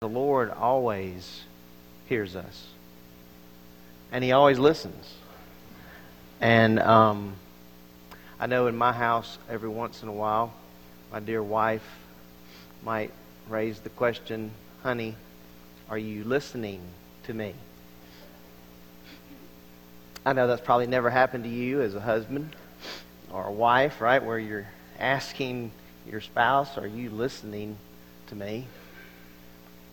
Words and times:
the 0.00 0.08
Lord 0.08 0.52
always 0.52 1.42
hears 2.08 2.36
us, 2.36 2.68
and 4.12 4.22
He 4.22 4.30
always 4.30 4.56
listens. 4.56 5.16
And 6.40 6.78
um, 6.78 7.34
I 8.38 8.46
know 8.46 8.68
in 8.68 8.76
my 8.76 8.92
house, 8.92 9.38
every 9.50 9.68
once 9.68 10.04
in 10.04 10.08
a 10.08 10.12
while, 10.12 10.52
my 11.10 11.18
dear 11.18 11.42
wife 11.42 11.82
might 12.84 13.10
raise 13.48 13.80
the 13.80 13.88
question, 13.88 14.52
honey, 14.84 15.16
are 15.90 15.98
you 15.98 16.22
listening 16.22 16.80
to 17.24 17.34
me? 17.34 17.54
I 20.24 20.32
know 20.32 20.46
that's 20.46 20.62
probably 20.62 20.86
never 20.86 21.10
happened 21.10 21.42
to 21.42 21.50
you 21.50 21.82
as 21.82 21.96
a 21.96 22.00
husband 22.00 22.54
or 23.32 23.48
a 23.48 23.52
wife, 23.52 24.00
right? 24.00 24.22
Where 24.22 24.38
you're 24.38 24.68
asking 25.00 25.72
your 26.08 26.20
spouse, 26.20 26.78
are 26.78 26.86
you 26.86 27.10
listening 27.10 27.76
to 28.28 28.36
me? 28.36 28.68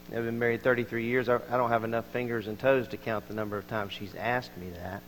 I've 0.09 0.23
been 0.23 0.37
married 0.37 0.61
33 0.61 1.05
years. 1.05 1.29
I 1.29 1.39
don't 1.49 1.69
have 1.69 1.83
enough 1.83 2.05
fingers 2.07 2.47
and 2.47 2.59
toes 2.59 2.87
to 2.89 2.97
count 2.97 3.27
the 3.27 3.33
number 3.33 3.57
of 3.57 3.67
times 3.67 3.91
she's 3.91 4.13
asked 4.15 4.55
me 4.57 4.69
that. 4.69 5.01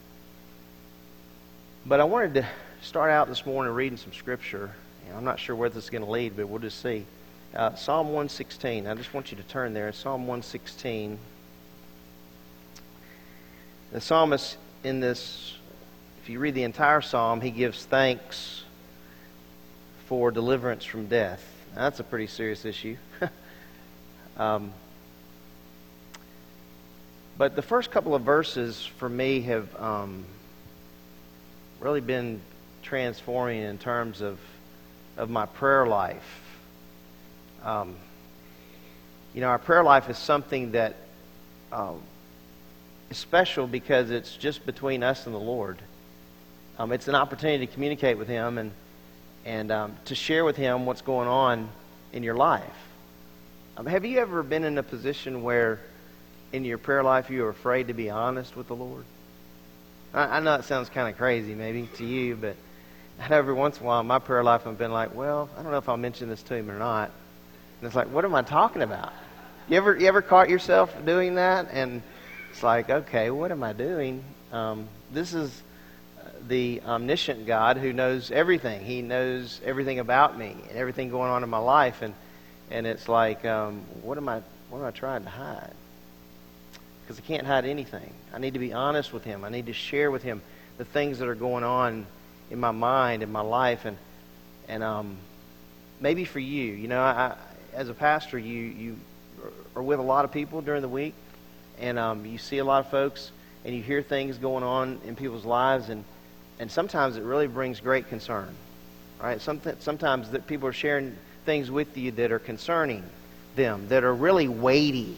But 1.85 1.99
I 1.99 2.03
wanted 2.03 2.33
to 2.35 2.47
start 2.81 3.11
out 3.11 3.27
this 3.27 3.45
morning 3.45 3.73
reading 3.73 3.97
some 3.97 4.11
scripture. 4.11 4.71
I'm 5.15 5.23
not 5.23 5.39
sure 5.39 5.55
where 5.55 5.70
this 5.70 5.85
is 5.85 5.89
going 5.89 6.03
to 6.03 6.09
lead, 6.09 6.35
but 6.35 6.49
we'll 6.49 6.59
just 6.59 6.81
see. 6.81 7.05
Uh, 7.55 7.75
Psalm 7.75 8.07
116. 8.07 8.87
I 8.87 8.95
just 8.95 9.13
want 9.13 9.31
you 9.31 9.37
to 9.37 9.43
turn 9.43 9.73
there. 9.73 9.91
Psalm 9.93 10.21
116. 10.21 11.17
The 13.93 14.01
psalmist 14.01 14.57
in 14.84 14.99
this, 14.99 15.55
if 16.21 16.29
you 16.29 16.39
read 16.39 16.55
the 16.55 16.63
entire 16.63 17.01
psalm, 17.01 17.39
he 17.39 17.51
gives 17.51 17.85
thanks 17.85 18.63
for 20.07 20.31
deliverance 20.31 20.84
from 20.84 21.05
death. 21.07 21.45
Now, 21.75 21.84
that's 21.84 21.99
a 21.99 22.03
pretty 22.03 22.27
serious 22.27 22.65
issue. 22.65 22.98
um, 24.37 24.73
but 27.38 27.55
the 27.55 27.62
first 27.62 27.91
couple 27.91 28.16
of 28.16 28.24
verses 28.24 28.84
for 28.98 29.07
me 29.07 29.41
have 29.41 29.76
um, 29.80 30.26
really 31.79 32.02
been 32.02 32.41
transforming 32.82 33.62
in 33.62 33.77
terms 33.77 34.21
of, 34.21 34.40
of 35.18 35.29
my 35.29 35.46
prayer 35.46 35.85
life. 35.85 36.41
Um, 37.63 37.96
you 39.35 39.41
know, 39.41 39.48
our 39.48 39.60
prayer 39.60 39.84
life 39.84 40.10
is 40.10 40.18
something 40.18 40.71
that 40.71 40.96
um, 41.71 42.02
is 43.12 43.18
special 43.18 43.68
because 43.68 44.10
it's 44.10 44.35
just 44.35 44.66
between 44.66 45.04
us 45.04 45.27
and 45.27 45.35
the 45.35 45.40
Lord. 45.40 45.77
Um, 46.79 46.91
it's 46.91 47.07
an 47.07 47.16
opportunity 47.16 47.68
to 47.68 47.72
communicate 47.72 48.18
with 48.18 48.27
Him 48.27 48.57
and, 48.57 48.72
and 49.46 49.72
um, 49.72 49.96
to 50.05 50.16
share 50.16 50.44
with 50.44 50.55
Him 50.55 50.88
what's 50.88 51.01
going 51.01 51.27
on 51.27 51.70
in 52.13 52.24
your 52.24 52.35
life. 52.35 52.63
Um, 53.76 53.85
have 53.85 54.05
you 54.05 54.20
ever 54.20 54.41
been 54.41 54.63
in 54.63 54.79
a 54.79 54.84
position 54.84 55.44
where 55.44 55.79
in 56.51 56.65
your 56.65 56.77
prayer 56.77 57.03
life 57.03 57.29
you 57.29 57.45
are 57.45 57.49
afraid 57.49 57.87
to 57.87 57.93
be 57.93 58.09
honest 58.09 58.55
with 58.55 58.67
the 58.67 58.76
Lord? 58.76 59.05
I, 60.13 60.37
I 60.37 60.40
know 60.40 60.55
it 60.55 60.63
sounds 60.65 60.89
kind 60.89 61.09
of 61.09 61.17
crazy 61.17 61.54
maybe 61.55 61.89
to 61.98 62.05
you, 62.05 62.35
but 62.35 62.55
every 63.29 63.54
once 63.54 63.77
in 63.77 63.84
a 63.84 63.87
while 63.87 63.99
in 63.99 64.07
my 64.07 64.19
prayer 64.19 64.44
life 64.44 64.66
I've 64.66 64.78
been 64.78 64.91
like, 64.91 65.16
well, 65.16 65.50
I 65.57 65.63
don't 65.63 65.72
know 65.72 65.78
if 65.78 65.89
I'll 65.89 65.97
mention 65.97 66.29
this 66.29 66.41
to 66.44 66.56
him 66.56 66.69
or 66.69 66.79
not. 66.79 67.12
And 67.79 67.88
it's 67.88 67.95
like, 67.95 68.12
what 68.12 68.25
am 68.25 68.34
I 68.34 68.41
talking 68.41 68.81
about? 68.81 69.13
You 69.69 69.78
ever 69.78 69.97
you 69.97 70.07
ever 70.07 70.22
caught 70.22 70.50
yourself 70.50 70.94
doing 71.06 71.35
that? 71.35 71.67
And 71.72 72.01
it's 72.51 72.63
like, 72.63 72.89
okay, 72.89 73.29
what 73.29 73.51
am 73.51 73.63
I 73.63 73.73
doing? 73.73 74.23
Um, 74.51 74.88
this 75.11 75.34
is 75.34 75.51
the 76.47 76.81
omniscient 76.85 77.45
God 77.45 77.78
who 77.78 77.91
knows 77.91 78.31
everything. 78.31 78.84
He 78.84 79.01
knows 79.01 79.59
everything 79.66 80.00
about 80.00 80.38
me 80.38 80.56
and 80.69 80.78
everything 80.78 81.09
going 81.09 81.29
on 81.29 81.44
in 81.44 81.50
my 81.50 81.57
life. 81.57 82.01
And 82.01 82.13
and 82.72 82.88
it's 82.88 83.07
like, 83.07 83.45
um, 83.45 83.81
what 84.01 84.17
am 84.17 84.29
I 84.29 84.41
what 84.69 84.79
am 84.79 84.85
I 84.85 84.91
trying 84.91 85.23
to 85.23 85.29
hide? 85.29 85.73
Because 87.08 87.24
I 87.24 87.25
can't 87.25 87.47
hide 87.47 87.63
anything. 87.63 88.13
I 88.34 88.38
need 88.38 88.53
to 88.56 88.59
be 88.59 88.74
honest 88.74 89.13
with 89.13 89.24
Him. 89.24 89.46
I 89.46 89.50
need 89.50 89.68
to 89.68 89.74
share 89.74 90.12
with 90.12 90.24
Him 90.24 90.41
the 90.78 90.84
things 90.84 91.19
that 91.19 91.29
are 91.29 91.35
going 91.35 91.63
on 91.63 92.06
in 92.51 92.59
my 92.59 92.72
mind, 92.72 93.23
in 93.23 93.31
my 93.31 93.41
life, 93.41 93.85
and 93.85 93.97
and 94.68 94.84
um, 94.84 95.16
maybe 96.01 96.25
for 96.25 96.40
you, 96.40 96.73
you 96.73 96.90
know, 96.90 97.00
I, 97.00 97.35
as 97.73 97.88
a 97.88 97.94
pastor, 97.94 98.38
you 98.38 98.62
you 98.62 98.97
are 99.73 99.81
with 99.81 100.00
a 100.00 100.03
lot 100.03 100.25
of 100.25 100.34
people 100.34 100.59
during 100.62 100.81
the 100.81 100.90
week, 100.90 101.13
and 101.79 101.97
um, 101.97 102.25
you 102.25 102.38
see 102.38 102.57
a 102.57 102.66
lot 102.66 102.84
of 102.84 102.91
folks, 102.91 103.31
and 103.63 103.73
you 103.73 103.81
hear 103.81 104.01
things 104.01 104.38
going 104.38 104.66
on 104.66 105.00
in 105.06 105.16
people's 105.16 105.46
lives, 105.46 105.88
and 105.88 106.03
and 106.59 106.69
sometimes 106.69 107.16
it 107.16 107.23
really 107.23 107.47
brings 107.47 107.79
great 107.79 108.09
concern, 108.09 108.53
right? 109.22 109.40
sometimes 109.40 110.31
that 110.31 110.46
people 110.46 110.67
are 110.67 110.73
sharing 110.73 111.16
things 111.46 111.72
with 111.72 111.96
you 111.96 112.12
that 112.12 112.34
are 112.34 112.40
concerning 112.40 113.03
them, 113.56 113.88
that 113.88 114.03
are 114.03 114.13
really 114.13 114.50
weighty 114.50 115.16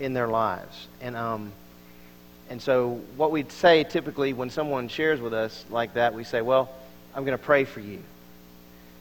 in 0.00 0.14
their 0.14 0.26
lives. 0.26 0.88
And, 1.00 1.16
um, 1.16 1.52
and 2.48 2.60
so, 2.60 3.00
what 3.16 3.30
we 3.30 3.44
say 3.48 3.84
typically 3.84 4.32
when 4.32 4.50
someone 4.50 4.88
shares 4.88 5.20
with 5.20 5.32
us 5.32 5.64
like 5.70 5.94
that, 5.94 6.14
we 6.14 6.24
say, 6.24 6.40
Well, 6.40 6.68
I'm 7.14 7.24
going 7.24 7.38
to 7.38 7.44
pray 7.44 7.64
for 7.64 7.80
you. 7.80 8.02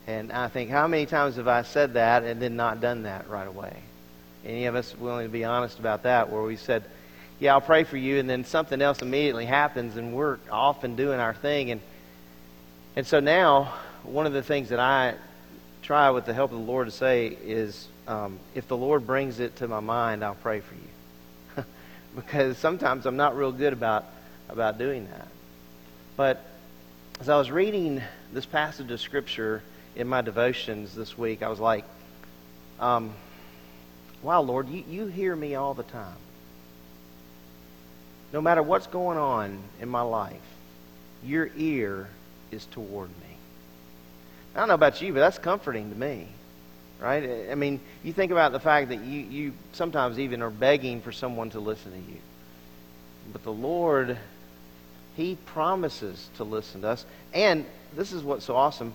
And 0.06 0.32
I 0.32 0.48
think, 0.48 0.70
how 0.70 0.88
many 0.88 1.06
times 1.06 1.36
have 1.36 1.48
I 1.48 1.62
said 1.64 1.94
that 1.94 2.24
and 2.24 2.42
then 2.42 2.56
not 2.56 2.82
done 2.82 3.04
that 3.04 3.30
right 3.30 3.48
away? 3.48 3.76
Any 4.46 4.66
of 4.66 4.76
us 4.76 4.96
willing 4.98 5.26
to 5.26 5.32
be 5.32 5.44
honest 5.44 5.80
about 5.80 6.04
that, 6.04 6.32
where 6.32 6.42
we 6.42 6.56
said, 6.56 6.84
Yeah, 7.40 7.54
I'll 7.54 7.62
pray 7.62 7.84
for 7.84 7.98
you, 7.98 8.20
and 8.20 8.30
then 8.30 8.46
something 8.46 8.82
else 8.82 9.02
immediately 9.02 9.46
happens, 9.46 9.98
and 9.98 10.14
we're 10.14 10.38
off 10.52 10.84
and 10.84 10.96
doing 10.96 11.20
our 11.20 11.34
thing. 11.34 11.72
And, 11.72 11.82
and 12.96 13.08
so 13.08 13.20
now, 13.20 13.74
one 14.04 14.26
of 14.26 14.34
the 14.34 14.44
things 14.44 14.70
that 14.70 14.80
I 14.80 15.16
try 15.82 16.10
with 16.12 16.26
the 16.26 16.34
help 16.34 16.52
of 16.52 16.58
the 16.58 16.64
Lord 16.64 16.88
to 16.88 16.92
say 16.92 17.38
is, 17.44 17.88
um, 18.08 18.40
if 18.56 18.68
the 18.68 18.78
Lord 18.78 19.06
brings 19.06 19.40
it 19.40 19.56
to 19.58 19.68
my 19.68 19.80
mind, 19.80 20.24
I'll 20.24 20.36
pray 20.36 20.60
for 20.60 20.76
you. 20.76 20.89
Because 22.20 22.58
sometimes 22.58 23.06
I'm 23.06 23.18
not 23.18 23.36
real 23.38 23.52
good 23.52 23.74
about, 23.74 24.06
about 24.50 24.78
doing 24.78 25.08
that. 25.12 25.28
But 26.16 26.44
as 27.20 27.30
I 27.30 27.38
was 27.38 27.50
reading 27.50 28.02
this 28.34 28.46
passage 28.46 28.92
of 28.92 29.00
Scripture 29.00 29.62
in 29.96 30.08
my 30.08 30.22
devotions 30.22 30.94
this 30.96 31.18
week, 31.18 31.42
I 31.42 31.50
was 31.50 31.60
like, 31.60 31.86
um, 32.80 33.14
wow, 34.22 34.42
Lord, 34.42 34.70
you, 34.70 34.84
you 34.90 35.08
hear 35.08 35.36
me 35.36 35.56
all 35.56 35.74
the 35.74 35.84
time. 35.84 36.18
No 38.32 38.42
matter 38.42 38.62
what's 38.62 38.88
going 38.88 39.18
on 39.18 39.60
in 39.82 39.90
my 39.90 40.02
life, 40.02 40.36
your 41.24 41.50
ear 41.58 42.10
is 42.52 42.66
toward 42.66 43.10
me. 43.10 43.38
I 44.56 44.60
don't 44.60 44.68
know 44.68 44.76
about 44.76 45.02
you, 45.02 45.14
but 45.14 45.20
that's 45.20 45.38
comforting 45.38 45.90
to 45.90 45.98
me 45.98 46.28
right? 47.00 47.50
I 47.50 47.56
mean, 47.56 47.80
you 48.04 48.14
think 48.14 48.32
about 48.32 48.52
the 48.52 48.60
fact 48.60 48.90
that 48.90 49.02
you, 49.02 49.22
you 49.22 49.54
sometimes 49.74 50.20
even 50.20 50.42
are 50.42 50.50
begging 50.50 51.02
for 51.02 51.12
someone 51.12 51.50
to 51.52 51.60
listen 51.60 51.92
to 51.92 51.98
you. 51.98 52.18
But 53.32 53.44
the 53.44 53.54
Lord, 53.54 54.18
He 55.16 55.38
promises 55.46 56.30
to 56.38 56.44
listen 56.44 56.82
to 56.82 56.90
us. 56.90 57.06
And 57.34 57.66
this 57.96 58.12
is 58.12 58.24
what's 58.24 58.46
so 58.46 58.56
awesome. 58.56 58.94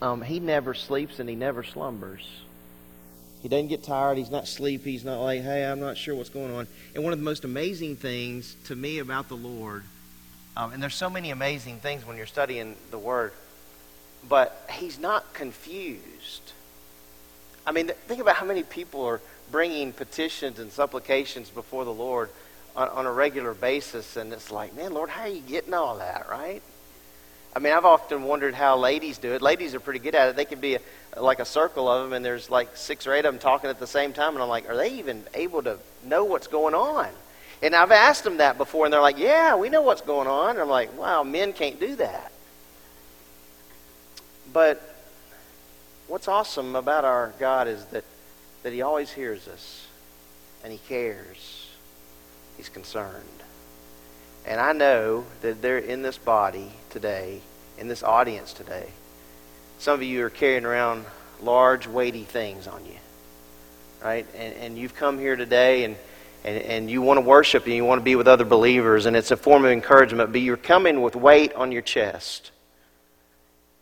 Um, 0.00 0.22
he 0.22 0.40
never 0.40 0.74
sleeps 0.74 1.18
and 1.18 1.28
He 1.28 1.34
never 1.34 1.62
slumbers. 1.62 2.26
He 3.42 3.48
doesn't 3.48 3.68
get 3.68 3.82
tired. 3.82 4.18
He's 4.18 4.30
not 4.30 4.46
sleepy. 4.46 4.92
He's 4.92 5.04
not 5.04 5.20
like, 5.20 5.42
hey, 5.42 5.64
I'm 5.64 5.80
not 5.80 5.96
sure 5.96 6.14
what's 6.14 6.28
going 6.28 6.54
on. 6.54 6.68
And 6.94 7.02
one 7.02 7.12
of 7.12 7.18
the 7.18 7.24
most 7.24 7.44
amazing 7.44 7.96
things 7.96 8.56
to 8.66 8.76
me 8.76 9.00
about 9.00 9.28
the 9.28 9.36
Lord, 9.36 9.82
um, 10.56 10.72
and 10.72 10.80
there's 10.80 10.94
so 10.94 11.10
many 11.10 11.30
amazing 11.30 11.78
things 11.78 12.06
when 12.06 12.16
you're 12.16 12.26
studying 12.26 12.76
the 12.92 12.98
Word, 12.98 13.32
but 14.28 14.68
He's 14.70 15.00
not 15.00 15.34
confused 15.34 16.52
I 17.66 17.72
mean, 17.72 17.90
think 18.08 18.20
about 18.20 18.36
how 18.36 18.46
many 18.46 18.62
people 18.62 19.04
are 19.04 19.20
bringing 19.50 19.92
petitions 19.92 20.58
and 20.58 20.72
supplications 20.72 21.50
before 21.50 21.84
the 21.84 21.92
Lord 21.92 22.30
on, 22.74 22.88
on, 22.88 23.06
a 23.06 23.12
regular 23.12 23.54
basis, 23.54 24.16
and 24.16 24.32
it's 24.32 24.50
like, 24.50 24.74
man, 24.74 24.94
Lord, 24.94 25.10
how 25.10 25.22
are 25.22 25.28
you 25.28 25.42
getting 25.42 25.74
all 25.74 25.98
that, 25.98 26.28
right? 26.30 26.62
I 27.54 27.58
mean, 27.58 27.74
I've 27.74 27.84
often 27.84 28.22
wondered 28.22 28.54
how 28.54 28.78
ladies 28.78 29.18
do 29.18 29.32
it. 29.32 29.42
Ladies 29.42 29.74
are 29.74 29.80
pretty 29.80 29.98
good 29.98 30.14
at 30.14 30.30
it. 30.30 30.36
They 30.36 30.46
can 30.46 30.58
be 30.58 30.76
a, 30.76 30.80
like 31.20 31.38
a 31.38 31.44
circle 31.44 31.86
of 31.86 32.04
them, 32.04 32.14
and 32.14 32.24
there's 32.24 32.48
like 32.48 32.76
six 32.76 33.06
or 33.06 33.12
eight 33.12 33.26
of 33.26 33.34
them 33.34 33.38
talking 33.38 33.68
at 33.68 33.78
the 33.78 33.86
same 33.86 34.14
time, 34.14 34.32
and 34.34 34.42
I'm 34.42 34.48
like, 34.48 34.68
are 34.68 34.76
they 34.76 34.94
even 34.94 35.22
able 35.34 35.62
to 35.62 35.78
know 36.04 36.24
what's 36.24 36.46
going 36.46 36.74
on? 36.74 37.08
And 37.62 37.76
I've 37.76 37.92
asked 37.92 38.24
them 38.24 38.38
that 38.38 38.56
before, 38.58 38.86
and 38.86 38.92
they're 38.92 39.02
like, 39.02 39.18
yeah, 39.18 39.54
we 39.54 39.68
know 39.68 39.82
what's 39.82 40.00
going 40.00 40.26
on. 40.26 40.50
And 40.50 40.60
I'm 40.60 40.68
like, 40.68 40.98
wow, 40.98 41.22
men 41.22 41.52
can't 41.52 41.78
do 41.78 41.94
that. 41.96 42.32
But 44.52 44.91
what's 46.12 46.28
awesome 46.28 46.76
about 46.76 47.06
our 47.06 47.32
God 47.38 47.66
is 47.66 47.86
that, 47.86 48.04
that 48.64 48.74
He 48.74 48.82
always 48.82 49.10
hears 49.10 49.48
us 49.48 49.86
and 50.62 50.70
He 50.70 50.78
cares. 50.86 51.70
He's 52.58 52.68
concerned. 52.68 53.24
And 54.46 54.60
I 54.60 54.74
know 54.74 55.24
that 55.40 55.62
they're 55.62 55.78
in 55.78 56.02
this 56.02 56.18
body 56.18 56.70
today, 56.90 57.40
in 57.78 57.88
this 57.88 58.02
audience 58.02 58.52
today. 58.52 58.90
Some 59.78 59.94
of 59.94 60.02
you 60.02 60.22
are 60.26 60.28
carrying 60.28 60.66
around 60.66 61.06
large, 61.40 61.86
weighty 61.86 62.24
things 62.24 62.66
on 62.66 62.84
you. 62.84 62.98
Right? 64.04 64.26
And, 64.36 64.54
and 64.56 64.78
you've 64.78 64.94
come 64.94 65.18
here 65.18 65.36
today 65.36 65.84
and, 65.84 65.96
and, 66.44 66.62
and 66.62 66.90
you 66.90 67.00
want 67.00 67.16
to 67.16 67.22
worship 67.22 67.64
and 67.64 67.72
you 67.72 67.86
want 67.86 68.02
to 68.02 68.04
be 68.04 68.16
with 68.16 68.28
other 68.28 68.44
believers, 68.44 69.06
and 69.06 69.16
it's 69.16 69.30
a 69.30 69.36
form 69.38 69.64
of 69.64 69.70
encouragement, 69.70 70.30
but 70.30 70.42
you're 70.42 70.58
coming 70.58 71.00
with 71.00 71.16
weight 71.16 71.54
on 71.54 71.72
your 71.72 71.80
chest. 71.80 72.50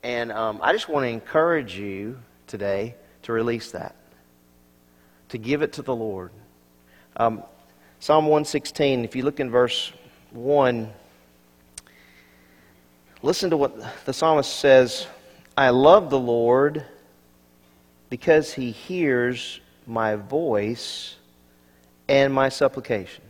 And 0.03 0.33
um, 0.33 0.61
I 0.63 0.73
just 0.73 0.89
want 0.89 1.05
to 1.05 1.09
encourage 1.09 1.77
you 1.77 2.19
today 2.47 2.95
to 3.23 3.33
release 3.33 3.73
that. 3.73 3.95
to 5.31 5.39
give 5.39 5.63
it 5.63 5.75
to 5.75 5.83
the 5.83 5.95
Lord. 5.95 6.31
Um, 7.17 7.43
Psalm 8.01 8.27
116, 8.27 9.05
if 9.05 9.15
you 9.15 9.23
look 9.23 9.41
in 9.41 9.51
verse 9.51 9.93
1, 10.33 10.93
listen 13.23 13.51
to 13.51 13.57
what 13.57 14.05
the 14.05 14.13
psalmist 14.13 14.59
says 14.59 15.07
I 15.57 15.71
love 15.71 16.11
the 16.11 16.19
Lord 16.19 16.85
because 18.09 18.53
he 18.55 18.71
hears 18.73 19.61
my 19.87 20.17
voice 20.17 21.17
and 22.09 22.33
my 22.33 22.49
supplication. 22.49 23.25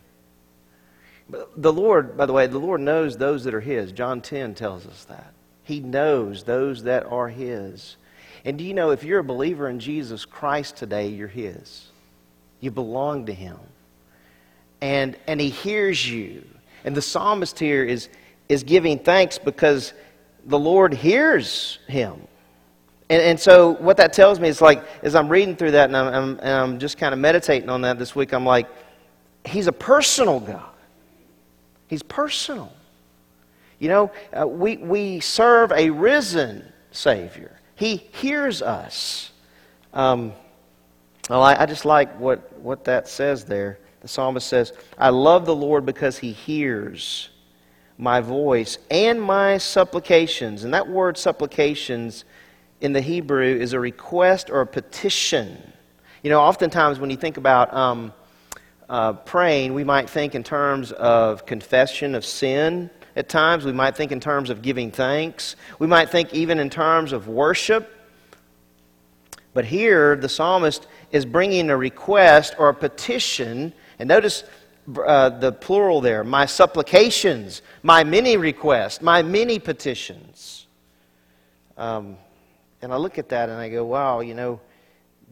The 1.56 1.72
Lord, 1.72 2.16
by 2.16 2.26
the 2.26 2.32
way, 2.32 2.46
the 2.46 2.58
Lord 2.58 2.80
knows 2.80 3.16
those 3.16 3.44
that 3.44 3.54
are 3.54 3.60
His. 3.60 3.92
John 3.92 4.20
10 4.20 4.54
tells 4.54 4.86
us 4.86 5.04
that. 5.04 5.32
He 5.70 5.78
knows 5.78 6.42
those 6.42 6.82
that 6.82 7.06
are 7.06 7.28
His. 7.28 7.96
And 8.44 8.58
do 8.58 8.64
you 8.64 8.74
know 8.74 8.90
if 8.90 9.04
you're 9.04 9.20
a 9.20 9.24
believer 9.24 9.68
in 9.68 9.78
Jesus 9.78 10.24
Christ 10.24 10.76
today, 10.76 11.06
you're 11.06 11.28
His? 11.28 11.86
You 12.58 12.72
belong 12.72 13.26
to 13.26 13.32
Him. 13.32 13.56
And, 14.80 15.16
and 15.28 15.40
He 15.40 15.48
hears 15.48 16.10
you. 16.10 16.44
And 16.84 16.96
the 16.96 17.00
psalmist 17.00 17.56
here 17.56 17.84
is, 17.84 18.08
is 18.48 18.64
giving 18.64 18.98
thanks 18.98 19.38
because 19.38 19.92
the 20.44 20.58
Lord 20.58 20.92
hears 20.92 21.78
him. 21.86 22.16
And, 23.08 23.22
and 23.22 23.38
so 23.38 23.74
what 23.74 23.96
that 23.98 24.12
tells 24.12 24.40
me 24.40 24.48
is 24.48 24.60
like, 24.60 24.82
as 25.04 25.14
I'm 25.14 25.28
reading 25.28 25.54
through 25.54 25.72
that 25.72 25.84
and 25.84 25.96
I'm, 25.96 26.12
I'm, 26.12 26.38
and 26.40 26.48
I'm 26.48 26.78
just 26.80 26.98
kind 26.98 27.12
of 27.12 27.20
meditating 27.20 27.68
on 27.68 27.82
that 27.82 27.96
this 27.96 28.16
week, 28.16 28.32
I'm 28.32 28.44
like, 28.44 28.66
He's 29.44 29.68
a 29.68 29.72
personal 29.72 30.40
God. 30.40 30.64
He's 31.86 32.02
personal. 32.02 32.72
You 33.80 33.88
know, 33.88 34.12
uh, 34.32 34.46
we, 34.46 34.76
we 34.76 35.18
serve 35.20 35.72
a 35.72 35.90
risen 35.90 36.70
Savior. 36.92 37.58
He 37.74 37.96
hears 37.96 38.62
us. 38.62 39.32
Um, 39.94 40.34
well, 41.28 41.42
I, 41.42 41.54
I 41.54 41.66
just 41.66 41.84
like 41.84 42.18
what, 42.20 42.52
what 42.58 42.84
that 42.84 43.08
says 43.08 43.44
there. 43.44 43.78
The 44.02 44.08
psalmist 44.08 44.46
says, 44.46 44.72
I 44.98 45.08
love 45.08 45.46
the 45.46 45.54
Lord 45.54 45.86
because 45.86 46.18
he 46.18 46.32
hears 46.32 47.30
my 47.96 48.20
voice 48.20 48.78
and 48.90 49.20
my 49.20 49.58
supplications. 49.58 50.64
And 50.64 50.74
that 50.74 50.88
word 50.88 51.16
supplications 51.16 52.24
in 52.80 52.92
the 52.92 53.00
Hebrew 53.00 53.44
is 53.44 53.72
a 53.72 53.80
request 53.80 54.50
or 54.50 54.60
a 54.60 54.66
petition. 54.66 55.72
You 56.22 56.30
know, 56.30 56.40
oftentimes 56.40 56.98
when 56.98 57.10
you 57.10 57.16
think 57.16 57.38
about 57.38 57.72
um, 57.72 58.12
uh, 58.90 59.14
praying, 59.14 59.72
we 59.72 59.84
might 59.84 60.10
think 60.10 60.34
in 60.34 60.42
terms 60.42 60.92
of 60.92 61.46
confession 61.46 62.14
of 62.14 62.26
sin 62.26 62.90
at 63.16 63.28
times. 63.28 63.64
We 63.64 63.72
might 63.72 63.96
think 63.96 64.12
in 64.12 64.20
terms 64.20 64.50
of 64.50 64.62
giving 64.62 64.90
thanks. 64.90 65.56
We 65.78 65.86
might 65.86 66.10
think 66.10 66.32
even 66.32 66.58
in 66.58 66.70
terms 66.70 67.12
of 67.12 67.28
worship. 67.28 67.96
But 69.52 69.64
here, 69.64 70.16
the 70.16 70.28
psalmist 70.28 70.86
is 71.10 71.24
bringing 71.24 71.70
a 71.70 71.76
request 71.76 72.54
or 72.58 72.68
a 72.68 72.74
petition. 72.74 73.72
And 73.98 74.08
notice 74.08 74.44
uh, 75.04 75.30
the 75.30 75.52
plural 75.52 76.00
there 76.00 76.24
my 76.24 76.46
supplications, 76.46 77.62
my 77.82 78.04
many 78.04 78.36
requests, 78.36 79.02
my 79.02 79.22
many 79.22 79.58
petitions. 79.58 80.66
Um, 81.76 82.16
and 82.82 82.92
I 82.92 82.96
look 82.96 83.18
at 83.18 83.28
that 83.30 83.48
and 83.48 83.58
I 83.58 83.68
go, 83.68 83.84
wow, 83.84 84.20
you 84.20 84.34
know, 84.34 84.60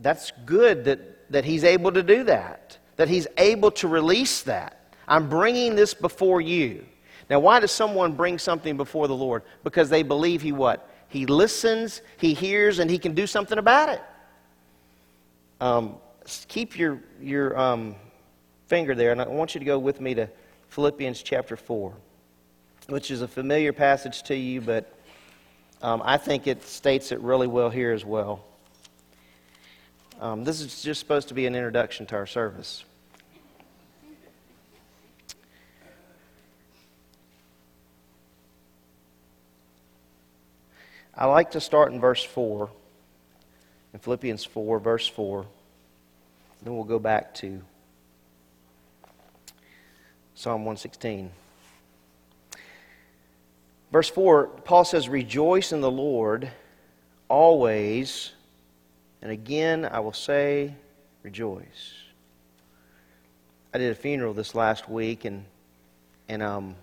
that's 0.01 0.33
good 0.45 0.85
that, 0.85 1.31
that 1.31 1.45
he's 1.45 1.65
able 1.65 1.93
to 1.93 2.03
do 2.03 2.25
that, 2.25 2.79
that 2.97 3.09
he's 3.09 3.27
able 3.37 3.71
to 3.73 3.89
release 3.89 4.43
that. 4.43 4.95
I'm 5.07 5.29
bringing 5.29 5.75
this 5.75 5.95
before 5.95 6.41
you. 6.41 6.85
Now, 7.31 7.41
why 7.41 7.61
does 7.61 7.73
someone 7.73 8.13
bring 8.13 8.39
something 8.39 8.77
before 8.77 9.07
the 9.07 9.15
Lord? 9.15 9.43
Because 9.63 9.91
they 9.91 10.03
believe 10.03 10.41
he 10.41 10.53
what? 10.53 10.89
He 11.09 11.27
listens, 11.27 12.03
he 12.19 12.35
hears, 12.35 12.79
and 12.79 12.91
he 12.91 12.99
can 12.99 13.15
do 13.15 13.27
something 13.27 13.59
about 13.59 13.91
it. 13.91 14.03
Um, 15.61 15.97
keep 16.49 16.79
your, 16.79 17.01
your 17.21 17.59
um, 17.59 17.97
finger 18.67 18.95
there, 18.95 19.13
and 19.13 19.21
I 19.21 19.27
want 19.27 19.55
you 19.55 19.59
to 19.59 19.65
go 19.65 19.79
with 19.79 20.01
me 20.01 20.15
to 20.15 20.29
Philippians 20.69 21.23
chapter 21.23 21.57
4, 21.57 21.93
which 22.89 23.11
is 23.11 23.23
a 23.23 23.29
familiar 23.29 23.73
passage 23.73 24.23
to 24.25 24.37
you, 24.37 24.61
but 24.61 24.95
um, 25.83 26.03
I 26.05 26.17
think 26.17 26.47
it 26.47 26.63
states 26.65 27.13
it 27.13 27.21
really 27.21 27.47
well 27.47 27.71
here 27.71 27.93
as 27.93 28.05
well. 28.05 28.45
Um, 30.21 30.45
this 30.45 30.61
is 30.61 30.83
just 30.83 31.01
supposed 31.01 31.29
to 31.29 31.35
be 31.35 31.47
an 31.47 31.55
introduction 31.55 32.05
to 32.07 32.17
our 32.17 32.27
service. 32.27 32.85
I 41.21 41.27
like 41.27 41.51
to 41.51 41.61
start 41.61 41.93
in 41.93 41.99
verse 41.99 42.23
4, 42.23 42.71
in 43.93 43.99
Philippians 43.99 44.45
4, 44.45 44.79
verse 44.79 45.09
4. 45.09 45.45
Then 46.63 46.77
we'll 46.77 46.85
go 46.85 47.01
back 47.01 47.35
to 47.37 47.61
Psalm 50.37 50.61
116. 50.61 51.33
Verse 53.91 54.09
4, 54.09 54.47
Paul 54.65 54.85
says, 54.85 55.09
Rejoice 55.09 55.73
in 55.73 55.81
the 55.81 55.91
Lord 55.91 56.53
always. 57.29 58.31
And 59.21 59.33
again, 59.33 59.89
I 59.91 59.99
will 59.99 60.13
say, 60.13 60.73
Rejoice. 61.25 61.95
I 63.75 63.79
did 63.79 63.91
a 63.91 63.97
funeral 63.97 64.35
this 64.35 64.55
last 64.55 64.89
week, 64.89 65.25
and, 65.25 65.45
and 66.29 66.45
um, 66.45 66.77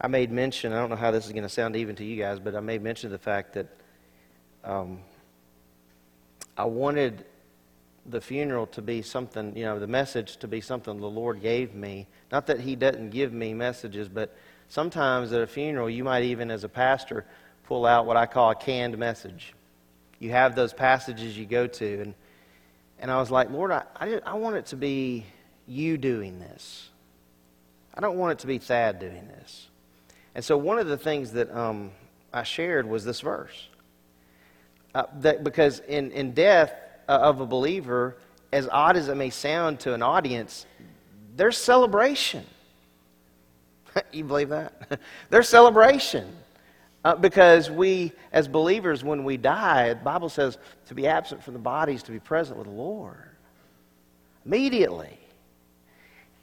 I 0.00 0.08
made 0.08 0.30
mention, 0.30 0.72
I 0.72 0.76
don't 0.76 0.90
know 0.90 0.96
how 0.96 1.10
this 1.10 1.26
is 1.26 1.32
going 1.32 1.44
to 1.44 1.48
sound 1.48 1.76
even 1.76 1.96
to 1.96 2.04
you 2.04 2.20
guys, 2.20 2.38
but 2.38 2.54
I 2.54 2.60
made 2.60 2.82
mention 2.82 3.08
of 3.08 3.12
the 3.12 3.18
fact 3.18 3.54
that 3.54 3.66
um, 4.64 5.00
I 6.56 6.64
wanted 6.64 7.24
the 8.06 8.20
funeral 8.20 8.66
to 8.68 8.82
be 8.82 9.02
something, 9.02 9.56
you 9.56 9.64
know, 9.64 9.78
the 9.78 9.86
message 9.86 10.36
to 10.38 10.48
be 10.48 10.60
something 10.60 10.98
the 10.98 11.06
Lord 11.06 11.40
gave 11.40 11.74
me. 11.74 12.06
Not 12.30 12.46
that 12.46 12.60
He 12.60 12.76
doesn't 12.76 13.10
give 13.10 13.32
me 13.32 13.54
messages, 13.54 14.08
but 14.08 14.36
sometimes 14.68 15.32
at 15.32 15.40
a 15.40 15.46
funeral, 15.46 15.88
you 15.88 16.04
might 16.04 16.24
even, 16.24 16.50
as 16.50 16.64
a 16.64 16.68
pastor, 16.68 17.24
pull 17.66 17.86
out 17.86 18.04
what 18.04 18.16
I 18.16 18.26
call 18.26 18.50
a 18.50 18.54
canned 18.54 18.98
message. 18.98 19.54
You 20.18 20.30
have 20.30 20.54
those 20.54 20.72
passages 20.72 21.36
you 21.36 21.46
go 21.46 21.66
to, 21.66 22.00
and, 22.02 22.14
and 22.98 23.10
I 23.10 23.18
was 23.18 23.30
like, 23.30 23.50
Lord, 23.50 23.70
I, 23.70 23.84
I, 23.96 24.20
I 24.26 24.34
want 24.34 24.56
it 24.56 24.66
to 24.66 24.76
be 24.76 25.24
you 25.66 25.96
doing 25.96 26.38
this. 26.38 26.90
I 27.94 28.00
don't 28.00 28.16
want 28.16 28.32
it 28.32 28.38
to 28.40 28.46
be 28.46 28.58
Thad 28.58 28.98
doing 28.98 29.28
this. 29.28 29.68
And 30.34 30.44
so 30.44 30.56
one 30.56 30.78
of 30.78 30.86
the 30.86 30.98
things 30.98 31.32
that 31.32 31.54
um, 31.54 31.90
I 32.32 32.42
shared 32.42 32.88
was 32.88 33.04
this 33.04 33.20
verse. 33.20 33.68
Uh, 34.94 35.04
that 35.20 35.44
because 35.44 35.80
in, 35.80 36.10
in 36.12 36.32
death 36.32 36.72
uh, 37.08 37.12
of 37.12 37.40
a 37.40 37.46
believer, 37.46 38.16
as 38.52 38.68
odd 38.70 38.96
as 38.96 39.08
it 39.08 39.16
may 39.16 39.30
sound 39.30 39.80
to 39.80 39.94
an 39.94 40.02
audience, 40.02 40.66
there's 41.36 41.58
celebration. 41.58 42.44
you 44.12 44.24
believe 44.24 44.50
that? 44.50 45.00
there's 45.30 45.48
celebration. 45.48 46.36
Uh, 47.04 47.14
because 47.14 47.70
we, 47.70 48.12
as 48.32 48.48
believers, 48.48 49.04
when 49.04 49.24
we 49.24 49.36
die, 49.36 49.90
the 49.90 49.96
Bible 49.96 50.30
says 50.30 50.56
to 50.86 50.94
be 50.94 51.06
absent 51.06 51.42
from 51.42 51.52
the 51.52 51.60
bodies, 51.60 52.02
to 52.04 52.12
be 52.12 52.18
present 52.18 52.56
with 52.56 52.66
the 52.66 52.72
Lord. 52.72 53.28
Immediately. 54.46 55.18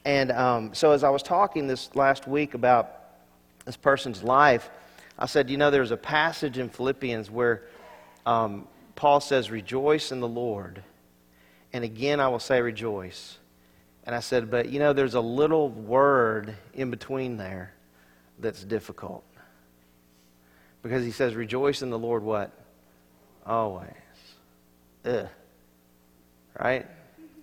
And 0.06 0.32
um, 0.32 0.74
so, 0.74 0.92
as 0.92 1.04
I 1.04 1.10
was 1.10 1.24
talking 1.24 1.68
this 1.68 1.96
last 1.96 2.27
week 2.27 2.54
about 2.54 3.00
this 3.65 3.77
person's 3.77 4.24
life, 4.24 4.70
I 5.18 5.25
said, 5.25 5.50
you 5.50 5.58
know, 5.58 5.72
there's 5.72 5.91
a 5.91 5.98
passage 5.98 6.58
in 6.58 6.70
Philippians 6.70 7.30
where 7.30 7.63
um, 8.25 8.68
Paul 8.96 9.20
says, 9.20 9.51
Rejoice 9.51 10.12
in 10.12 10.20
the 10.20 10.27
Lord. 10.27 10.84
And 11.74 11.84
again, 11.84 12.20
I 12.20 12.27
will 12.27 12.39
say, 12.39 12.62
Rejoice. 12.62 13.38
And 14.03 14.15
I 14.15 14.20
said, 14.20 14.50
But 14.50 14.70
you 14.70 14.80
know, 14.80 14.94
there's 14.94 15.13
a 15.13 15.22
little 15.22 15.70
word 15.70 16.56
in 16.74 16.89
between 16.89 17.38
there 17.38 17.74
that's 18.39 18.63
difficult. 18.63 19.24
Because 20.82 21.03
he 21.03 21.12
says, 21.12 21.36
Rejoice 21.36 21.82
in 21.82 21.89
the 21.89 22.00
Lord 22.00 22.24
what? 22.24 22.51
Always. 23.46 23.89
Ugh. 25.06 25.27
Right? 26.60 26.86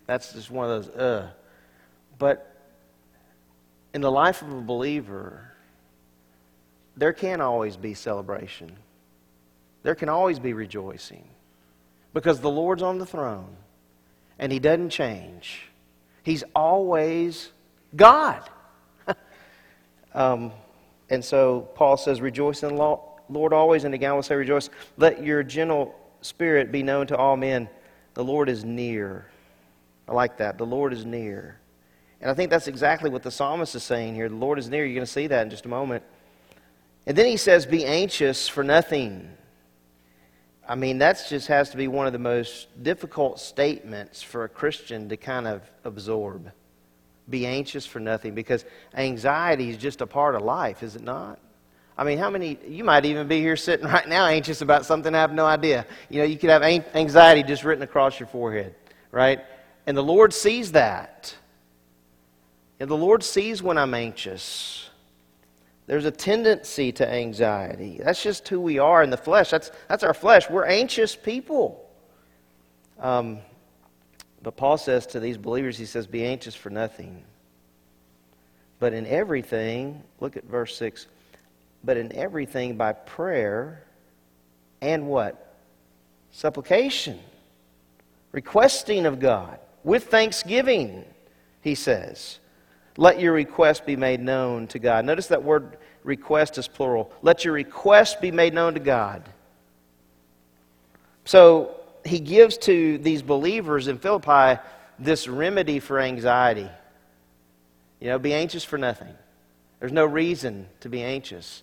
That's 0.06 0.32
just 0.32 0.50
one 0.50 0.70
of 0.70 0.87
those, 0.87 0.96
ugh. 0.96 1.28
But 2.18 2.56
in 3.94 4.00
the 4.00 4.10
life 4.10 4.42
of 4.42 4.52
a 4.52 4.60
believer, 4.60 5.47
there 6.98 7.12
can 7.12 7.40
always 7.40 7.76
be 7.76 7.94
celebration. 7.94 8.72
There 9.82 9.94
can 9.94 10.08
always 10.08 10.38
be 10.38 10.52
rejoicing 10.52 11.24
because 12.12 12.40
the 12.40 12.50
Lord's 12.50 12.82
on 12.82 12.98
the 12.98 13.06
throne 13.06 13.56
and 14.38 14.50
He 14.50 14.58
doesn't 14.58 14.90
change. 14.90 15.62
He's 16.24 16.44
always 16.54 17.50
God. 17.94 18.42
um, 20.14 20.52
and 21.08 21.24
so 21.24 21.68
Paul 21.74 21.96
says, 21.96 22.20
Rejoice 22.20 22.62
in 22.62 22.74
the 22.74 22.98
Lord 23.28 23.52
always. 23.52 23.84
And 23.84 23.94
again, 23.94 24.10
I 24.10 24.14
will 24.14 24.22
say, 24.22 24.34
Rejoice. 24.34 24.68
Let 24.96 25.22
your 25.22 25.42
gentle 25.42 25.94
spirit 26.20 26.72
be 26.72 26.82
known 26.82 27.06
to 27.06 27.16
all 27.16 27.36
men. 27.36 27.68
The 28.14 28.24
Lord 28.24 28.48
is 28.48 28.64
near. 28.64 29.26
I 30.08 30.12
like 30.12 30.38
that. 30.38 30.58
The 30.58 30.66
Lord 30.66 30.92
is 30.92 31.06
near. 31.06 31.60
And 32.20 32.30
I 32.30 32.34
think 32.34 32.50
that's 32.50 32.66
exactly 32.66 33.10
what 33.10 33.22
the 33.22 33.30
psalmist 33.30 33.76
is 33.76 33.84
saying 33.84 34.16
here. 34.16 34.28
The 34.28 34.34
Lord 34.34 34.58
is 34.58 34.68
near. 34.68 34.84
You're 34.84 34.94
going 34.94 35.06
to 35.06 35.12
see 35.12 35.28
that 35.28 35.42
in 35.42 35.50
just 35.50 35.66
a 35.66 35.68
moment. 35.68 36.02
And 37.08 37.16
then 37.16 37.24
he 37.24 37.38
says, 37.38 37.64
Be 37.64 37.86
anxious 37.86 38.48
for 38.48 38.62
nothing. 38.62 39.30
I 40.68 40.74
mean, 40.74 40.98
that 40.98 41.24
just 41.26 41.46
has 41.46 41.70
to 41.70 41.78
be 41.78 41.88
one 41.88 42.06
of 42.06 42.12
the 42.12 42.18
most 42.18 42.68
difficult 42.82 43.40
statements 43.40 44.22
for 44.22 44.44
a 44.44 44.48
Christian 44.48 45.08
to 45.08 45.16
kind 45.16 45.48
of 45.48 45.62
absorb. 45.84 46.52
Be 47.30 47.46
anxious 47.46 47.86
for 47.86 47.98
nothing 47.98 48.34
because 48.34 48.66
anxiety 48.94 49.70
is 49.70 49.78
just 49.78 50.02
a 50.02 50.06
part 50.06 50.34
of 50.34 50.42
life, 50.42 50.82
is 50.82 50.96
it 50.96 51.02
not? 51.02 51.38
I 51.96 52.04
mean, 52.04 52.18
how 52.18 52.28
many, 52.28 52.58
you 52.68 52.84
might 52.84 53.06
even 53.06 53.26
be 53.26 53.40
here 53.40 53.56
sitting 53.56 53.86
right 53.86 54.06
now 54.06 54.26
anxious 54.26 54.60
about 54.60 54.84
something, 54.84 55.14
I 55.14 55.20
have 55.20 55.32
no 55.32 55.46
idea. 55.46 55.86
You 56.10 56.18
know, 56.18 56.24
you 56.26 56.36
could 56.36 56.50
have 56.50 56.62
anxiety 56.62 57.42
just 57.42 57.64
written 57.64 57.82
across 57.82 58.20
your 58.20 58.26
forehead, 58.26 58.74
right? 59.10 59.40
And 59.86 59.96
the 59.96 60.04
Lord 60.04 60.34
sees 60.34 60.72
that. 60.72 61.34
And 62.78 62.90
the 62.90 62.96
Lord 62.96 63.22
sees 63.22 63.62
when 63.62 63.78
I'm 63.78 63.94
anxious. 63.94 64.88
There's 65.88 66.04
a 66.04 66.12
tendency 66.12 66.92
to 66.92 67.12
anxiety. 67.12 68.00
That's 68.02 68.23
just 68.23 68.47
who 68.47 68.61
we 68.61 68.78
are 68.78 69.02
in 69.02 69.11
the 69.11 69.16
flesh. 69.16 69.50
That's, 69.50 69.73
that's 69.88 70.04
our 70.04 70.14
flesh. 70.14 70.49
We're 70.49 70.66
anxious 70.66 71.16
people. 71.16 71.85
Um, 73.00 73.40
but 74.42 74.57
Paul 74.57 74.78
says 74.78 75.07
to 75.09 75.21
these 75.21 75.37
believers, 75.37 75.76
he 75.76 75.87
says, 75.87 76.07
Be 76.07 76.25
anxious 76.25 76.54
for 76.54 76.71
nothing. 76.71 77.25
But 78.78 78.92
in 78.92 79.04
everything, 79.07 80.04
look 80.21 80.37
at 80.37 80.45
verse 80.45 80.76
6 80.76 81.07
but 81.85 81.97
in 81.97 82.12
everything 82.14 82.76
by 82.76 82.92
prayer 82.92 83.85
and 84.80 85.07
what? 85.07 85.57
Supplication. 86.30 87.18
Requesting 88.33 89.07
of 89.07 89.21
God 89.21 89.59
with 89.85 90.09
thanksgiving, 90.09 91.04
he 91.62 91.75
says. 91.75 92.38
Let 92.98 93.20
your 93.20 93.32
request 93.32 93.86
be 93.86 93.94
made 93.94 94.20
known 94.20 94.66
to 94.68 94.80
God. 94.80 95.04
Notice 95.04 95.28
that 95.28 95.44
word 95.44 95.78
request 96.02 96.58
is 96.58 96.66
plural. 96.66 97.12
Let 97.22 97.44
your 97.44 97.54
request 97.54 98.20
be 98.20 98.32
made 98.32 98.52
known 98.52 98.74
to 98.74 98.80
God. 98.80 99.22
So 101.24 101.76
he 102.04 102.18
gives 102.18 102.58
to 102.58 102.98
these 102.98 103.22
believers 103.22 103.86
in 103.86 103.98
Philippi 103.98 104.60
this 104.98 105.28
remedy 105.28 105.78
for 105.78 106.00
anxiety. 106.00 106.68
You 108.00 108.08
know, 108.08 108.18
be 108.18 108.34
anxious 108.34 108.64
for 108.64 108.78
nothing. 108.78 109.14
There's 109.78 109.92
no 109.92 110.04
reason 110.04 110.66
to 110.80 110.88
be 110.88 111.04
anxious. 111.04 111.62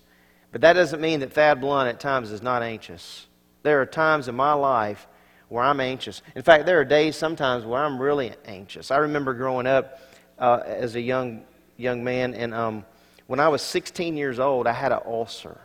But 0.53 0.61
that 0.61 0.73
doesn't 0.73 1.01
mean 1.01 1.19
that 1.19 1.33
Thad 1.33 1.59
Blunt 1.59 1.89
at 1.89 1.99
times 1.99 2.31
is 2.31 2.41
not 2.41 2.63
anxious. 2.63 3.27
There 3.63 3.81
are 3.81 3.85
times 3.85 4.29
in 4.29 4.35
my 4.35 4.53
life 4.53 5.05
where 5.49 5.65
I'm 5.65 5.81
anxious. 5.81 6.21
In 6.33 6.43
fact, 6.43 6.65
there 6.65 6.79
are 6.79 6.85
days 6.85 7.17
sometimes 7.17 7.65
where 7.65 7.83
I'm 7.83 8.01
really 8.01 8.31
anxious. 8.45 8.89
I 8.89 8.97
remember 8.99 9.33
growing 9.33 9.67
up 9.67 9.99
uh, 10.39 10.61
as 10.65 10.95
a 10.95 11.01
young 11.01 11.43
young 11.77 12.03
man, 12.03 12.33
and 12.33 12.53
um, 12.53 12.85
when 13.27 13.39
I 13.39 13.49
was 13.49 13.61
16 13.61 14.15
years 14.15 14.39
old, 14.39 14.67
I 14.67 14.73
had 14.73 14.91
an 14.91 14.99
ulcer, 15.05 15.59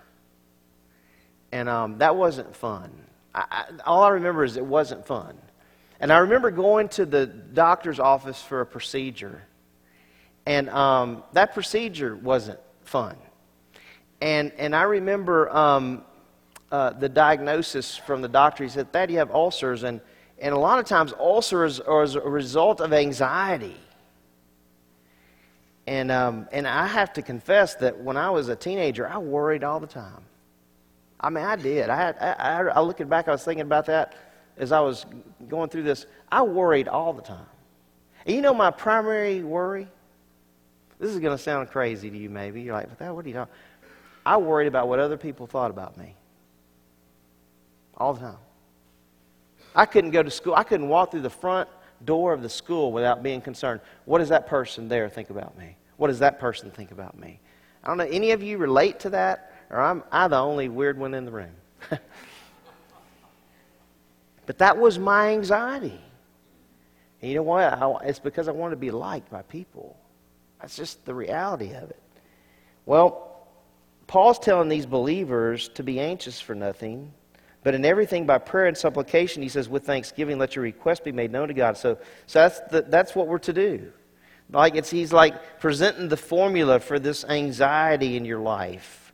and 1.52 1.68
um, 1.68 1.98
that 1.98 2.16
wasn't 2.16 2.54
fun. 2.54 2.90
I, 3.34 3.44
I, 3.50 3.64
all 3.86 4.02
I 4.02 4.10
remember 4.10 4.44
is 4.44 4.56
it 4.56 4.64
wasn't 4.64 5.06
fun. 5.06 5.36
And 6.00 6.10
I 6.10 6.18
remember 6.18 6.50
going 6.50 6.88
to 6.90 7.04
the 7.04 7.26
doctor's 7.26 8.00
office 8.00 8.42
for 8.42 8.62
a 8.62 8.66
procedure, 8.66 9.42
and 10.46 10.68
um, 10.70 11.22
that 11.32 11.52
procedure 11.52 12.16
wasn't 12.16 12.58
fun. 12.84 13.16
And, 14.20 14.52
and 14.58 14.74
I 14.74 14.82
remember 14.82 15.54
um, 15.54 16.04
uh, 16.70 16.90
the 16.90 17.08
diagnosis 17.08 17.96
from 17.96 18.22
the 18.22 18.28
doctor. 18.28 18.64
He 18.64 18.70
said, 18.70 18.92
Thad, 18.92 19.10
you 19.10 19.18
have 19.18 19.30
ulcers. 19.30 19.82
And, 19.82 20.00
and 20.38 20.54
a 20.54 20.58
lot 20.58 20.78
of 20.78 20.84
times, 20.84 21.12
ulcers 21.18 21.80
are 21.80 22.02
as 22.02 22.14
a 22.16 22.20
result 22.20 22.80
of 22.80 22.92
anxiety. 22.92 23.76
And, 25.90 26.12
um, 26.12 26.46
and 26.52 26.68
I 26.68 26.86
have 26.86 27.12
to 27.14 27.22
confess 27.22 27.74
that 27.74 27.98
when 27.98 28.16
I 28.16 28.30
was 28.30 28.48
a 28.48 28.54
teenager, 28.54 29.08
I 29.08 29.18
worried 29.18 29.64
all 29.64 29.80
the 29.80 29.88
time. 29.88 30.22
I 31.18 31.30
mean, 31.30 31.44
I 31.44 31.56
did. 31.56 31.90
I, 31.90 31.96
had, 31.96 32.16
I, 32.20 32.62
I, 32.76 32.80
looking 32.80 33.08
back, 33.08 33.26
I 33.26 33.32
was 33.32 33.42
thinking 33.42 33.62
about 33.62 33.86
that 33.86 34.14
as 34.56 34.70
I 34.70 34.78
was 34.78 35.04
going 35.48 35.68
through 35.68 35.82
this. 35.82 36.06
I 36.30 36.42
worried 36.42 36.86
all 36.86 37.12
the 37.12 37.22
time. 37.22 37.44
And 38.24 38.36
you 38.36 38.40
know 38.40 38.54
my 38.54 38.70
primary 38.70 39.42
worry? 39.42 39.88
This 41.00 41.10
is 41.10 41.18
going 41.18 41.36
to 41.36 41.42
sound 41.42 41.70
crazy 41.70 42.08
to 42.08 42.16
you, 42.16 42.30
maybe. 42.30 42.62
You're 42.62 42.74
like, 42.74 42.88
what 43.00 43.24
are 43.24 43.28
you 43.28 43.34
talking 43.34 43.52
I 44.24 44.36
worried 44.36 44.68
about 44.68 44.86
what 44.86 45.00
other 45.00 45.16
people 45.16 45.48
thought 45.48 45.72
about 45.72 45.98
me. 45.98 46.14
All 47.96 48.14
the 48.14 48.20
time. 48.20 48.38
I 49.74 49.86
couldn't 49.86 50.12
go 50.12 50.22
to 50.22 50.30
school. 50.30 50.54
I 50.54 50.62
couldn't 50.62 50.88
walk 50.88 51.10
through 51.10 51.22
the 51.22 51.30
front 51.30 51.68
door 52.04 52.32
of 52.32 52.42
the 52.42 52.48
school 52.48 52.92
without 52.92 53.24
being 53.24 53.40
concerned. 53.40 53.80
What 54.04 54.18
does 54.18 54.28
that 54.28 54.46
person 54.46 54.86
there 54.86 55.08
think 55.08 55.30
about 55.30 55.58
me? 55.58 55.76
What 56.00 56.08
does 56.08 56.20
that 56.20 56.40
person 56.40 56.70
think 56.70 56.92
about 56.92 57.18
me? 57.18 57.40
I 57.84 57.88
don't 57.88 57.98
know. 57.98 58.04
Any 58.04 58.30
of 58.30 58.42
you 58.42 58.56
relate 58.56 59.00
to 59.00 59.10
that? 59.10 59.52
Or 59.68 59.82
I'm 59.82 60.02
I 60.10 60.28
the 60.28 60.38
only 60.38 60.70
weird 60.70 60.96
one 60.96 61.12
in 61.12 61.26
the 61.26 61.30
room? 61.30 61.52
but 64.46 64.56
that 64.56 64.78
was 64.78 64.98
my 64.98 65.32
anxiety. 65.32 66.00
And 67.20 67.30
you 67.30 67.36
know 67.36 67.42
what? 67.42 67.64
I, 67.64 67.96
it's 68.06 68.18
because 68.18 68.48
I 68.48 68.52
wanted 68.52 68.76
to 68.76 68.80
be 68.80 68.90
liked 68.90 69.30
by 69.30 69.42
people. 69.42 69.94
That's 70.62 70.74
just 70.74 71.04
the 71.04 71.12
reality 71.12 71.74
of 71.74 71.90
it. 71.90 72.00
Well, 72.86 73.46
Paul's 74.06 74.38
telling 74.38 74.70
these 74.70 74.86
believers 74.86 75.68
to 75.74 75.82
be 75.82 76.00
anxious 76.00 76.40
for 76.40 76.54
nothing, 76.54 77.12
but 77.62 77.74
in 77.74 77.84
everything 77.84 78.24
by 78.24 78.38
prayer 78.38 78.68
and 78.68 78.78
supplication, 78.78 79.42
he 79.42 79.50
says, 79.50 79.68
with 79.68 79.84
thanksgiving, 79.84 80.38
let 80.38 80.56
your 80.56 80.62
request 80.62 81.04
be 81.04 81.12
made 81.12 81.30
known 81.30 81.48
to 81.48 81.54
God. 81.54 81.76
So, 81.76 81.98
so 82.26 82.38
that's, 82.38 82.60
the, 82.70 82.86
that's 82.88 83.14
what 83.14 83.28
we're 83.28 83.36
to 83.40 83.52
do. 83.52 83.92
Like 84.52 84.74
it's, 84.74 84.90
he's 84.90 85.12
like 85.12 85.60
presenting 85.60 86.08
the 86.08 86.16
formula 86.16 86.80
for 86.80 86.98
this 86.98 87.24
anxiety 87.24 88.16
in 88.16 88.24
your 88.24 88.40
life. 88.40 89.12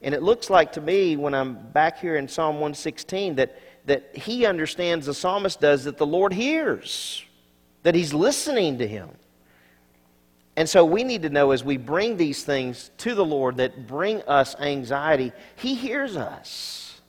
And 0.00 0.14
it 0.14 0.22
looks 0.22 0.48
like 0.48 0.72
to 0.72 0.80
me, 0.80 1.16
when 1.16 1.34
I'm 1.34 1.54
back 1.72 1.98
here 1.98 2.16
in 2.16 2.28
Psalm 2.28 2.56
116, 2.56 3.36
that, 3.36 3.58
that 3.86 4.16
he 4.16 4.46
understands, 4.46 5.06
the 5.06 5.14
psalmist 5.14 5.60
does, 5.60 5.84
that 5.84 5.98
the 5.98 6.06
Lord 6.06 6.32
hears, 6.32 7.24
that 7.82 7.94
he's 7.94 8.14
listening 8.14 8.78
to 8.78 8.86
him. 8.86 9.10
And 10.58 10.68
so 10.68 10.84
we 10.84 11.04
need 11.04 11.22
to 11.22 11.30
know 11.30 11.52
as 11.52 11.62
we 11.62 11.76
bring 11.76 12.16
these 12.16 12.42
things 12.42 12.90
to 12.98 13.14
the 13.14 13.24
Lord 13.24 13.58
that 13.58 13.86
bring 13.86 14.22
us 14.22 14.56
anxiety, 14.56 15.30
He 15.54 15.76
hears 15.76 16.16
us. 16.16 17.00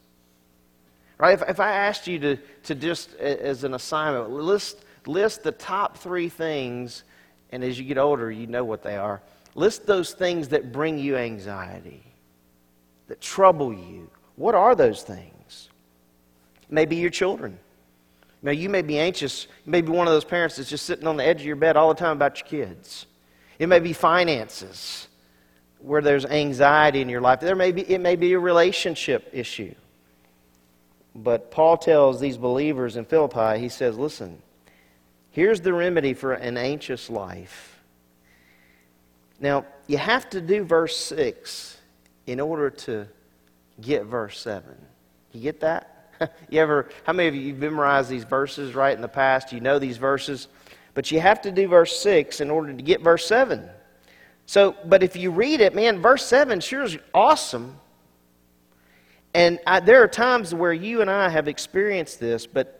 Right? 1.17 1.33
If, 1.33 1.49
if 1.49 1.59
I 1.59 1.71
asked 1.71 2.05
you 2.05 2.19
to, 2.19 2.35
to 2.65 2.75
just, 2.75 3.15
as 3.15 3.63
an 3.63 3.73
assignment, 3.73 4.29
list, 4.29 4.85
list 5.07 5.41
the 5.41 5.51
top 5.51 5.97
three 5.97 6.29
things, 6.29 7.03
and 7.51 7.63
as 7.63 7.79
you 7.79 7.85
get 7.85 7.97
older, 7.97 8.31
you 8.31 8.47
know 8.47 8.63
what 8.63 8.83
they 8.83 8.97
are. 8.97 9.21
List 9.55 9.85
those 9.85 10.13
things 10.13 10.49
that 10.49 10.71
bring 10.71 10.99
you 10.99 11.17
anxiety, 11.17 12.03
that 13.07 13.19
trouble 13.19 13.73
you. 13.73 14.09
What 14.35 14.55
are 14.55 14.75
those 14.75 15.03
things? 15.03 15.69
Maybe 16.69 16.95
your 16.97 17.09
children. 17.09 17.57
Now, 18.41 18.51
you 18.51 18.69
may 18.69 18.81
be 18.81 18.97
anxious. 18.99 19.47
You 19.65 19.71
may 19.71 19.81
be 19.81 19.91
one 19.91 20.07
of 20.07 20.13
those 20.13 20.23
parents 20.23 20.55
that's 20.55 20.69
just 20.69 20.85
sitting 20.85 21.07
on 21.07 21.17
the 21.17 21.25
edge 21.25 21.41
of 21.41 21.45
your 21.45 21.55
bed 21.55 21.75
all 21.75 21.89
the 21.89 21.99
time 21.99 22.15
about 22.15 22.39
your 22.39 22.47
kids. 22.47 23.05
It 23.57 23.67
may 23.67 23.79
be 23.79 23.91
finances 23.91 25.07
where 25.79 26.01
there's 26.01 26.25
anxiety 26.25 27.01
in 27.01 27.09
your 27.09 27.21
life. 27.21 27.41
There 27.41 27.55
may 27.55 27.71
be, 27.71 27.81
it 27.81 27.99
may 27.99 28.15
be 28.15 28.33
a 28.33 28.39
relationship 28.39 29.29
issue. 29.33 29.73
But 31.15 31.51
Paul 31.51 31.77
tells 31.77 32.19
these 32.19 32.37
believers 32.37 32.95
in 32.95 33.05
Philippi, 33.05 33.59
he 33.59 33.67
says, 33.67 33.97
listen, 33.97 34.41
here's 35.39 35.61
the 35.61 35.71
remedy 35.71 36.13
for 36.13 36.33
an 36.33 36.57
anxious 36.57 37.09
life. 37.09 37.81
Now, 39.39 39.65
you 39.87 39.97
have 39.97 40.29
to 40.31 40.41
do 40.41 40.65
verse 40.65 40.97
6 40.97 41.77
in 42.27 42.41
order 42.41 42.69
to 42.69 43.07
get 43.79 44.03
verse 44.03 44.37
7. 44.37 44.75
You 45.31 45.39
get 45.39 45.61
that? 45.61 46.11
you 46.49 46.59
ever, 46.59 46.89
how 47.05 47.13
many 47.13 47.29
of 47.29 47.35
you 47.35 47.53
memorized 47.53 48.09
these 48.09 48.25
verses 48.25 48.75
right 48.75 48.93
in 48.93 49.01
the 49.01 49.07
past? 49.07 49.53
You 49.53 49.61
know 49.61 49.79
these 49.79 49.95
verses? 49.95 50.49
But 50.93 51.09
you 51.09 51.21
have 51.21 51.41
to 51.43 51.53
do 51.53 51.69
verse 51.69 51.97
6 52.01 52.41
in 52.41 52.49
order 52.49 52.73
to 52.73 52.83
get 52.83 52.99
verse 52.99 53.25
7. 53.25 53.69
So, 54.45 54.75
but 54.83 55.03
if 55.03 55.15
you 55.15 55.31
read 55.31 55.61
it, 55.61 55.73
man, 55.73 56.01
verse 56.01 56.25
7 56.25 56.59
sure 56.59 56.83
is 56.83 56.97
awesome. 57.13 57.79
And 59.33 59.57
I, 59.65 59.79
there 59.79 60.03
are 60.03 60.07
times 60.09 60.53
where 60.53 60.73
you 60.73 60.99
and 60.99 61.09
I 61.09 61.29
have 61.29 61.47
experienced 61.47 62.19
this, 62.19 62.45
but 62.45 62.78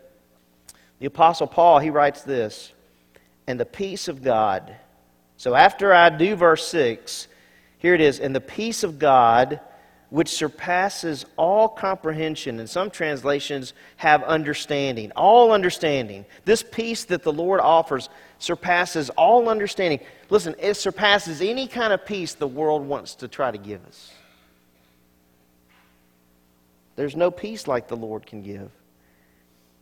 the 0.99 1.07
Apostle 1.07 1.47
Paul, 1.47 1.79
he 1.79 1.89
writes 1.89 2.23
this, 2.23 2.71
and 3.47 3.59
the 3.59 3.65
peace 3.65 4.07
of 4.07 4.21
God. 4.21 4.75
So 5.37 5.55
after 5.55 5.93
I 5.93 6.09
do 6.09 6.35
verse 6.35 6.67
6, 6.67 7.27
here 7.77 7.95
it 7.95 8.01
is, 8.01 8.19
and 8.19 8.35
the 8.35 8.41
peace 8.41 8.83
of 8.83 8.99
God 8.99 9.61
which 10.09 10.29
surpasses 10.29 11.25
all 11.37 11.69
comprehension. 11.69 12.59
And 12.59 12.69
some 12.69 12.89
translations 12.89 13.73
have 13.97 14.23
understanding, 14.23 15.11
all 15.15 15.51
understanding. 15.51 16.25
This 16.45 16.63
peace 16.63 17.05
that 17.05 17.23
the 17.23 17.33
Lord 17.33 17.59
offers 17.59 18.09
surpasses 18.39 19.09
all 19.11 19.49
understanding. 19.49 19.99
Listen, 20.29 20.55
it 20.59 20.75
surpasses 20.75 21.41
any 21.41 21.67
kind 21.67 21.93
of 21.93 22.05
peace 22.05 22.33
the 22.33 22.47
world 22.47 22.85
wants 22.85 23.15
to 23.15 23.27
try 23.27 23.51
to 23.51 23.57
give 23.57 23.85
us. 23.85 24.11
There's 26.95 27.15
no 27.15 27.31
peace 27.31 27.67
like 27.67 27.87
the 27.87 27.95
Lord 27.95 28.25
can 28.25 28.41
give. 28.41 28.71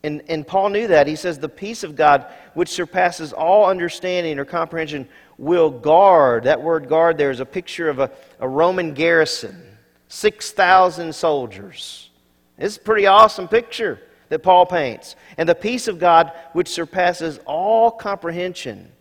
And, 0.04 0.22
and 0.28 0.46
Paul 0.46 0.70
knew 0.70 0.88
that. 0.88 1.08
He 1.08 1.16
says, 1.16 1.40
The 1.40 1.50
peace 1.50 1.84
of 1.84 1.96
God, 1.96 2.32
which 2.54 2.70
surpasses 2.70 3.34
all 3.34 3.66
understanding 3.66 4.40
or 4.40 4.46
comprehension, 4.46 5.08
will 5.38 5.70
guard. 5.70 6.44
That 6.44 6.62
word 6.62 6.88
guard 6.88 7.18
there 7.18 7.32
is 7.32 7.40
a 7.40 7.46
picture 7.46 7.90
of 7.90 8.00
a, 8.00 8.12
a 8.40 8.48
Roman 8.48 8.94
garrison 8.94 9.64
6,000 10.10 11.14
soldiers 11.14 12.10
is 12.58 12.78
a 12.78 12.80
pretty 12.80 13.08
awesome 13.08 13.48
picture 13.48 14.00
that 14.30 14.44
Paul 14.44 14.66
paints. 14.66 15.16
And 15.38 15.48
the 15.48 15.56
peace 15.56 15.88
of 15.88 16.00
God, 16.00 16.32
which 16.54 16.70
surpasses 16.70 17.40
all 17.46 17.92
comprehension, 17.92 18.92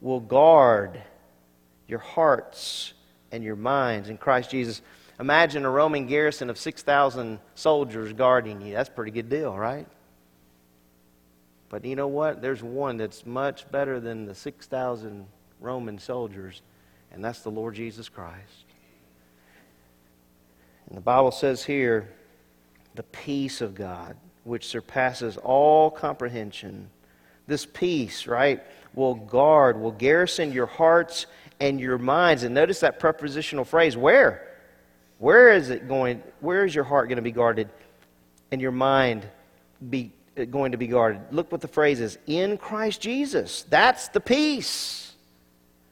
will 0.00 0.20
guard 0.20 1.00
your 1.88 1.98
hearts 1.98 2.92
and 3.32 3.42
your 3.42 3.56
minds 3.56 4.08
in 4.08 4.18
Christ 4.18 4.50
Jesus. 4.50 4.82
Imagine 5.18 5.64
a 5.64 5.70
Roman 5.70 6.06
garrison 6.06 6.50
of 6.50 6.58
6,000 6.58 7.38
soldiers 7.54 8.12
guarding 8.12 8.60
you. 8.60 8.74
That's 8.74 8.88
a 8.88 8.92
pretty 8.92 9.12
good 9.12 9.28
deal, 9.28 9.56
right? 9.56 9.86
But 11.74 11.84
you 11.84 11.96
know 11.96 12.06
what? 12.06 12.40
There's 12.40 12.62
one 12.62 12.98
that's 12.98 13.26
much 13.26 13.68
better 13.72 13.98
than 13.98 14.26
the 14.26 14.34
6,000 14.36 15.26
Roman 15.60 15.98
soldiers, 15.98 16.62
and 17.10 17.24
that's 17.24 17.40
the 17.40 17.50
Lord 17.50 17.74
Jesus 17.74 18.08
Christ. 18.08 18.66
And 20.86 20.96
the 20.96 21.00
Bible 21.00 21.32
says 21.32 21.64
here, 21.64 22.08
the 22.94 23.02
peace 23.02 23.60
of 23.60 23.74
God, 23.74 24.16
which 24.44 24.68
surpasses 24.68 25.36
all 25.36 25.90
comprehension. 25.90 26.90
This 27.48 27.66
peace, 27.66 28.28
right, 28.28 28.62
will 28.94 29.16
guard, 29.16 29.76
will 29.76 29.90
garrison 29.90 30.52
your 30.52 30.66
hearts 30.66 31.26
and 31.58 31.80
your 31.80 31.98
minds. 31.98 32.44
And 32.44 32.54
notice 32.54 32.78
that 32.80 33.00
prepositional 33.00 33.64
phrase 33.64 33.96
where? 33.96 34.46
Where 35.18 35.52
is 35.52 35.70
it 35.70 35.88
going? 35.88 36.22
Where 36.38 36.64
is 36.64 36.72
your 36.72 36.84
heart 36.84 37.08
going 37.08 37.16
to 37.16 37.22
be 37.22 37.32
guarded 37.32 37.68
and 38.52 38.60
your 38.60 38.70
mind 38.70 39.26
be 39.90 40.12
going 40.50 40.72
to 40.72 40.78
be 40.78 40.86
guarded? 40.86 41.22
Look 41.30 41.52
what 41.52 41.60
the 41.60 41.68
phrase 41.68 42.00
is 42.00 42.18
in 42.26 42.58
Christ 42.58 43.00
Jesus. 43.00 43.64
That's 43.68 44.08
the 44.08 44.20
peace. 44.20 45.12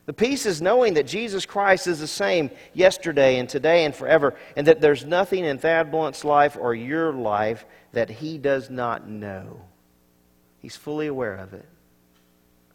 The 0.04 0.12
peace 0.12 0.46
is 0.46 0.60
knowing 0.60 0.94
that 0.94 1.06
Jesus 1.06 1.46
Christ 1.46 1.86
is 1.86 2.00
the 2.00 2.08
same 2.08 2.50
yesterday 2.74 3.38
and 3.38 3.48
today 3.48 3.84
and 3.84 3.94
forever, 3.94 4.34
and 4.56 4.66
that 4.66 4.80
there's 4.80 5.04
nothing 5.04 5.44
in 5.44 5.58
Thad 5.58 5.92
Blunt's 5.92 6.24
life 6.24 6.56
or 6.60 6.74
your 6.74 7.12
life 7.12 7.64
that 7.92 8.10
he 8.10 8.36
does 8.36 8.68
not 8.68 9.08
know. 9.08 9.62
He's 10.58 10.76
fully 10.76 11.06
aware 11.06 11.36
of 11.36 11.54
it. 11.54 11.66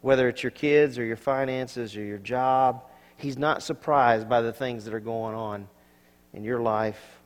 Whether 0.02 0.30
it's 0.30 0.42
your 0.42 0.52
kids 0.52 0.98
or 0.98 1.04
your 1.04 1.18
finances 1.18 1.98
or 1.98 2.04
your 2.04 2.18
job, 2.18 2.84
he's 3.18 3.38
not 3.38 3.62
surprised 3.62 4.30
by 4.30 4.42
the 4.42 4.54
things 4.54 4.86
that 4.86 4.94
are 4.94 5.00
going 5.02 5.36
on 5.36 5.68
in 6.34 6.44
your 6.44 6.62
life 6.62 7.20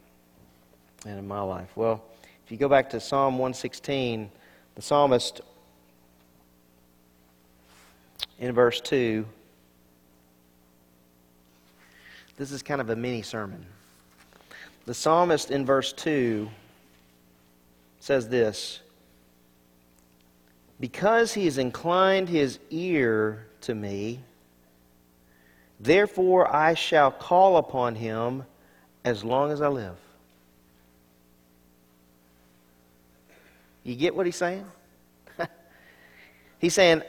and 1.05 1.19
in 1.19 1.27
my 1.27 1.41
life. 1.41 1.69
Well, 1.75 2.03
if 2.51 2.55
you 2.55 2.59
go 2.59 2.67
back 2.67 2.89
to 2.89 2.99
Psalm 2.99 3.35
116, 3.35 4.29
the 4.75 4.81
psalmist 4.81 5.39
in 8.39 8.51
verse 8.51 8.81
2 8.81 9.25
This 12.35 12.51
is 12.51 12.61
kind 12.61 12.81
of 12.81 12.89
a 12.89 12.95
mini 12.97 13.21
sermon. 13.21 13.65
The 14.85 14.93
psalmist 14.93 15.49
in 15.49 15.65
verse 15.65 15.93
2 15.93 16.49
says 18.01 18.27
this 18.27 18.81
Because 20.81 21.33
he 21.33 21.45
has 21.45 21.57
inclined 21.57 22.27
his 22.27 22.59
ear 22.69 23.47
to 23.61 23.73
me, 23.73 24.19
therefore 25.79 26.53
I 26.53 26.73
shall 26.73 27.11
call 27.11 27.55
upon 27.55 27.95
him 27.95 28.43
as 29.05 29.23
long 29.23 29.53
as 29.53 29.61
I 29.61 29.69
live. 29.69 29.95
You 33.83 33.95
get 33.95 34.15
what 34.15 34.25
he's 34.25 34.35
saying? 34.35 34.65
he's 36.59 36.73
saying, 36.73 37.01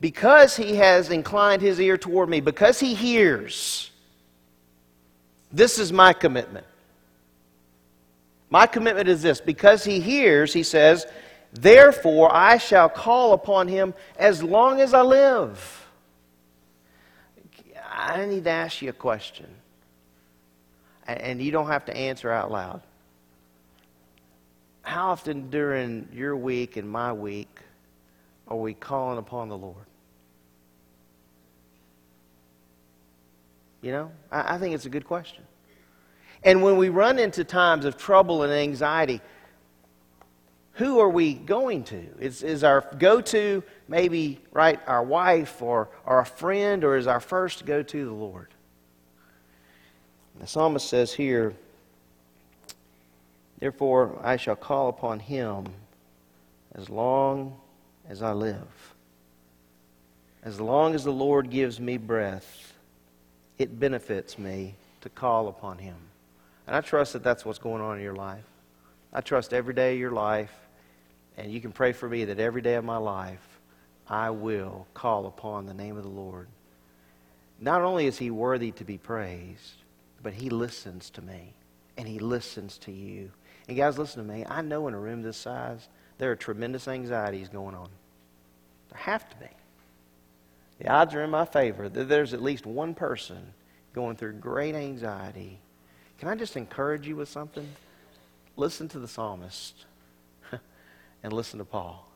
because 0.00 0.56
he 0.56 0.76
has 0.76 1.10
inclined 1.10 1.62
his 1.62 1.80
ear 1.80 1.96
toward 1.96 2.28
me, 2.28 2.40
because 2.40 2.80
he 2.80 2.94
hears, 2.94 3.90
this 5.52 5.78
is 5.78 5.92
my 5.92 6.12
commitment. 6.12 6.66
My 8.50 8.66
commitment 8.66 9.08
is 9.08 9.22
this 9.22 9.40
because 9.40 9.84
he 9.84 10.00
hears, 10.00 10.52
he 10.52 10.62
says, 10.62 11.06
Therefore 11.52 12.34
I 12.34 12.58
shall 12.58 12.88
call 12.88 13.32
upon 13.32 13.68
him 13.68 13.94
as 14.18 14.42
long 14.42 14.80
as 14.80 14.92
I 14.92 15.02
live. 15.02 15.86
I 17.90 18.24
need 18.26 18.44
to 18.44 18.50
ask 18.50 18.82
you 18.82 18.90
a 18.90 18.94
question. 18.94 19.46
And 21.06 21.40
you 21.40 21.50
don't 21.50 21.68
have 21.68 21.84
to 21.86 21.96
answer 21.96 22.30
out 22.30 22.50
loud. 22.50 22.82
How 24.82 25.10
often 25.10 25.48
during 25.50 26.08
your 26.12 26.36
week 26.36 26.76
and 26.76 26.88
my 26.88 27.12
week 27.12 27.60
are 28.48 28.56
we 28.56 28.74
calling 28.74 29.18
upon 29.18 29.48
the 29.48 29.56
Lord? 29.56 29.86
You 33.80 33.92
know, 33.92 34.12
I, 34.30 34.54
I 34.54 34.58
think 34.58 34.74
it's 34.74 34.86
a 34.86 34.90
good 34.90 35.06
question. 35.06 35.44
And 36.44 36.62
when 36.62 36.76
we 36.76 36.88
run 36.88 37.18
into 37.18 37.44
times 37.44 37.84
of 37.84 37.96
trouble 37.96 38.42
and 38.42 38.52
anxiety, 38.52 39.20
who 40.72 40.98
are 41.00 41.08
we 41.08 41.34
going 41.34 41.84
to? 41.84 42.02
Is, 42.18 42.42
is 42.42 42.64
our 42.64 42.84
go 42.98 43.20
to 43.20 43.62
maybe, 43.88 44.40
right, 44.52 44.80
our 44.86 45.02
wife 45.02 45.62
or, 45.62 45.90
or 46.04 46.20
a 46.20 46.26
friend, 46.26 46.82
or 46.82 46.96
is 46.96 47.06
our 47.06 47.20
first 47.20 47.66
go 47.66 47.82
to 47.82 48.04
the 48.04 48.12
Lord? 48.12 48.48
The 50.40 50.46
psalmist 50.46 50.88
says 50.88 51.12
here, 51.12 51.54
Therefore 53.62 54.18
I 54.24 54.38
shall 54.38 54.56
call 54.56 54.88
upon 54.88 55.20
him 55.20 55.66
as 56.74 56.90
long 56.90 57.60
as 58.08 58.20
I 58.20 58.32
live. 58.32 58.94
As 60.42 60.60
long 60.60 60.96
as 60.96 61.04
the 61.04 61.12
Lord 61.12 61.48
gives 61.48 61.78
me 61.78 61.96
breath, 61.96 62.74
it 63.58 63.78
benefits 63.78 64.36
me 64.36 64.74
to 65.02 65.08
call 65.08 65.46
upon 65.46 65.78
Him. 65.78 65.94
And 66.66 66.74
I 66.74 66.80
trust 66.80 67.12
that 67.12 67.22
that's 67.22 67.44
what's 67.44 67.60
going 67.60 67.80
on 67.80 67.98
in 67.98 68.02
your 68.02 68.16
life. 68.16 68.42
I 69.12 69.20
trust 69.20 69.54
every 69.54 69.74
day 69.74 69.92
of 69.92 70.00
your 70.00 70.10
life, 70.10 70.52
and 71.36 71.52
you 71.52 71.60
can 71.60 71.70
pray 71.70 71.92
for 71.92 72.08
me 72.08 72.24
that 72.24 72.40
every 72.40 72.62
day 72.62 72.74
of 72.74 72.84
my 72.84 72.96
life, 72.96 73.46
I 74.08 74.30
will 74.30 74.88
call 74.92 75.26
upon 75.26 75.66
the 75.66 75.74
name 75.74 75.96
of 75.96 76.02
the 76.02 76.08
Lord. 76.08 76.48
Not 77.60 77.82
only 77.82 78.06
is 78.06 78.18
He 78.18 78.32
worthy 78.32 78.72
to 78.72 78.84
be 78.84 78.98
praised, 78.98 79.74
but 80.20 80.32
He 80.32 80.50
listens 80.50 81.10
to 81.10 81.22
me, 81.22 81.52
and 81.96 82.08
He 82.08 82.18
listens 82.18 82.76
to 82.78 82.90
you. 82.90 83.30
And 83.72 83.78
guys, 83.78 83.96
listen 83.96 84.26
to 84.26 84.30
me. 84.30 84.44
I 84.46 84.60
know 84.60 84.86
in 84.86 84.92
a 84.92 84.98
room 84.98 85.22
this 85.22 85.38
size, 85.38 85.88
there 86.18 86.30
are 86.30 86.36
tremendous 86.36 86.88
anxieties 86.88 87.48
going 87.48 87.74
on. 87.74 87.88
There 88.90 88.98
have 88.98 89.26
to 89.30 89.36
be. 89.36 89.46
The 90.78 90.88
odds 90.88 91.14
are 91.14 91.24
in 91.24 91.30
my 91.30 91.46
favor 91.46 91.88
that 91.88 92.04
there's 92.06 92.34
at 92.34 92.42
least 92.42 92.66
one 92.66 92.92
person 92.92 93.54
going 93.94 94.16
through 94.16 94.34
great 94.34 94.74
anxiety. 94.74 95.58
Can 96.18 96.28
I 96.28 96.34
just 96.34 96.54
encourage 96.58 97.08
you 97.08 97.16
with 97.16 97.30
something? 97.30 97.66
Listen 98.58 98.88
to 98.88 98.98
the 98.98 99.08
psalmist 99.08 99.86
and 101.22 101.32
listen 101.32 101.58
to 101.58 101.64
Paul. 101.64 102.06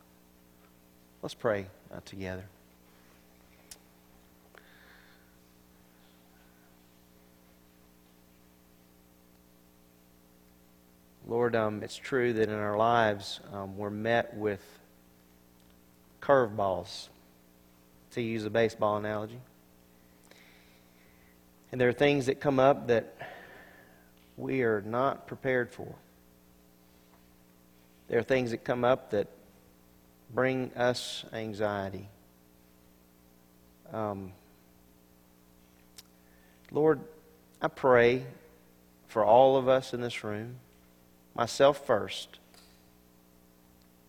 Let's 1.23 1.33
pray 1.33 1.69
uh, 1.91 2.01
together. 2.05 2.45
Lord, 11.27 11.57
um, 11.57 11.83
it's 11.83 11.97
true 11.97 12.33
that 12.35 12.49
in 12.49 12.55
our 12.55 12.77
lives 12.77 13.41
um, 13.53 13.77
we're 13.77 13.91
met 13.91 14.37
with 14.37 14.61
curveballs 16.23 17.09
to 18.13 18.23
use 18.23 18.45
a 18.45 18.51
baseball 18.51 18.97
analogy. 18.97 19.41
And 21.73 21.81
there 21.81 21.89
are 21.89 21.93
things 21.93 22.27
that 22.27 22.41
come 22.41 22.61
up 22.61 22.87
that 22.87 23.17
we 24.37 24.63
are 24.63 24.83
not 24.83 25.27
prepared 25.27 25.73
for. 25.73 25.95
There 28.09 28.21
are 28.21 28.25
things 28.25 28.53
that 28.53 28.59
come 28.59 28.85
up 28.85 29.11
that 29.11 29.27
bring 30.33 30.71
us 30.77 31.25
anxiety. 31.33 32.09
Um, 33.93 34.33
Lord, 36.71 37.01
I 37.61 37.69
pray 37.69 38.25
for 39.09 39.25
all 39.25 39.57
of 39.57 39.69
us 39.69 39.93
in 39.93 40.01
this 40.01 40.23
room, 40.23 40.57
myself 41.37 41.87
first, 41.87 42.39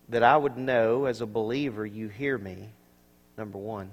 that 0.10 0.24
I 0.24 0.38
would 0.38 0.58
know 0.58 1.06
as 1.06 1.22
a 1.22 1.26
believer 1.26 1.86
you 1.86 2.08
hear 2.08 2.38
me 2.38 2.70
number 3.38 3.58
one. 3.58 3.92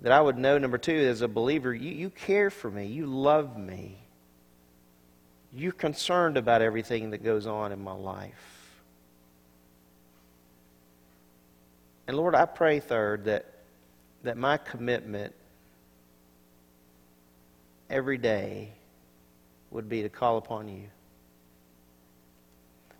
That 0.00 0.12
I 0.12 0.20
would 0.20 0.38
know, 0.38 0.58
number 0.58 0.78
two, 0.78 0.94
as 0.94 1.22
a 1.22 1.28
believer, 1.28 1.74
you, 1.74 1.90
you 1.90 2.10
care 2.10 2.50
for 2.50 2.70
me. 2.70 2.86
You 2.86 3.06
love 3.06 3.58
me. 3.58 3.96
You're 5.52 5.72
concerned 5.72 6.36
about 6.36 6.62
everything 6.62 7.10
that 7.10 7.24
goes 7.24 7.46
on 7.46 7.72
in 7.72 7.82
my 7.82 7.94
life. 7.94 8.44
And 12.06 12.16
Lord, 12.16 12.34
I 12.34 12.44
pray, 12.44 12.80
third, 12.80 13.24
that, 13.24 13.46
that 14.22 14.36
my 14.36 14.56
commitment 14.56 15.34
every 17.90 18.18
day 18.18 18.70
would 19.70 19.88
be 19.88 20.02
to 20.02 20.08
call 20.08 20.36
upon 20.36 20.68
you. 20.68 20.84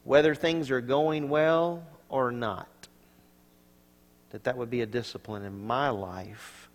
Whether 0.04 0.34
things 0.34 0.70
are 0.70 0.80
going 0.80 1.28
well 1.28 1.84
or 2.08 2.32
not 2.32 2.68
that 4.30 4.44
that 4.44 4.56
would 4.56 4.70
be 4.70 4.82
a 4.82 4.87
discipline 4.87 5.44
in 5.44 5.66
my 5.66 5.88
life, 5.88 6.68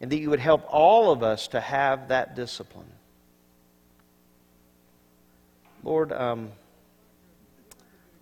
and 0.00 0.10
that 0.10 0.18
you 0.18 0.30
would 0.30 0.40
help 0.40 0.64
all 0.68 1.10
of 1.10 1.22
us 1.22 1.48
to 1.48 1.60
have 1.60 2.08
that 2.08 2.34
discipline. 2.34 2.90
Lord, 5.82 6.12
um, 6.12 6.50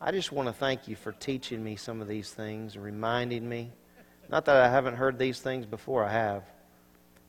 I 0.01 0.13
just 0.13 0.33
want 0.33 0.49
to 0.49 0.53
thank 0.53 0.89
you 0.89 0.97
for 0.97 1.13
teaching 1.13 1.63
me 1.63 1.77
some 1.77 2.01
of 2.01 2.09
these 2.09 2.31
things, 2.31 2.77
and 2.77 2.85
reminding 2.85 3.49
me. 3.49 3.71
Not 4.31 4.45
that 4.45 4.57
I 4.57 4.69
haven't 4.69 4.97
heard 4.97 5.19
these 5.19 5.41
things 5.41 5.67
before, 5.67 6.05
I 6.05 6.13
have. 6.13 6.45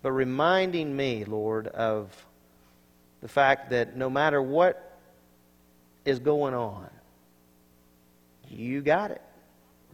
But 0.01 0.11
reminding 0.11 0.95
me, 0.95 1.25
Lord, 1.25 1.67
of 1.67 2.25
the 3.21 3.27
fact 3.27 3.71
that 3.71 3.97
no 3.97 4.09
matter 4.09 4.41
what 4.41 4.88
is 6.09 6.19
going 6.19 6.55
on, 6.55 6.89
you 8.49 8.81
got 8.81 9.11
it. 9.11 9.21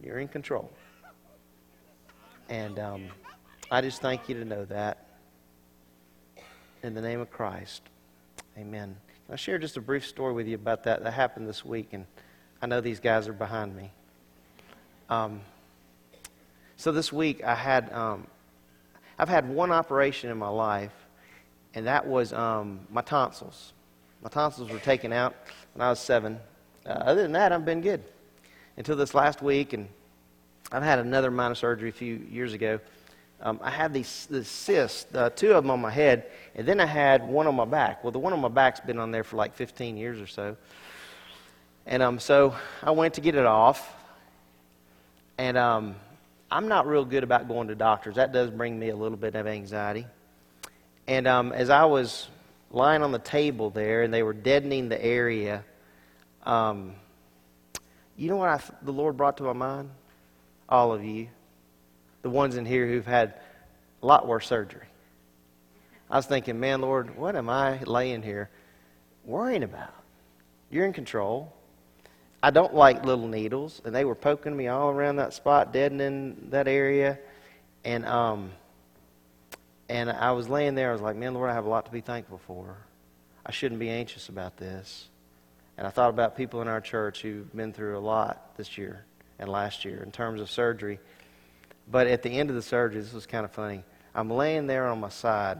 You're 0.02 0.18
in 0.18 0.28
control. 0.28 0.70
And 2.48 2.78
um, 2.78 3.08
I 3.70 3.82
just 3.82 4.00
thank 4.00 4.28
you 4.28 4.34
to 4.36 4.44
know 4.44 4.64
that. 4.64 5.06
In 6.82 6.94
the 6.94 7.02
name 7.02 7.20
of 7.20 7.30
Christ, 7.30 7.82
amen. 8.56 8.96
I'll 9.28 9.36
share 9.36 9.58
just 9.58 9.76
a 9.76 9.80
brief 9.80 10.06
story 10.06 10.32
with 10.32 10.46
you 10.46 10.54
about 10.54 10.84
that 10.84 11.02
that 11.02 11.12
happened 11.12 11.48
this 11.48 11.64
week, 11.64 11.88
and 11.92 12.06
I 12.62 12.66
know 12.66 12.80
these 12.80 13.00
guys 13.00 13.28
are 13.28 13.32
behind 13.32 13.76
me. 13.76 13.90
Um, 15.10 15.40
so 16.76 16.92
this 16.92 17.12
week 17.12 17.42
I 17.42 17.54
had 17.54 17.92
um, 17.92 18.26
I've 19.18 19.28
had 19.28 19.48
one 19.48 19.72
operation 19.72 20.30
in 20.30 20.38
my 20.38 20.48
life, 20.48 20.94
and 21.74 21.86
that 21.86 22.06
was 22.06 22.32
um, 22.32 22.80
my 22.90 23.02
tonsils. 23.02 23.72
My 24.22 24.30
tonsils 24.30 24.70
were 24.70 24.78
taken 24.78 25.12
out 25.12 25.34
when 25.76 25.86
I 25.86 25.90
was 25.90 26.00
seven. 26.00 26.40
Uh, 26.86 26.88
other 26.88 27.20
than 27.20 27.32
that, 27.32 27.52
I've 27.52 27.66
been 27.66 27.82
good 27.82 28.02
until 28.78 28.96
this 28.96 29.12
last 29.14 29.42
week, 29.42 29.74
and 29.74 29.88
I've 30.72 30.82
had 30.82 30.98
another 31.00 31.30
minor 31.30 31.54
surgery 31.54 31.90
a 31.90 31.92
few 31.92 32.14
years 32.30 32.54
ago. 32.54 32.80
Um, 33.42 33.60
I 33.62 33.68
had 33.68 33.92
these, 33.92 34.26
these 34.30 34.48
cysts, 34.48 35.14
uh, 35.14 35.28
two 35.28 35.52
of 35.52 35.62
them 35.62 35.70
on 35.70 35.82
my 35.82 35.90
head, 35.90 36.30
and 36.54 36.66
then 36.66 36.80
I 36.80 36.86
had 36.86 37.28
one 37.28 37.46
on 37.46 37.54
my 37.54 37.66
back. 37.66 38.02
Well, 38.02 38.10
the 38.10 38.18
one 38.18 38.32
on 38.32 38.40
my 38.40 38.48
back's 38.48 38.80
been 38.80 38.98
on 38.98 39.10
there 39.10 39.22
for 39.22 39.36
like 39.36 39.54
15 39.54 39.98
years 39.98 40.18
or 40.18 40.26
so. 40.26 40.56
And 41.84 42.02
um, 42.02 42.18
so 42.18 42.56
I 42.82 42.92
went 42.92 43.12
to 43.14 43.20
get 43.20 43.34
it 43.34 43.44
off, 43.44 43.94
and 45.36 45.58
um, 45.58 45.94
I'm 46.50 46.68
not 46.68 46.86
real 46.86 47.04
good 47.04 47.22
about 47.22 47.48
going 47.48 47.68
to 47.68 47.74
doctors. 47.74 48.14
That 48.14 48.32
does 48.32 48.48
bring 48.50 48.78
me 48.78 48.88
a 48.88 48.96
little 48.96 49.18
bit 49.18 49.34
of 49.34 49.46
anxiety. 49.46 50.06
And 51.06 51.28
um, 51.28 51.52
as 51.52 51.68
I 51.68 51.84
was 51.84 52.28
lying 52.70 53.02
on 53.02 53.12
the 53.12 53.18
table 53.18 53.70
there 53.70 54.02
and 54.02 54.12
they 54.12 54.22
were 54.22 54.32
deadening 54.32 54.88
the 54.88 55.02
area, 55.02 55.64
um, 56.44 56.94
you 58.16 58.28
know 58.28 58.36
what 58.36 58.48
I, 58.48 58.60
the 58.82 58.92
Lord 58.92 59.16
brought 59.16 59.36
to 59.38 59.42
my 59.44 59.52
mind? 59.52 59.90
All 60.68 60.92
of 60.92 61.04
you. 61.04 61.28
The 62.22 62.30
ones 62.30 62.56
in 62.56 62.64
here 62.64 62.86
who've 62.86 63.06
had 63.06 63.34
a 64.02 64.06
lot 64.06 64.26
worse 64.26 64.46
surgery. 64.46 64.86
I 66.10 66.16
was 66.16 66.26
thinking, 66.26 66.58
man, 66.60 66.80
Lord, 66.80 67.16
what 67.16 67.36
am 67.36 67.48
I 67.48 67.82
laying 67.82 68.22
here 68.22 68.48
worrying 69.24 69.62
about? 69.62 69.92
You're 70.70 70.86
in 70.86 70.92
control. 70.92 71.52
I 72.42 72.50
don't 72.50 72.74
like 72.74 73.04
little 73.04 73.26
needles, 73.26 73.80
and 73.84 73.94
they 73.94 74.04
were 74.04 74.14
poking 74.14 74.56
me 74.56 74.68
all 74.68 74.90
around 74.90 75.16
that 75.16 75.34
spot, 75.34 75.72
deadening 75.72 76.48
that 76.50 76.68
area, 76.68 77.18
and 77.84 78.06
um, 78.06 78.50
and 79.88 80.10
I 80.10 80.32
was 80.32 80.48
laying 80.48 80.74
there. 80.74 80.90
I 80.90 80.92
was 80.92 81.00
like, 81.00 81.16
man, 81.16 81.34
Lord, 81.34 81.50
I 81.50 81.54
have 81.54 81.66
a 81.66 81.68
lot 81.68 81.86
to 81.86 81.92
be 81.92 82.00
thankful 82.00 82.38
for. 82.38 82.76
I 83.44 83.52
shouldn't 83.52 83.80
be 83.80 83.90
anxious 83.90 84.28
about 84.28 84.56
this. 84.56 85.08
And 85.78 85.86
I 85.86 85.90
thought 85.90 86.10
about 86.10 86.36
people 86.36 86.62
in 86.62 86.68
our 86.68 86.80
church 86.80 87.22
who've 87.22 87.54
been 87.54 87.72
through 87.72 87.98
a 87.98 88.00
lot 88.00 88.56
this 88.56 88.78
year 88.78 89.04
and 89.38 89.48
last 89.48 89.84
year 89.84 90.02
in 90.02 90.10
terms 90.10 90.40
of 90.40 90.50
surgery. 90.50 90.98
But 91.90 92.06
at 92.06 92.22
the 92.22 92.30
end 92.30 92.50
of 92.50 92.56
the 92.56 92.62
surgery, 92.62 93.00
this 93.00 93.12
was 93.12 93.26
kind 93.26 93.44
of 93.44 93.52
funny. 93.52 93.84
I'm 94.14 94.30
laying 94.30 94.66
there 94.66 94.88
on 94.88 94.98
my 95.00 95.10
side, 95.10 95.58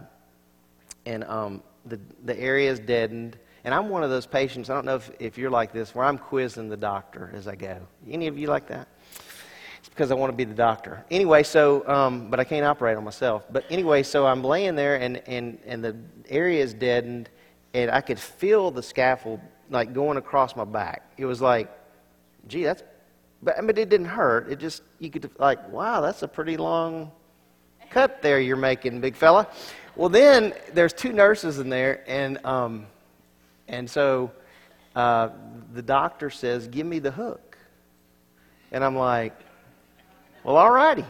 and 1.04 1.22
um, 1.24 1.62
the 1.84 2.00
the 2.24 2.36
area 2.38 2.72
is 2.72 2.80
deadened 2.80 3.38
and 3.66 3.74
I'm 3.74 3.88
one 3.88 4.04
of 4.04 4.10
those 4.10 4.26
patients, 4.26 4.70
I 4.70 4.74
don't 4.74 4.84
know 4.84 4.94
if, 4.94 5.10
if 5.18 5.38
you're 5.38 5.50
like 5.50 5.72
this, 5.72 5.92
where 5.92 6.06
I'm 6.06 6.18
quizzing 6.18 6.68
the 6.68 6.76
doctor 6.76 7.32
as 7.34 7.48
I 7.48 7.56
go. 7.56 7.80
Any 8.08 8.28
of 8.28 8.38
you 8.38 8.46
like 8.46 8.68
that? 8.68 8.86
Because 9.96 10.10
I 10.10 10.14
want 10.14 10.30
to 10.30 10.36
be 10.36 10.44
the 10.44 10.54
doctor. 10.54 11.02
Anyway, 11.10 11.42
so, 11.42 11.88
um, 11.88 12.28
but 12.28 12.38
I 12.38 12.44
can't 12.44 12.66
operate 12.66 12.98
on 12.98 13.04
myself. 13.04 13.46
But 13.50 13.64
anyway, 13.70 14.02
so 14.02 14.26
I'm 14.26 14.44
laying 14.44 14.74
there 14.74 14.96
and, 14.96 15.22
and, 15.26 15.58
and 15.64 15.82
the 15.82 15.96
area 16.28 16.62
is 16.62 16.74
deadened, 16.74 17.30
and 17.72 17.90
I 17.90 18.02
could 18.02 18.18
feel 18.18 18.70
the 18.70 18.82
scaffold 18.82 19.40
like 19.70 19.94
going 19.94 20.18
across 20.18 20.54
my 20.54 20.64
back. 20.64 21.10
It 21.16 21.24
was 21.24 21.40
like, 21.40 21.70
gee, 22.46 22.64
that's, 22.64 22.82
but, 23.42 23.56
but 23.64 23.78
it 23.78 23.88
didn't 23.88 24.08
hurt. 24.08 24.52
It 24.52 24.58
just, 24.58 24.82
you 24.98 25.08
could, 25.08 25.30
like, 25.38 25.66
wow, 25.72 26.02
that's 26.02 26.22
a 26.22 26.28
pretty 26.28 26.58
long 26.58 27.10
cut 27.88 28.20
there 28.20 28.38
you're 28.38 28.56
making, 28.56 29.00
big 29.00 29.16
fella. 29.16 29.48
Well, 29.94 30.10
then 30.10 30.52
there's 30.74 30.92
two 30.92 31.14
nurses 31.14 31.58
in 31.58 31.70
there, 31.70 32.04
and, 32.06 32.44
um, 32.44 32.86
and 33.66 33.88
so 33.88 34.30
uh, 34.94 35.30
the 35.72 35.80
doctor 35.80 36.28
says, 36.28 36.68
Give 36.68 36.86
me 36.86 36.98
the 36.98 37.10
hook. 37.10 37.56
And 38.72 38.84
I'm 38.84 38.96
like, 38.96 39.32
Well, 40.46 40.58
all 40.58 40.70
righty. 40.70 41.04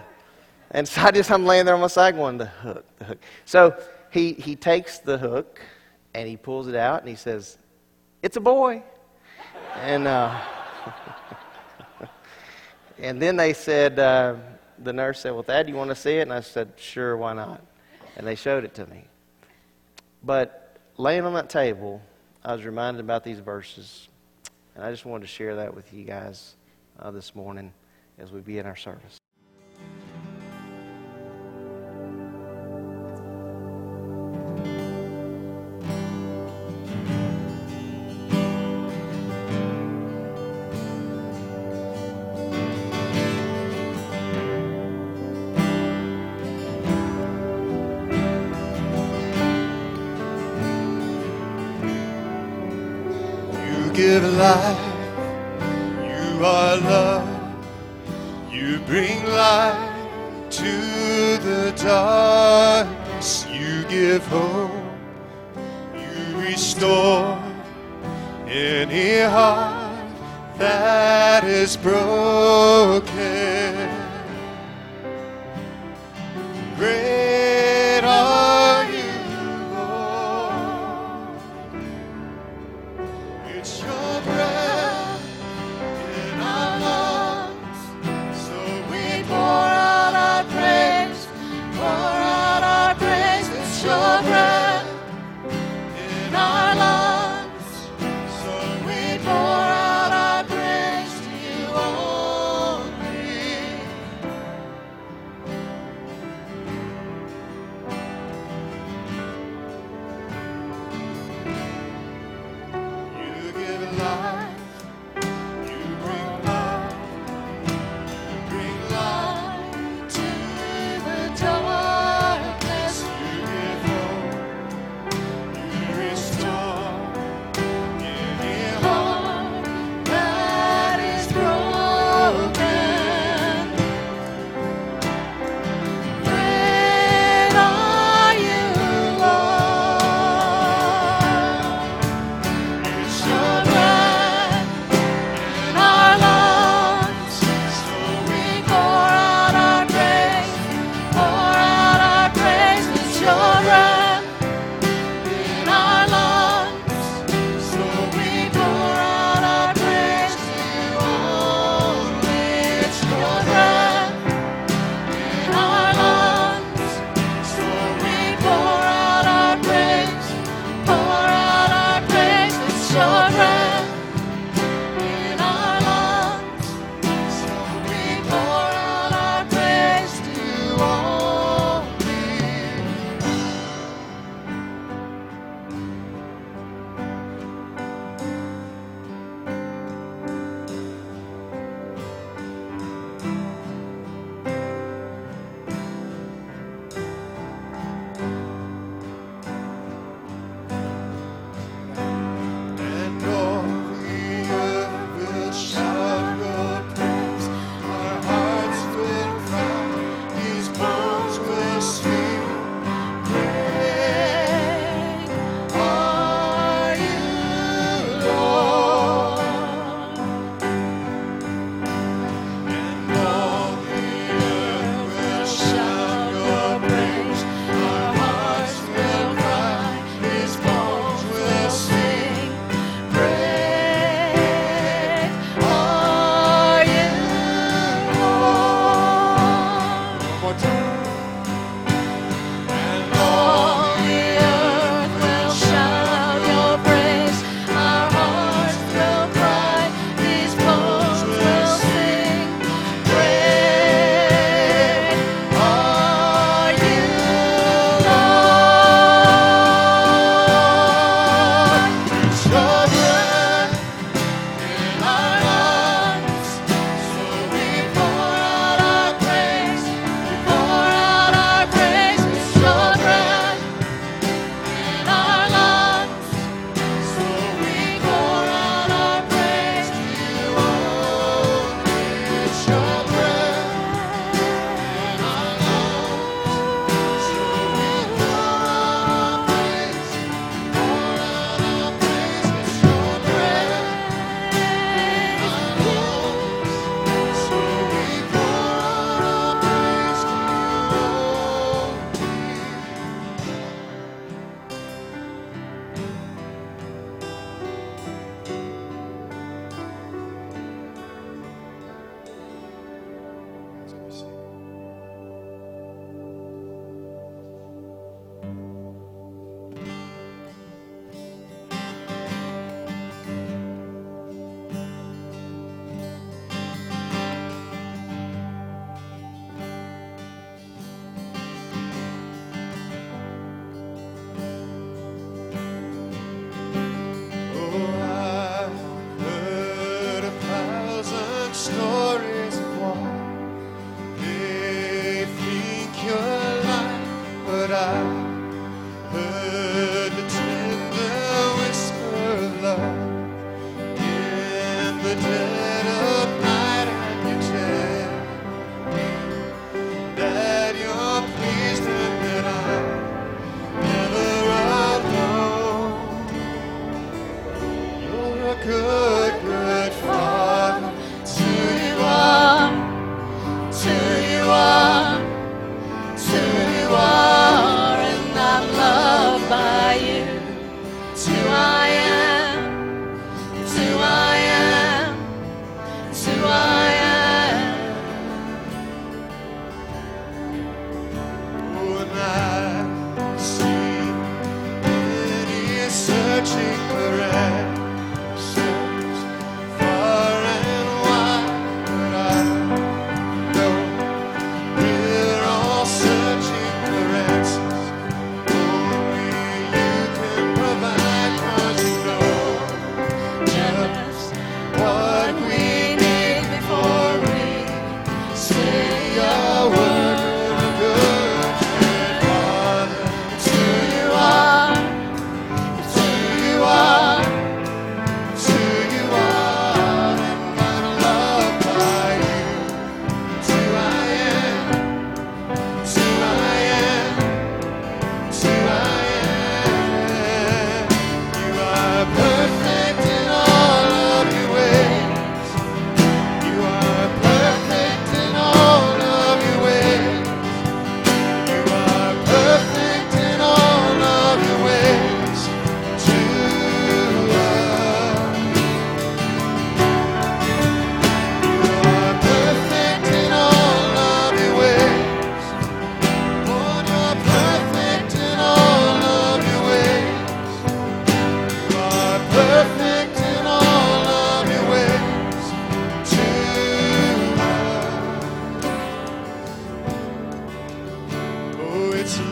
And 0.71 0.89
so 0.89 1.03
I 1.03 1.11
just, 1.11 1.31
I'm 1.31 1.45
laying 1.45 1.67
there 1.67 1.75
on 1.75 1.81
my 1.83 1.89
side 1.89 2.15
going, 2.15 2.39
The 2.39 2.47
hook, 2.47 2.87
the 2.99 3.05
hook. 3.05 3.19
So 3.45 3.79
he, 4.11 4.33
he 4.33 4.57
takes 4.57 4.99
the 4.99 5.19
hook 5.19 5.61
and 6.15 6.27
he 6.27 6.39
pulls 6.39 6.69
it 6.69 6.75
out 6.75 7.01
and 7.01 7.09
he 7.11 7.17
says, 7.17 7.59
It's 8.23 8.39
a 8.39 8.41
boy. 8.41 8.83
And, 9.75 10.07
uh, 10.09 10.41
and 12.99 13.21
then 13.21 13.37
they 13.37 13.53
said, 13.53 13.99
uh, 13.99 14.37
the 14.79 14.95
nurse 14.95 15.21
said, 15.21 15.33
Well, 15.33 15.43
Thad, 15.43 15.69
you 15.69 15.75
want 15.75 15.91
to 15.91 15.97
see 15.97 16.17
it? 16.17 16.23
And 16.23 16.33
I 16.33 16.41
said, 16.41 16.73
Sure, 16.77 17.15
why 17.15 17.35
not? 17.35 17.61
And 18.17 18.27
they 18.27 18.37
showed 18.37 18.65
it 18.65 18.75
to 18.77 18.87
me. 18.87 19.05
But 20.25 20.79
laying 20.97 21.27
on 21.27 21.35
that 21.35 21.51
table, 21.51 22.01
I 22.43 22.55
was 22.55 22.65
reminded 22.65 23.01
about 23.01 23.23
these 23.23 23.41
verses, 23.41 24.09
and 24.75 24.83
I 24.83 24.91
just 24.91 25.05
wanted 25.05 25.27
to 25.27 25.31
share 25.31 25.57
that 25.57 25.75
with 25.75 25.93
you 25.93 26.05
guys 26.05 26.55
uh, 26.99 27.11
this 27.11 27.35
morning 27.35 27.75
as 28.19 28.33
we 28.33 28.41
begin 28.41 28.65
our 28.65 28.77
service. 28.77 29.19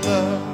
Oh, 0.07 0.54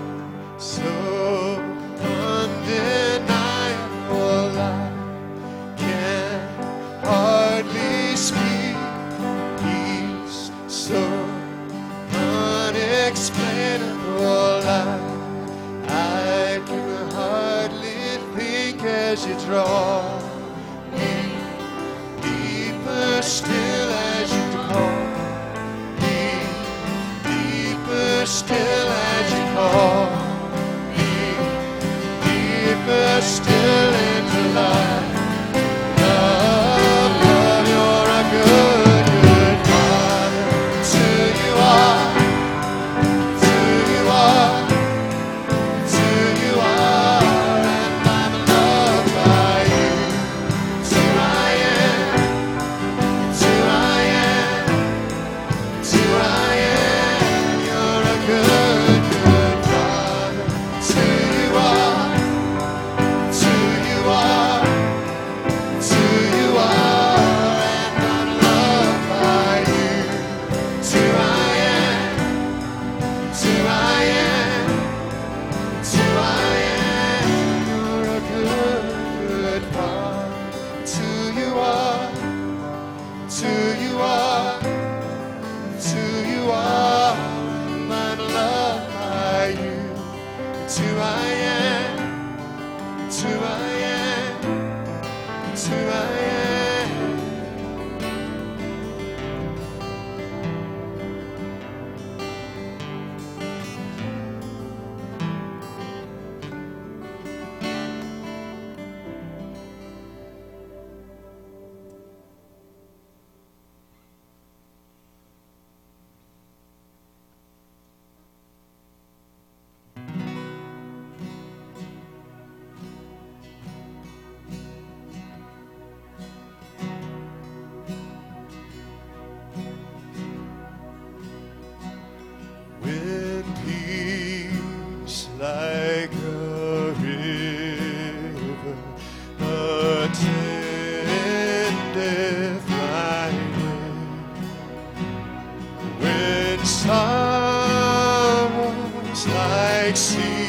like 149.90 150.39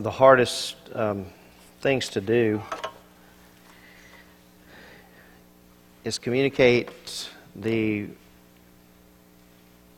of 0.00 0.04
the 0.04 0.10
hardest 0.10 0.76
um, 0.94 1.26
things 1.82 2.08
to 2.08 2.22
do 2.22 2.62
is 6.04 6.18
communicate 6.18 7.28
the 7.54 8.06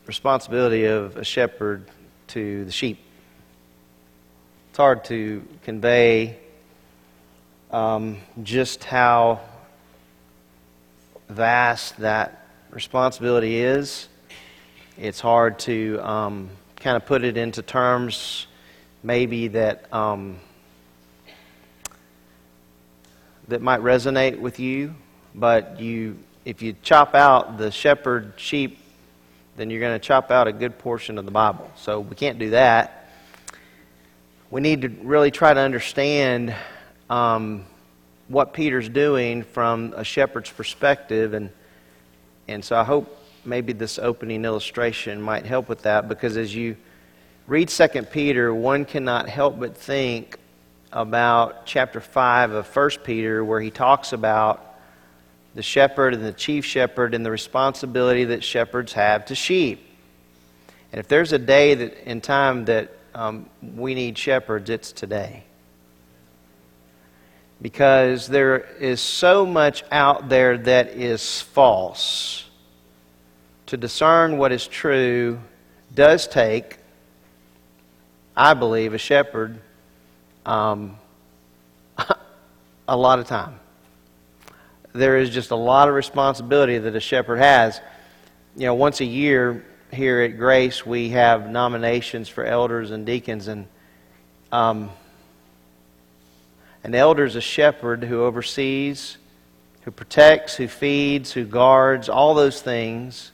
responsibility 0.05 0.87
of 0.87 1.17
a 1.17 1.23
shepherd 1.23 1.87
to 2.27 2.65
the 2.65 2.73
sheep. 2.73 2.99
It's 4.71 4.77
hard 4.77 5.05
to 5.05 5.47
convey 5.63 6.37
um, 7.71 8.17
just 8.43 8.83
how 8.83 9.39
vast 11.29 11.97
that 11.99 12.49
responsibility 12.71 13.61
is. 13.61 14.09
It's 14.99 15.21
hard 15.21 15.61
to 15.61 16.01
um, 16.03 16.51
kind 16.75 16.97
of 16.97 17.07
put 17.07 17.23
it 17.23 17.37
into 17.37 17.63
terms 17.63 18.49
maybe 19.03 19.49
that 19.49 19.93
um, 19.93 20.37
that 23.49 23.61
might 23.61 23.81
resonate 23.81 24.39
with 24.39 24.59
you, 24.61 24.95
but 25.35 25.81
you 25.81 26.19
if 26.45 26.63
you 26.63 26.75
chop 26.83 27.15
out 27.15 27.59
the 27.59 27.71
shepherd 27.71 28.33
sheep, 28.37 28.79
then 29.57 29.71
you're 29.71 29.81
going 29.81 29.95
to 29.95 30.05
chop 30.05 30.31
out 30.31 30.49
a 30.49 30.53
good 30.53 30.79
portion 30.79 31.19
of 31.19 31.25
the 31.25 31.31
Bible. 31.31 31.71
So 31.77 32.01
we 32.01 32.17
can't 32.17 32.39
do 32.39 32.51
that. 32.51 33.11
We 34.51 34.61
need 34.61 34.83
to 34.83 34.89
really 34.89 35.31
try 35.31 35.55
to 35.55 35.61
understand 35.61 36.55
um, 37.09 37.65
what 38.29 38.53
Peter's 38.53 38.89
doing 38.89 39.45
from 39.45 39.95
a 39.97 40.05
shepherd's 40.05 40.51
perspective, 40.51 41.35
and 41.35 41.51
and 42.49 42.65
so 42.65 42.77
I 42.77 42.85
hope 42.85 43.19
maybe 43.45 43.73
this 43.73 43.99
opening 43.99 44.45
illustration 44.45 45.21
might 45.21 45.45
help 45.47 45.69
with 45.69 45.83
that 45.83 46.09
because 46.09 46.37
as 46.37 46.55
you 46.55 46.77
read 47.47 47.69
2 47.69 47.89
Peter, 48.11 48.55
one 48.55 48.85
cannot 48.85 49.29
help 49.29 49.59
but 49.59 49.77
think 49.77 50.39
about 50.93 51.67
chapter 51.67 52.01
5 52.01 52.53
of 52.53 52.77
1 52.77 52.91
Peter, 53.05 53.45
where 53.45 53.61
he 53.61 53.71
talks 53.71 54.13
about 54.13 54.77
the 55.55 55.63
shepherd 55.63 56.15
and 56.15 56.25
the 56.25 56.33
chief 56.33 56.65
shepherd 56.65 57.15
and 57.15 57.27
the 57.27 57.31
responsibility 57.31 58.25
that 58.25 58.45
shepherds 58.45 58.93
have 58.93 59.27
to 59.27 59.35
sheep. 59.35 59.85
And 60.93 60.99
if 60.99 61.09
there's 61.09 61.33
a 61.33 61.39
day 61.39 61.75
that 61.75 62.09
in 62.09 62.21
time 62.21 62.67
that 62.67 62.91
um, 63.15 63.49
we 63.75 63.95
need 63.95 64.17
shepherds, 64.17 64.71
it's 64.71 64.93
today. 64.93 65.45
Because 67.61 68.29
there 68.29 68.59
is 68.59 69.01
so 69.01 69.47
much 69.47 69.85
out 69.91 70.29
there 70.29 70.59
that 70.59 70.89
is 70.89 71.41
false. 71.41 72.49
To 73.67 73.77
discern 73.77 74.39
what 74.39 74.53
is 74.53 74.67
true 74.67 75.41
does 75.95 76.27
take 76.27 76.79
I 78.37 78.55
believe, 78.55 78.95
a 78.95 78.99
shepherd 78.99 79.61
um, 80.47 80.97
a 82.89 82.97
lot 82.97 83.19
of 83.19 83.27
time. 83.27 83.59
There 84.93 85.19
is 85.19 85.31
just 85.31 85.51
a 85.51 85.57
lot 85.57 85.89
of 85.89 85.95
responsibility 85.95 86.79
that 86.79 86.95
a 86.95 87.01
shepherd 87.01 87.39
has. 87.39 87.81
You 88.57 88.67
know, 88.67 88.75
once 88.75 89.01
a 89.01 89.05
year 89.05 89.65
here 89.93 90.21
at 90.23 90.39
Grace, 90.39 90.85
we 90.85 91.11
have 91.11 91.51
nominations 91.51 92.29
for 92.29 92.45
elders 92.45 92.91
and 92.91 93.05
deacons, 93.07 93.49
and 93.49 93.67
um, 94.51 94.91
an 96.85 96.95
elder 96.95 97.25
is 97.25 97.37
a 97.37 97.41
shepherd 97.41 98.05
who 98.05 98.23
oversees, 98.23 99.17
who 99.83 99.91
protects, 99.91 100.57
who 100.57 100.69
feeds, 100.69 101.33
who 101.33 101.45
guards, 101.45 102.09
all 102.09 102.35
those 102.35 102.63
things 102.63 103.33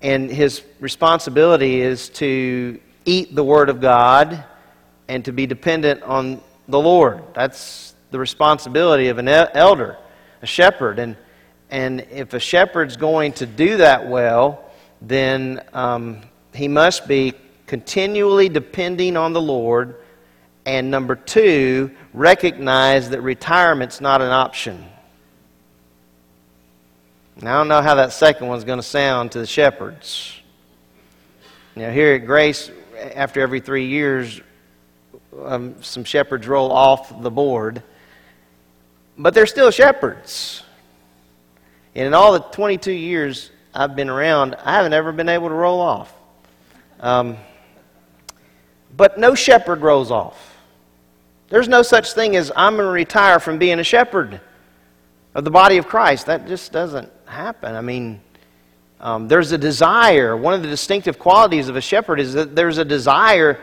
And 0.00 0.30
his 0.30 0.62
responsibility 0.80 1.80
is 1.80 2.08
to 2.10 2.80
eat 3.08 3.34
the 3.34 3.42
Word 3.42 3.70
of 3.70 3.80
God 3.80 4.44
and 5.08 5.24
to 5.24 5.32
be 5.32 5.46
dependent 5.46 6.02
on 6.02 6.42
the 6.68 6.78
Lord. 6.78 7.22
That's 7.34 7.94
the 8.10 8.18
responsibility 8.18 9.08
of 9.08 9.18
an 9.18 9.28
elder, 9.28 9.96
a 10.42 10.46
shepherd. 10.46 10.98
And, 10.98 11.16
and 11.70 12.02
if 12.10 12.34
a 12.34 12.38
shepherd's 12.38 12.98
going 12.98 13.32
to 13.34 13.46
do 13.46 13.78
that 13.78 14.06
well, 14.08 14.70
then 15.00 15.62
um, 15.72 16.20
he 16.52 16.68
must 16.68 17.08
be 17.08 17.32
continually 17.66 18.48
depending 18.50 19.16
on 19.16 19.32
the 19.32 19.40
Lord. 19.40 19.96
And 20.66 20.90
number 20.90 21.16
two, 21.16 21.90
recognize 22.12 23.08
that 23.10 23.22
retirement's 23.22 24.02
not 24.02 24.20
an 24.20 24.30
option. 24.30 24.84
Now, 27.40 27.54
I 27.54 27.58
don't 27.60 27.68
know 27.68 27.80
how 27.80 27.94
that 27.94 28.12
second 28.12 28.48
one's 28.48 28.64
going 28.64 28.80
to 28.80 28.82
sound 28.82 29.32
to 29.32 29.38
the 29.38 29.46
shepherds. 29.46 30.34
Now, 31.76 31.90
here 31.90 32.14
at 32.14 32.26
Grace, 32.26 32.70
after 32.98 33.40
every 33.40 33.60
three 33.60 33.86
years, 33.86 34.40
um, 35.44 35.82
some 35.82 36.04
shepherds 36.04 36.46
roll 36.46 36.72
off 36.72 37.22
the 37.22 37.30
board. 37.30 37.82
But 39.16 39.34
they're 39.34 39.46
still 39.46 39.70
shepherds. 39.70 40.62
And 41.94 42.06
in 42.06 42.14
all 42.14 42.32
the 42.32 42.40
22 42.40 42.92
years 42.92 43.50
I've 43.74 43.96
been 43.96 44.08
around, 44.08 44.56
I 44.64 44.74
haven't 44.74 44.92
ever 44.92 45.12
been 45.12 45.28
able 45.28 45.48
to 45.48 45.54
roll 45.54 45.80
off. 45.80 46.12
Um, 47.00 47.36
but 48.96 49.18
no 49.18 49.34
shepherd 49.34 49.80
rolls 49.80 50.10
off. 50.10 50.56
There's 51.48 51.68
no 51.68 51.82
such 51.82 52.12
thing 52.12 52.36
as 52.36 52.52
I'm 52.54 52.74
going 52.74 52.86
to 52.86 52.92
retire 52.92 53.40
from 53.40 53.58
being 53.58 53.78
a 53.78 53.84
shepherd 53.84 54.40
of 55.34 55.44
the 55.44 55.50
body 55.50 55.78
of 55.78 55.86
Christ. 55.86 56.26
That 56.26 56.46
just 56.46 56.72
doesn't 56.72 57.10
happen. 57.24 57.74
I 57.74 57.80
mean, 57.80 58.20
um, 59.00 59.28
there's 59.28 59.52
a 59.52 59.58
desire. 59.58 60.36
One 60.36 60.54
of 60.54 60.62
the 60.62 60.68
distinctive 60.68 61.18
qualities 61.18 61.68
of 61.68 61.76
a 61.76 61.80
shepherd 61.80 62.20
is 62.20 62.34
that 62.34 62.56
there's 62.56 62.78
a 62.78 62.84
desire 62.84 63.60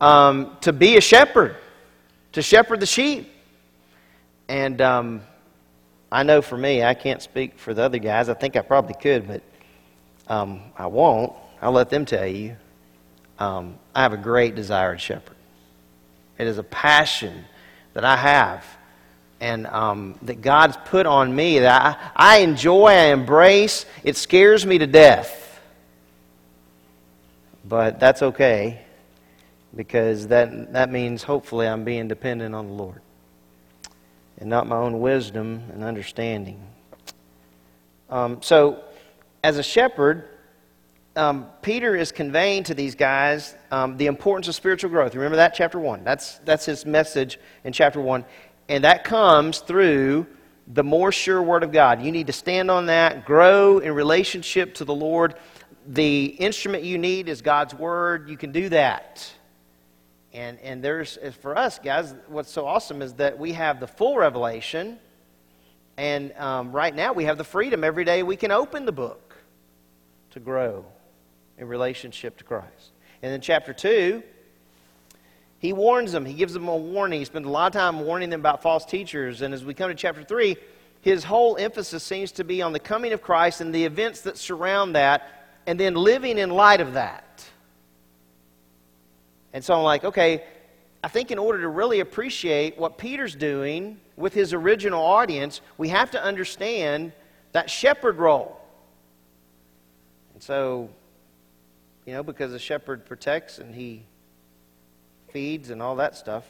um, 0.00 0.56
to 0.62 0.72
be 0.72 0.96
a 0.96 1.00
shepherd, 1.00 1.56
to 2.32 2.42
shepherd 2.42 2.80
the 2.80 2.86
sheep. 2.86 3.28
And 4.48 4.80
um, 4.80 5.22
I 6.10 6.22
know 6.22 6.42
for 6.42 6.56
me, 6.56 6.82
I 6.82 6.94
can't 6.94 7.22
speak 7.22 7.58
for 7.58 7.74
the 7.74 7.82
other 7.82 7.98
guys. 7.98 8.28
I 8.28 8.34
think 8.34 8.56
I 8.56 8.62
probably 8.62 8.94
could, 8.94 9.28
but 9.28 9.42
um, 10.28 10.62
I 10.76 10.86
won't. 10.86 11.32
I'll 11.60 11.72
let 11.72 11.90
them 11.90 12.04
tell 12.04 12.26
you. 12.26 12.56
Um, 13.38 13.76
I 13.94 14.02
have 14.02 14.12
a 14.12 14.18
great 14.18 14.54
desire 14.54 14.94
to 14.94 14.98
shepherd. 14.98 15.36
It 16.38 16.46
is 16.46 16.58
a 16.58 16.62
passion 16.62 17.44
that 17.94 18.04
I 18.04 18.16
have 18.16 18.64
and 19.42 19.66
um, 19.66 20.14
that 20.22 20.40
God's 20.40 20.76
put 20.84 21.04
on 21.04 21.34
me 21.34 21.58
that 21.58 22.12
I, 22.16 22.36
I 22.36 22.38
enjoy, 22.38 22.86
I 22.86 23.06
embrace. 23.06 23.86
It 24.04 24.16
scares 24.16 24.64
me 24.64 24.78
to 24.78 24.86
death. 24.86 25.60
But 27.64 27.98
that's 27.98 28.22
okay 28.22 28.84
because 29.74 30.28
that, 30.28 30.72
that 30.74 30.92
means 30.92 31.24
hopefully 31.24 31.66
I'm 31.66 31.82
being 31.82 32.06
dependent 32.06 32.54
on 32.54 32.68
the 32.68 32.72
Lord 32.72 33.00
and 34.38 34.48
not 34.48 34.68
my 34.68 34.76
own 34.76 35.00
wisdom 35.00 35.64
and 35.72 35.82
understanding. 35.82 36.64
Um, 38.10 38.42
so, 38.42 38.84
as 39.42 39.58
a 39.58 39.62
shepherd, 39.62 40.28
um, 41.16 41.46
Peter 41.62 41.96
is 41.96 42.12
conveying 42.12 42.62
to 42.64 42.74
these 42.74 42.94
guys 42.94 43.56
um, 43.72 43.96
the 43.96 44.06
importance 44.06 44.46
of 44.46 44.54
spiritual 44.54 44.90
growth. 44.90 45.16
Remember 45.16 45.36
that, 45.36 45.54
chapter 45.54 45.80
1? 45.80 46.04
That's, 46.04 46.38
that's 46.38 46.64
his 46.64 46.86
message 46.86 47.40
in 47.64 47.72
chapter 47.72 48.00
1. 48.00 48.24
And 48.68 48.84
that 48.84 49.04
comes 49.04 49.58
through 49.58 50.26
the 50.66 50.84
more 50.84 51.12
sure 51.12 51.42
Word 51.42 51.62
of 51.62 51.72
God. 51.72 52.02
You 52.02 52.12
need 52.12 52.28
to 52.28 52.32
stand 52.32 52.70
on 52.70 52.86
that, 52.86 53.24
grow 53.24 53.78
in 53.78 53.92
relationship 53.92 54.74
to 54.74 54.84
the 54.84 54.94
Lord. 54.94 55.34
The 55.86 56.26
instrument 56.26 56.84
you 56.84 56.98
need 56.98 57.28
is 57.28 57.42
God's 57.42 57.74
Word. 57.74 58.28
You 58.28 58.36
can 58.36 58.52
do 58.52 58.68
that. 58.68 59.30
And, 60.32 60.58
and 60.60 60.82
there's, 60.82 61.18
for 61.40 61.56
us, 61.58 61.78
guys, 61.78 62.14
what's 62.28 62.50
so 62.50 62.66
awesome 62.66 63.02
is 63.02 63.14
that 63.14 63.38
we 63.38 63.52
have 63.52 63.80
the 63.80 63.86
full 63.86 64.16
revelation. 64.16 64.98
And 65.96 66.32
um, 66.38 66.72
right 66.72 66.94
now, 66.94 67.12
we 67.12 67.24
have 67.24 67.36
the 67.36 67.44
freedom 67.44 67.84
every 67.84 68.04
day 68.04 68.22
we 68.22 68.36
can 68.36 68.50
open 68.50 68.86
the 68.86 68.92
book 68.92 69.36
to 70.30 70.40
grow 70.40 70.86
in 71.58 71.68
relationship 71.68 72.38
to 72.38 72.44
Christ. 72.44 72.92
And 73.20 73.30
then, 73.30 73.42
chapter 73.42 73.74
2, 73.74 74.22
he 75.62 75.72
warns 75.72 76.10
them. 76.10 76.26
He 76.26 76.34
gives 76.34 76.52
them 76.52 76.66
a 76.66 76.76
warning. 76.76 77.20
He 77.20 77.24
spends 77.24 77.46
a 77.46 77.48
lot 77.48 77.68
of 77.68 77.72
time 77.72 78.00
warning 78.00 78.30
them 78.30 78.40
about 78.40 78.62
false 78.62 78.84
teachers. 78.84 79.42
And 79.42 79.54
as 79.54 79.64
we 79.64 79.74
come 79.74 79.90
to 79.90 79.94
chapter 79.94 80.24
3, 80.24 80.56
his 81.02 81.22
whole 81.22 81.56
emphasis 81.56 82.02
seems 82.02 82.32
to 82.32 82.44
be 82.44 82.62
on 82.62 82.72
the 82.72 82.80
coming 82.80 83.12
of 83.12 83.22
Christ 83.22 83.60
and 83.60 83.72
the 83.72 83.84
events 83.84 84.22
that 84.22 84.36
surround 84.36 84.96
that, 84.96 85.46
and 85.68 85.78
then 85.78 85.94
living 85.94 86.36
in 86.36 86.50
light 86.50 86.80
of 86.80 86.94
that. 86.94 87.44
And 89.52 89.64
so 89.64 89.74
I'm 89.74 89.84
like, 89.84 90.02
okay, 90.02 90.42
I 91.04 91.06
think 91.06 91.30
in 91.30 91.38
order 91.38 91.60
to 91.60 91.68
really 91.68 92.00
appreciate 92.00 92.76
what 92.76 92.98
Peter's 92.98 93.36
doing 93.36 94.00
with 94.16 94.34
his 94.34 94.52
original 94.52 95.04
audience, 95.04 95.60
we 95.78 95.90
have 95.90 96.10
to 96.10 96.20
understand 96.20 97.12
that 97.52 97.70
shepherd 97.70 98.18
role. 98.18 98.60
And 100.34 100.42
so, 100.42 100.90
you 102.04 102.14
know, 102.14 102.24
because 102.24 102.50
the 102.50 102.58
shepherd 102.58 103.06
protects 103.06 103.58
and 103.58 103.72
he 103.72 104.02
feeds 105.32 105.70
and 105.70 105.82
all 105.82 105.96
that 105.96 106.14
stuff. 106.16 106.44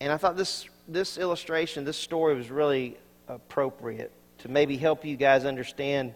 And 0.00 0.12
I 0.12 0.16
thought 0.16 0.36
this, 0.36 0.66
this 0.88 1.18
illustration, 1.18 1.84
this 1.84 1.96
story 1.96 2.34
was 2.34 2.50
really 2.50 2.96
appropriate 3.28 4.12
to 4.38 4.48
maybe 4.48 4.76
help 4.76 5.04
you 5.04 5.16
guys 5.16 5.44
understand 5.44 6.14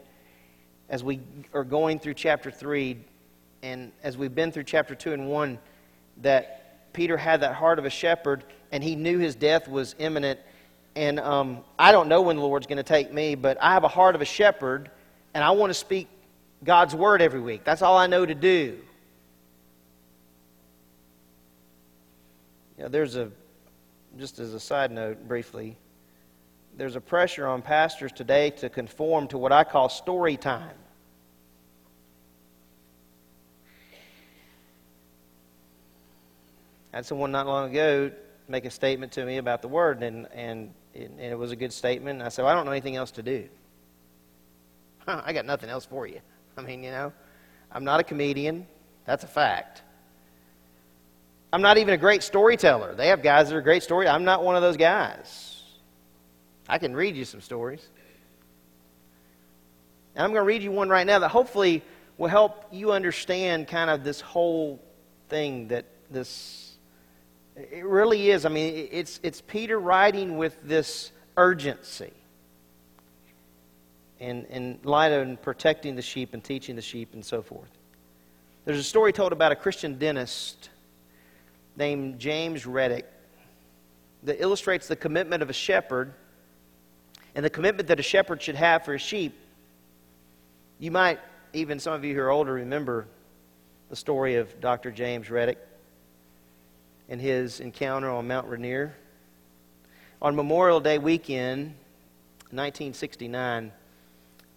as 0.88 1.04
we 1.04 1.20
are 1.52 1.64
going 1.64 1.98
through 1.98 2.14
chapter 2.14 2.50
3 2.50 2.98
and 3.62 3.92
as 4.02 4.16
we've 4.16 4.34
been 4.34 4.52
through 4.52 4.64
chapter 4.64 4.94
2 4.94 5.12
and 5.12 5.28
1 5.28 5.58
that 6.22 6.92
Peter 6.92 7.16
had 7.16 7.42
that 7.42 7.54
heart 7.54 7.78
of 7.78 7.84
a 7.84 7.90
shepherd 7.90 8.44
and 8.72 8.82
he 8.82 8.96
knew 8.96 9.18
his 9.18 9.34
death 9.34 9.68
was 9.68 9.94
imminent. 9.98 10.40
And 10.96 11.20
um, 11.20 11.60
I 11.78 11.92
don't 11.92 12.08
know 12.08 12.22
when 12.22 12.36
the 12.36 12.42
Lord's 12.42 12.66
going 12.66 12.78
to 12.78 12.82
take 12.82 13.12
me, 13.12 13.34
but 13.34 13.56
I 13.62 13.72
have 13.72 13.84
a 13.84 13.88
heart 13.88 14.14
of 14.14 14.22
a 14.22 14.26
shepherd 14.26 14.90
and 15.34 15.44
I 15.44 15.50
want 15.52 15.70
to 15.70 15.74
speak 15.74 16.08
God's 16.64 16.94
word 16.94 17.22
every 17.22 17.40
week. 17.40 17.64
That's 17.64 17.82
all 17.82 17.96
I 17.96 18.06
know 18.06 18.26
to 18.26 18.34
do. 18.34 18.78
You 22.78 22.84
know, 22.84 22.90
there's 22.90 23.16
a, 23.16 23.30
just 24.16 24.38
as 24.38 24.54
a 24.54 24.60
side 24.60 24.92
note 24.92 25.26
briefly, 25.26 25.76
there's 26.76 26.94
a 26.94 27.00
pressure 27.00 27.44
on 27.44 27.60
pastors 27.60 28.12
today 28.12 28.50
to 28.50 28.68
conform 28.68 29.26
to 29.28 29.38
what 29.38 29.50
I 29.50 29.64
call 29.64 29.88
story 29.88 30.36
time. 30.36 30.76
I 36.92 36.98
had 36.98 37.06
someone 37.06 37.32
not 37.32 37.48
long 37.48 37.70
ago 37.70 38.12
make 38.46 38.64
a 38.64 38.70
statement 38.70 39.10
to 39.12 39.24
me 39.26 39.38
about 39.38 39.60
the 39.60 39.68
word, 39.68 40.04
and, 40.04 40.28
and, 40.32 40.72
and 40.94 41.20
it 41.20 41.36
was 41.36 41.50
a 41.50 41.56
good 41.56 41.72
statement. 41.72 42.22
I 42.22 42.28
said, 42.28 42.42
well, 42.42 42.52
I 42.52 42.54
don't 42.54 42.64
know 42.64 42.72
anything 42.72 42.94
else 42.94 43.10
to 43.12 43.24
do. 43.24 43.48
Huh, 45.00 45.20
I 45.26 45.32
got 45.32 45.46
nothing 45.46 45.68
else 45.68 45.84
for 45.84 46.06
you. 46.06 46.20
I 46.56 46.60
mean, 46.60 46.84
you 46.84 46.92
know, 46.92 47.12
I'm 47.72 47.82
not 47.82 47.98
a 47.98 48.04
comedian. 48.04 48.68
That's 49.04 49.24
a 49.24 49.28
fact. 49.28 49.82
I'm 51.52 51.62
not 51.62 51.78
even 51.78 51.94
a 51.94 51.98
great 51.98 52.22
storyteller. 52.22 52.94
They 52.94 53.08
have 53.08 53.22
guys 53.22 53.48
that 53.48 53.56
are 53.56 53.62
great 53.62 53.82
story. 53.82 54.06
I'm 54.06 54.24
not 54.24 54.44
one 54.44 54.56
of 54.56 54.62
those 54.62 54.76
guys. 54.76 55.62
I 56.68 56.78
can 56.78 56.94
read 56.94 57.16
you 57.16 57.24
some 57.24 57.40
stories. 57.40 57.86
And 60.14 60.24
I'm 60.24 60.30
going 60.32 60.42
to 60.42 60.46
read 60.46 60.62
you 60.62 60.72
one 60.72 60.88
right 60.88 61.06
now 61.06 61.20
that 61.20 61.28
hopefully 61.28 61.82
will 62.18 62.28
help 62.28 62.66
you 62.70 62.92
understand 62.92 63.68
kind 63.68 63.88
of 63.88 64.04
this 64.04 64.20
whole 64.20 64.82
thing 65.28 65.68
that 65.68 65.86
this 66.10 66.76
it 67.56 67.84
really 67.84 68.30
is. 68.30 68.44
I 68.44 68.50
mean, 68.50 68.88
it's 68.90 69.18
it's 69.22 69.40
Peter 69.40 69.78
writing 69.80 70.36
with 70.36 70.56
this 70.62 71.12
urgency. 71.36 72.12
In, 74.20 74.46
in 74.46 74.80
light 74.82 75.12
of 75.12 75.40
protecting 75.42 75.94
the 75.94 76.02
sheep 76.02 76.34
and 76.34 76.42
teaching 76.42 76.74
the 76.74 76.82
sheep 76.82 77.14
and 77.14 77.24
so 77.24 77.40
forth. 77.40 77.70
There's 78.64 78.80
a 78.80 78.82
story 78.82 79.12
told 79.12 79.30
about 79.30 79.52
a 79.52 79.56
Christian 79.56 79.96
dentist 79.96 80.70
named 81.78 82.18
James 82.18 82.66
Reddick 82.66 83.06
that 84.24 84.42
illustrates 84.42 84.88
the 84.88 84.96
commitment 84.96 85.42
of 85.42 85.48
a 85.48 85.52
shepherd 85.52 86.12
and 87.34 87.44
the 87.44 87.50
commitment 87.50 87.88
that 87.88 88.00
a 88.00 88.02
shepherd 88.02 88.42
should 88.42 88.56
have 88.56 88.84
for 88.84 88.94
his 88.94 89.02
sheep. 89.02 89.38
You 90.80 90.90
might, 90.90 91.20
even 91.52 91.78
some 91.78 91.92
of 91.92 92.04
you 92.04 92.14
who 92.14 92.20
are 92.20 92.30
older, 92.30 92.52
remember 92.52 93.06
the 93.90 93.96
story 93.96 94.34
of 94.34 94.60
Dr. 94.60 94.90
James 94.90 95.30
Reddick 95.30 95.58
and 97.08 97.20
his 97.20 97.60
encounter 97.60 98.10
on 98.10 98.26
Mount 98.26 98.48
Rainier. 98.48 98.94
On 100.20 100.34
Memorial 100.34 100.80
Day 100.80 100.98
weekend, 100.98 101.74
1969, 102.50 103.70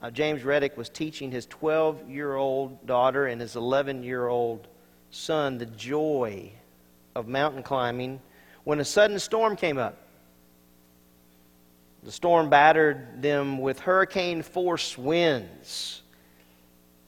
uh, 0.01 0.09
James 0.09 0.43
Reddick 0.43 0.75
was 0.75 0.89
teaching 0.89 1.29
his 1.29 1.45
12 1.45 2.09
year 2.09 2.35
old 2.35 2.87
daughter 2.87 3.27
and 3.27 3.39
his 3.39 3.55
11 3.55 4.01
year 4.03 4.27
old 4.27 4.67
son 5.11 5.59
the 5.59 5.67
joy 5.67 6.51
of 7.15 7.27
mountain 7.27 7.63
climbing 7.63 8.21
when 8.63 8.79
a 8.79 8.85
sudden 8.85 9.19
storm 9.19 9.55
came 9.55 9.77
up. 9.77 9.97
The 12.03 12.11
storm 12.11 12.49
battered 12.49 13.21
them 13.21 13.59
with 13.59 13.79
hurricane 13.79 14.41
force 14.41 14.97
winds 14.97 16.01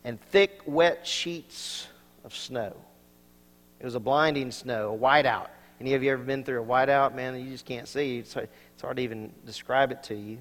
and 0.03 0.21
thick, 0.21 0.61
wet 0.65 1.07
sheets 1.07 1.87
of 2.23 2.35
snow. 2.35 2.75
It 3.79 3.85
was 3.85 3.95
a 3.95 3.99
blinding 3.99 4.51
snow, 4.51 4.93
a 4.93 4.97
whiteout. 4.97 5.47
Any 5.81 5.95
of 5.95 6.03
you 6.03 6.11
ever 6.11 6.23
been 6.23 6.43
through 6.43 6.61
a 6.61 6.65
whiteout? 6.65 7.15
Man, 7.15 7.37
you 7.39 7.51
just 7.51 7.65
can't 7.65 7.87
see. 7.87 8.19
It's 8.19 8.33
hard, 8.33 8.49
it's 8.73 8.81
hard 8.81 8.97
to 8.97 9.03
even 9.03 9.31
describe 9.45 9.91
it 9.91 10.03
to 10.03 10.15
you. 10.15 10.37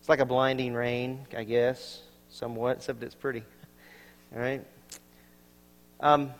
It's 0.00 0.08
like 0.08 0.18
a 0.18 0.24
blinding 0.24 0.74
rain, 0.74 1.26
I 1.36 1.44
guess, 1.44 2.02
somewhat, 2.28 2.78
except 2.78 3.02
it's 3.02 3.14
pretty. 3.14 3.44
All 4.34 4.40
right? 4.40 4.64
Um, 6.00 6.32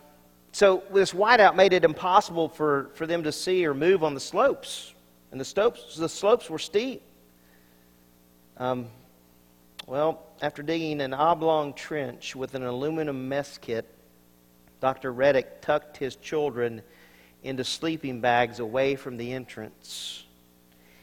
so 0.51 0.83
this 0.93 1.13
whiteout 1.13 1.55
made 1.55 1.73
it 1.73 1.83
impossible 1.83 2.49
for, 2.49 2.89
for 2.93 3.07
them 3.07 3.23
to 3.23 3.31
see 3.31 3.65
or 3.65 3.73
move 3.73 4.03
on 4.03 4.13
the 4.13 4.19
slopes. 4.19 4.93
And 5.31 5.39
the 5.39 5.45
slopes, 5.45 5.95
the 5.95 6.09
slopes 6.09 6.49
were 6.49 6.59
steep. 6.59 7.01
Um, 8.57 8.87
well, 9.87 10.23
after 10.41 10.61
digging 10.61 11.01
an 11.01 11.13
oblong 11.13 11.73
trench 11.73 12.35
with 12.35 12.53
an 12.53 12.63
aluminum 12.63 13.29
mess 13.29 13.57
kit, 13.57 13.87
Dr. 14.81 15.13
Reddick 15.13 15.61
tucked 15.61 15.97
his 15.97 16.15
children 16.17 16.81
into 17.43 17.63
sleeping 17.63 18.19
bags 18.19 18.59
away 18.59 18.95
from 18.95 19.17
the 19.17 19.31
entrance. 19.31 20.25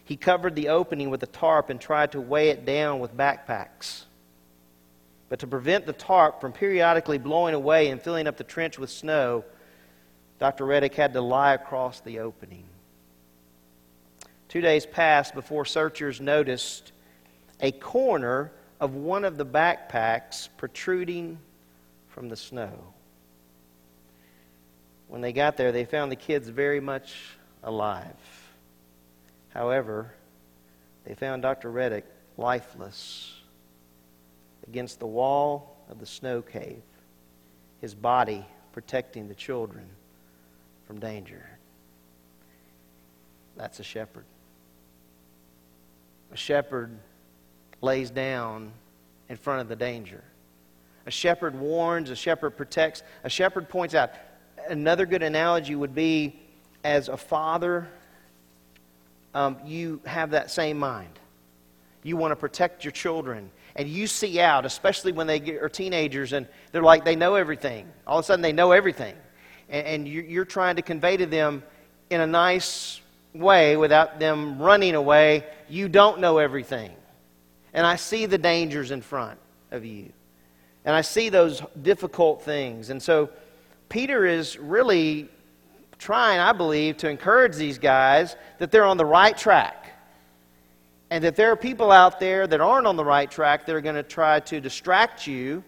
He 0.04 0.16
covered 0.16 0.54
the 0.54 0.68
opening 0.68 1.10
with 1.10 1.22
a 1.22 1.26
tarp 1.26 1.70
and 1.70 1.80
tried 1.80 2.12
to 2.12 2.20
weigh 2.20 2.50
it 2.50 2.64
down 2.64 3.00
with 3.00 3.16
backpacks. 3.16 4.04
But 5.28 5.40
to 5.40 5.46
prevent 5.46 5.86
the 5.86 5.92
tarp 5.92 6.40
from 6.40 6.52
periodically 6.52 7.18
blowing 7.18 7.54
away 7.54 7.88
and 7.88 8.00
filling 8.00 8.26
up 8.26 8.36
the 8.36 8.44
trench 8.44 8.78
with 8.78 8.90
snow, 8.90 9.44
Dr. 10.38 10.64
Reddick 10.64 10.94
had 10.94 11.12
to 11.12 11.20
lie 11.20 11.54
across 11.54 12.00
the 12.00 12.20
opening. 12.20 12.64
Two 14.48 14.60
days 14.60 14.86
passed 14.86 15.34
before 15.34 15.64
searchers 15.64 16.20
noticed 16.20 16.92
a 17.60 17.72
corner 17.72 18.52
of 18.80 18.94
one 18.94 19.24
of 19.24 19.36
the 19.36 19.44
backpacks 19.44 20.48
protruding 20.56 21.38
from 22.08 22.28
the 22.28 22.36
snow. 22.36 22.72
When 25.08 25.20
they 25.20 25.32
got 25.32 25.56
there, 25.56 25.72
they 25.72 25.84
found 25.84 26.12
the 26.12 26.16
kids 26.16 26.48
very 26.48 26.80
much 26.80 27.14
alive. 27.62 28.14
However, 29.50 30.12
they 31.04 31.14
found 31.14 31.42
Dr. 31.42 31.70
Reddick 31.70 32.04
lifeless 32.36 33.37
against 34.68 35.00
the 35.00 35.06
wall 35.06 35.76
of 35.88 35.98
the 35.98 36.06
snow 36.06 36.42
cave, 36.42 36.82
his 37.80 37.94
body 37.94 38.44
protecting 38.72 39.28
the 39.28 39.34
children 39.34 39.86
from 40.86 41.00
danger. 41.00 41.48
That's 43.56 43.80
a 43.80 43.84
shepherd. 43.84 44.24
A 46.32 46.36
shepherd 46.36 46.98
lays 47.80 48.10
down 48.10 48.72
in 49.28 49.36
front 49.36 49.62
of 49.62 49.68
the 49.68 49.76
danger. 49.76 50.22
A 51.06 51.10
shepherd 51.10 51.58
warns, 51.58 52.10
a 52.10 52.16
shepherd 52.16 52.50
protects, 52.50 53.02
a 53.24 53.30
shepherd 53.30 53.68
points 53.68 53.94
out. 53.94 54.10
Another 54.68 55.06
good 55.06 55.22
analogy 55.22 55.74
would 55.74 55.94
be 55.94 56.38
as 56.84 57.08
a 57.08 57.16
father, 57.16 57.88
um, 59.34 59.56
you 59.64 60.00
have 60.04 60.30
that 60.30 60.50
same 60.50 60.78
mind. 60.78 61.18
You 62.02 62.16
want 62.16 62.32
to 62.32 62.36
protect 62.36 62.84
your 62.84 62.92
children. 62.92 63.50
And 63.78 63.88
you 63.88 64.08
see 64.08 64.40
out, 64.40 64.66
especially 64.66 65.12
when 65.12 65.28
they 65.28 65.38
get, 65.38 65.62
are 65.62 65.68
teenagers 65.68 66.32
and 66.32 66.48
they're 66.72 66.82
like, 66.82 67.04
they 67.04 67.16
know 67.16 67.36
everything. 67.36 67.88
All 68.06 68.18
of 68.18 68.24
a 68.24 68.26
sudden, 68.26 68.42
they 68.42 68.52
know 68.52 68.72
everything. 68.72 69.14
And, 69.68 69.86
and 69.86 70.08
you're 70.08 70.44
trying 70.44 70.76
to 70.76 70.82
convey 70.82 71.16
to 71.16 71.26
them 71.26 71.62
in 72.10 72.20
a 72.20 72.26
nice 72.26 73.00
way 73.32 73.76
without 73.76 74.18
them 74.18 74.60
running 74.60 74.96
away, 74.96 75.44
you 75.68 75.88
don't 75.88 76.20
know 76.20 76.38
everything. 76.38 76.90
And 77.72 77.86
I 77.86 77.96
see 77.96 78.26
the 78.26 78.38
dangers 78.38 78.90
in 78.90 79.00
front 79.00 79.38
of 79.70 79.84
you. 79.84 80.12
And 80.84 80.96
I 80.96 81.02
see 81.02 81.28
those 81.28 81.62
difficult 81.80 82.42
things. 82.42 82.90
And 82.90 83.00
so 83.00 83.30
Peter 83.88 84.26
is 84.26 84.58
really 84.58 85.28
trying, 85.98 86.40
I 86.40 86.52
believe, 86.52 86.96
to 86.98 87.08
encourage 87.08 87.56
these 87.56 87.78
guys 87.78 88.34
that 88.58 88.72
they're 88.72 88.84
on 88.84 88.96
the 88.96 89.04
right 89.04 89.36
track. 89.36 89.87
And 91.10 91.24
that 91.24 91.36
there 91.36 91.50
are 91.50 91.56
people 91.56 91.90
out 91.90 92.20
there 92.20 92.46
that 92.46 92.60
aren't 92.60 92.86
on 92.86 92.96
the 92.96 93.04
right 93.04 93.30
track 93.30 93.66
that 93.66 93.74
are 93.74 93.80
going 93.80 93.94
to 93.94 94.02
try 94.02 94.40
to 94.40 94.60
distract 94.60 95.26
you. 95.26 95.64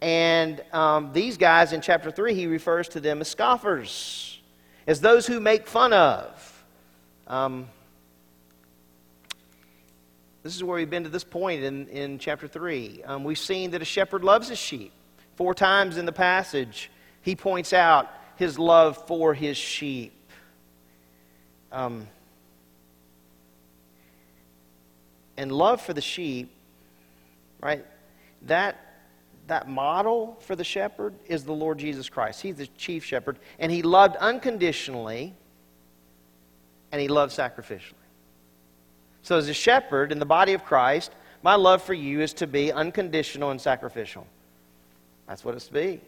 And 0.00 0.62
um, 0.72 1.12
these 1.12 1.36
guys 1.36 1.72
in 1.72 1.80
chapter 1.80 2.10
3, 2.10 2.34
he 2.34 2.46
refers 2.46 2.88
to 2.90 3.00
them 3.00 3.20
as 3.20 3.28
scoffers, 3.28 4.40
as 4.86 5.00
those 5.00 5.26
who 5.26 5.40
make 5.40 5.66
fun 5.66 5.92
of. 5.92 6.64
Um, 7.26 7.68
this 10.42 10.54
is 10.54 10.64
where 10.64 10.76
we've 10.76 10.88
been 10.88 11.04
to 11.04 11.10
this 11.10 11.24
point 11.24 11.62
in, 11.62 11.88
in 11.88 12.18
chapter 12.18 12.48
3. 12.48 13.02
Um, 13.04 13.24
we've 13.24 13.38
seen 13.38 13.72
that 13.72 13.82
a 13.82 13.84
shepherd 13.84 14.24
loves 14.24 14.48
his 14.48 14.58
sheep. 14.58 14.92
Four 15.36 15.54
times 15.54 15.98
in 15.98 16.06
the 16.06 16.12
passage, 16.12 16.90
he 17.22 17.36
points 17.36 17.72
out 17.72 18.08
his 18.36 18.58
love 18.58 19.06
for 19.06 19.34
his 19.34 19.56
sheep. 19.56 20.12
Um, 21.70 22.08
and 25.38 25.52
love 25.52 25.80
for 25.80 25.94
the 25.94 26.02
sheep, 26.02 26.50
right? 27.60 27.86
That, 28.42 28.76
that 29.46 29.68
model 29.68 30.36
for 30.40 30.56
the 30.56 30.64
shepherd 30.64 31.14
is 31.26 31.44
the 31.44 31.52
Lord 31.52 31.78
Jesus 31.78 32.10
Christ. 32.10 32.42
He's 32.42 32.56
the 32.56 32.66
chief 32.66 33.04
shepherd, 33.04 33.38
and 33.58 33.72
he 33.72 33.80
loved 33.82 34.16
unconditionally, 34.16 35.32
and 36.92 37.00
he 37.00 37.08
loved 37.08 37.34
sacrificially. 37.34 37.94
So, 39.22 39.38
as 39.38 39.48
a 39.48 39.54
shepherd 39.54 40.10
in 40.12 40.18
the 40.18 40.26
body 40.26 40.54
of 40.54 40.64
Christ, 40.64 41.12
my 41.42 41.54
love 41.54 41.82
for 41.82 41.94
you 41.94 42.20
is 42.20 42.32
to 42.34 42.46
be 42.46 42.72
unconditional 42.72 43.50
and 43.50 43.60
sacrificial. 43.60 44.26
That's 45.28 45.44
what 45.44 45.54
it's 45.54 45.66
to 45.66 45.72
be. 45.72 46.00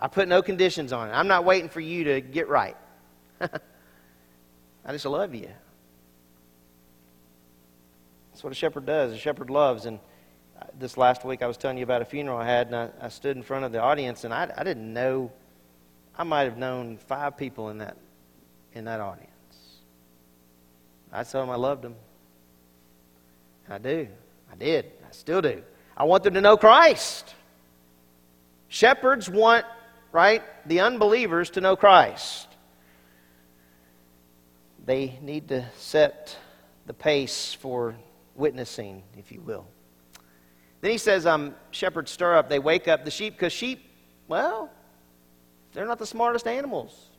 I 0.00 0.08
put 0.08 0.28
no 0.28 0.42
conditions 0.42 0.92
on 0.92 1.10
it. 1.10 1.12
I'm 1.12 1.28
not 1.28 1.44
waiting 1.44 1.68
for 1.68 1.80
you 1.80 2.04
to 2.04 2.20
get 2.20 2.48
right. 2.48 2.76
I 3.40 3.48
just 4.92 5.04
love 5.04 5.34
you. 5.34 5.50
That's 8.40 8.44
what 8.44 8.52
a 8.54 8.56
shepherd 8.56 8.86
does. 8.86 9.12
A 9.12 9.18
shepherd 9.18 9.50
loves. 9.50 9.84
And 9.84 9.98
uh, 10.58 10.64
this 10.78 10.96
last 10.96 11.26
week, 11.26 11.42
I 11.42 11.46
was 11.46 11.58
telling 11.58 11.76
you 11.76 11.84
about 11.84 12.00
a 12.00 12.06
funeral 12.06 12.38
I 12.38 12.46
had, 12.46 12.68
and 12.68 12.76
I, 12.76 12.88
I 12.98 13.10
stood 13.10 13.36
in 13.36 13.42
front 13.42 13.66
of 13.66 13.72
the 13.72 13.82
audience, 13.82 14.24
and 14.24 14.32
I, 14.32 14.50
I 14.56 14.64
didn't 14.64 14.94
know. 14.94 15.30
I 16.16 16.24
might 16.24 16.44
have 16.44 16.56
known 16.56 16.96
five 16.96 17.36
people 17.36 17.68
in 17.68 17.76
that 17.78 17.98
in 18.72 18.86
that 18.86 18.98
audience. 18.98 19.28
I 21.12 21.22
told 21.22 21.42
them 21.42 21.50
I 21.50 21.56
loved 21.56 21.82
them. 21.82 21.96
I 23.68 23.76
do. 23.76 24.08
I 24.50 24.56
did. 24.56 24.86
I 25.06 25.12
still 25.12 25.42
do. 25.42 25.62
I 25.94 26.04
want 26.04 26.24
them 26.24 26.32
to 26.32 26.40
know 26.40 26.56
Christ. 26.56 27.34
Shepherds 28.68 29.28
want, 29.28 29.66
right, 30.12 30.42
the 30.66 30.80
unbelievers 30.80 31.50
to 31.50 31.60
know 31.60 31.76
Christ. 31.76 32.48
They 34.86 35.18
need 35.20 35.48
to 35.48 35.66
set 35.76 36.38
the 36.86 36.94
pace 36.94 37.52
for 37.52 37.96
witnessing, 38.40 39.04
if 39.16 39.30
you 39.30 39.40
will. 39.40 39.66
Then 40.80 40.90
he 40.90 40.98
says, 40.98 41.26
um, 41.26 41.54
shepherds 41.70 42.10
stir 42.10 42.34
up. 42.34 42.48
They 42.48 42.58
wake 42.58 42.88
up 42.88 43.04
the 43.04 43.10
sheep 43.10 43.34
because 43.34 43.52
sheep, 43.52 43.84
well, 44.26 44.70
they're 45.72 45.86
not 45.86 45.98
the 45.98 46.06
smartest 46.06 46.48
animals. 46.48 47.10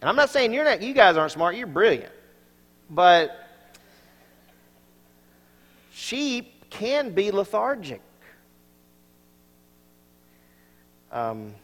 And 0.00 0.08
I'm 0.08 0.16
not 0.16 0.30
saying 0.30 0.52
you're 0.52 0.64
not, 0.64 0.82
you 0.82 0.92
guys 0.92 1.16
aren't 1.16 1.32
smart. 1.32 1.56
You're 1.56 1.66
brilliant. 1.66 2.12
But 2.90 3.48
sheep 5.90 6.68
can 6.70 7.10
be 7.10 7.30
lethargic. 7.30 8.02
Um, 11.10 11.54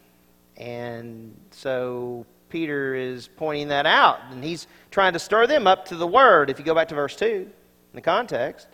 and 0.57 1.39
so 1.51 2.25
Peter 2.49 2.95
is 2.95 3.29
pointing 3.37 3.69
that 3.69 3.87
out, 3.87 4.21
and 4.31 4.43
he's 4.43 4.67
trying 4.91 5.13
to 5.13 5.19
stir 5.19 5.47
them 5.47 5.67
up 5.67 5.87
to 5.87 5.97
the 5.97 6.07
word. 6.07 6.49
If 6.49 6.59
you 6.59 6.65
go 6.65 6.75
back 6.75 6.89
to 6.89 6.95
verse 6.95 7.17
2, 7.17 7.51
in 7.93 7.97
the 7.97 8.03
context, 8.03 8.69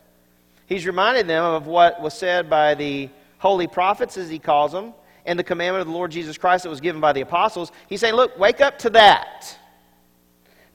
he's 0.66 0.86
reminding 0.86 1.26
them 1.26 1.44
of 1.44 1.66
what 1.66 2.00
was 2.00 2.14
said 2.14 2.48
by 2.48 2.74
the 2.74 3.10
holy 3.38 3.66
prophets, 3.66 4.16
as 4.16 4.30
he 4.30 4.38
calls 4.38 4.72
them, 4.72 4.94
and 5.26 5.38
the 5.38 5.44
commandment 5.44 5.80
of 5.80 5.88
the 5.88 5.92
Lord 5.92 6.10
Jesus 6.10 6.38
Christ 6.38 6.62
that 6.62 6.70
was 6.70 6.80
given 6.80 7.00
by 7.00 7.12
the 7.12 7.20
apostles. 7.20 7.72
He's 7.88 8.00
saying, 8.00 8.14
Look, 8.14 8.38
wake 8.38 8.60
up 8.60 8.78
to 8.80 8.90
that. 8.90 9.58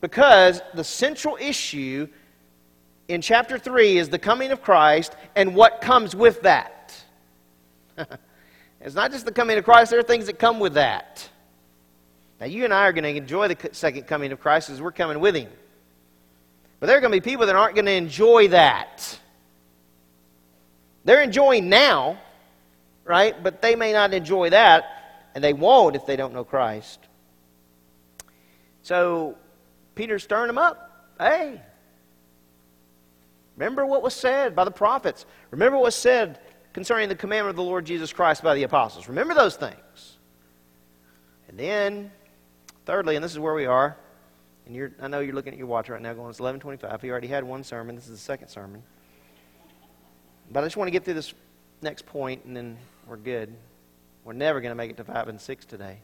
Because 0.00 0.60
the 0.74 0.84
central 0.84 1.38
issue 1.40 2.06
in 3.08 3.22
chapter 3.22 3.58
3 3.58 3.96
is 3.96 4.10
the 4.10 4.18
coming 4.18 4.50
of 4.50 4.60
Christ 4.60 5.16
and 5.34 5.54
what 5.54 5.80
comes 5.80 6.14
with 6.14 6.42
that. 6.42 7.02
it's 8.80 8.94
not 8.94 9.10
just 9.10 9.24
the 9.24 9.32
coming 9.32 9.56
of 9.56 9.64
Christ, 9.64 9.90
there 9.90 10.00
are 10.00 10.04
things 10.04 10.26
that 10.26 10.38
come 10.38 10.60
with 10.60 10.74
that. 10.74 11.26
Now, 12.38 12.46
you 12.46 12.64
and 12.64 12.74
I 12.74 12.82
are 12.82 12.92
going 12.92 13.04
to 13.04 13.16
enjoy 13.16 13.48
the 13.48 13.70
second 13.72 14.06
coming 14.06 14.30
of 14.32 14.40
Christ 14.40 14.68
as 14.68 14.82
we're 14.82 14.92
coming 14.92 15.20
with 15.20 15.34
Him. 15.34 15.50
But 16.84 16.88
there 16.88 16.98
are 16.98 17.00
going 17.00 17.12
to 17.12 17.16
be 17.16 17.30
people 17.30 17.46
that 17.46 17.56
aren't 17.56 17.74
going 17.74 17.86
to 17.86 17.92
enjoy 17.92 18.48
that. 18.48 19.18
They're 21.06 21.22
enjoying 21.22 21.70
now, 21.70 22.20
right? 23.04 23.42
But 23.42 23.62
they 23.62 23.74
may 23.74 23.94
not 23.94 24.12
enjoy 24.12 24.50
that, 24.50 25.30
and 25.34 25.42
they 25.42 25.54
won't 25.54 25.96
if 25.96 26.04
they 26.04 26.16
don't 26.16 26.34
know 26.34 26.44
Christ. 26.44 27.00
So, 28.82 29.38
Peter's 29.94 30.24
stirring 30.24 30.48
them 30.48 30.58
up. 30.58 31.14
Hey, 31.18 31.58
remember 33.56 33.86
what 33.86 34.02
was 34.02 34.12
said 34.12 34.54
by 34.54 34.64
the 34.64 34.70
prophets. 34.70 35.24
Remember 35.52 35.78
what 35.78 35.84
was 35.84 35.94
said 35.94 36.38
concerning 36.74 37.08
the 37.08 37.16
commandment 37.16 37.52
of 37.52 37.56
the 37.56 37.62
Lord 37.62 37.86
Jesus 37.86 38.12
Christ 38.12 38.42
by 38.42 38.54
the 38.54 38.64
apostles. 38.64 39.08
Remember 39.08 39.32
those 39.32 39.56
things. 39.56 40.18
And 41.48 41.58
then, 41.58 42.10
thirdly, 42.84 43.16
and 43.16 43.24
this 43.24 43.32
is 43.32 43.38
where 43.38 43.54
we 43.54 43.64
are, 43.64 43.96
and 44.66 44.74
you're, 44.74 44.92
I 45.00 45.08
know 45.08 45.20
you're 45.20 45.34
looking 45.34 45.52
at 45.52 45.58
your 45.58 45.66
watch 45.66 45.88
right 45.88 46.00
now 46.00 46.12
going, 46.14 46.30
it's 46.30 46.40
1125. 46.40 47.02
He 47.02 47.10
already 47.10 47.26
had 47.26 47.44
one 47.44 47.62
sermon. 47.64 47.94
This 47.94 48.04
is 48.04 48.12
the 48.12 48.16
second 48.16 48.48
sermon. 48.48 48.82
But 50.50 50.60
I 50.60 50.66
just 50.66 50.76
want 50.76 50.88
to 50.88 50.92
get 50.92 51.04
through 51.04 51.14
this 51.14 51.34
next 51.82 52.06
point, 52.06 52.44
and 52.44 52.56
then 52.56 52.76
we're 53.06 53.16
good. 53.16 53.54
We're 54.24 54.32
never 54.32 54.60
going 54.60 54.70
to 54.70 54.76
make 54.76 54.90
it 54.90 54.96
to 54.96 55.04
5 55.04 55.28
and 55.28 55.40
6 55.40 55.64
today. 55.66 55.98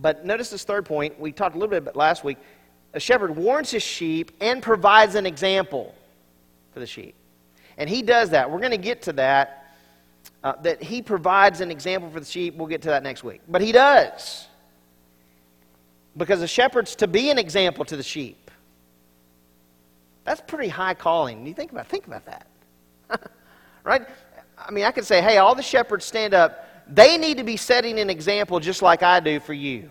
But 0.00 0.24
notice 0.24 0.50
this 0.50 0.64
third 0.64 0.84
point. 0.84 1.18
We 1.20 1.30
talked 1.30 1.54
a 1.54 1.58
little 1.58 1.70
bit 1.70 1.78
about 1.78 1.96
last 1.96 2.24
week. 2.24 2.38
A 2.94 3.00
shepherd 3.00 3.36
warns 3.36 3.70
his 3.70 3.82
sheep 3.82 4.32
and 4.40 4.62
provides 4.62 5.14
an 5.14 5.26
example 5.26 5.94
for 6.72 6.80
the 6.80 6.86
sheep. 6.86 7.14
And 7.76 7.88
he 7.88 8.02
does 8.02 8.30
that. 8.30 8.50
We're 8.50 8.58
going 8.58 8.72
to 8.72 8.78
get 8.78 9.02
to 9.02 9.12
that. 9.14 9.56
Uh, 10.42 10.54
that 10.62 10.82
he 10.82 11.02
provides 11.02 11.60
an 11.60 11.70
example 11.70 12.10
for 12.10 12.18
the 12.18 12.26
sheep. 12.26 12.56
We'll 12.56 12.66
get 12.66 12.82
to 12.82 12.88
that 12.88 13.02
next 13.02 13.22
week. 13.22 13.42
But 13.46 13.60
he 13.60 13.72
does. 13.72 14.46
Because 16.16 16.40
the 16.40 16.48
shepherd's 16.48 16.96
to 16.96 17.06
be 17.06 17.30
an 17.30 17.38
example 17.38 17.84
to 17.84 17.96
the 17.96 18.02
sheep. 18.02 18.50
That's 20.24 20.40
pretty 20.40 20.68
high 20.68 20.94
calling. 20.94 21.46
You 21.46 21.54
think 21.54 21.72
about 21.72 21.86
think 21.88 22.06
about 22.06 22.24
that. 22.26 22.46
right? 23.84 24.06
I 24.58 24.70
mean, 24.70 24.84
I 24.84 24.90
could 24.90 25.04
say, 25.04 25.22
hey, 25.22 25.38
all 25.38 25.54
the 25.54 25.62
shepherds 25.62 26.04
stand 26.04 26.34
up. 26.34 26.66
They 26.86 27.16
need 27.16 27.38
to 27.38 27.44
be 27.44 27.56
setting 27.56 27.98
an 27.98 28.10
example 28.10 28.60
just 28.60 28.82
like 28.82 29.02
I 29.02 29.20
do 29.20 29.40
for 29.40 29.54
you. 29.54 29.90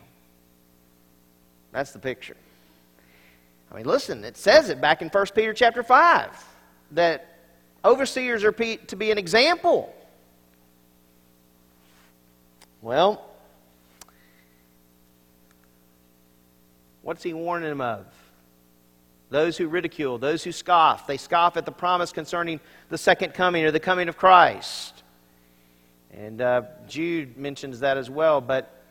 That's 1.71 1.91
the 1.91 1.99
picture. 1.99 2.35
I 3.71 3.75
mean, 3.75 3.85
listen, 3.85 4.23
it 4.23 4.37
says 4.37 4.69
it 4.69 4.81
back 4.81 5.01
in 5.01 5.09
1 5.09 5.25
Peter 5.35 5.53
chapter 5.53 5.83
5 5.83 6.45
that 6.91 7.25
overseers 7.85 8.43
are 8.43 8.51
to 8.51 8.95
be 8.95 9.11
an 9.11 9.17
example. 9.17 9.95
Well, 12.81 13.28
what's 17.09 17.23
he 17.23 17.33
warning 17.33 17.67
them 17.67 17.81
of? 17.81 18.05
Those 19.31 19.57
who 19.57 19.67
ridicule, 19.67 20.19
those 20.19 20.43
who 20.43 20.51
scoff. 20.51 21.07
They 21.07 21.17
scoff 21.17 21.57
at 21.57 21.65
the 21.65 21.71
promise 21.71 22.11
concerning 22.11 22.59
the 22.89 22.99
second 22.99 23.33
coming 23.33 23.65
or 23.65 23.71
the 23.71 23.79
coming 23.79 24.09
of 24.09 24.15
Christ. 24.15 25.01
And 26.13 26.39
uh, 26.39 26.61
Jude 26.87 27.35
mentions 27.35 27.79
that 27.79 27.97
as 27.97 28.11
well, 28.11 28.41
but 28.41 28.83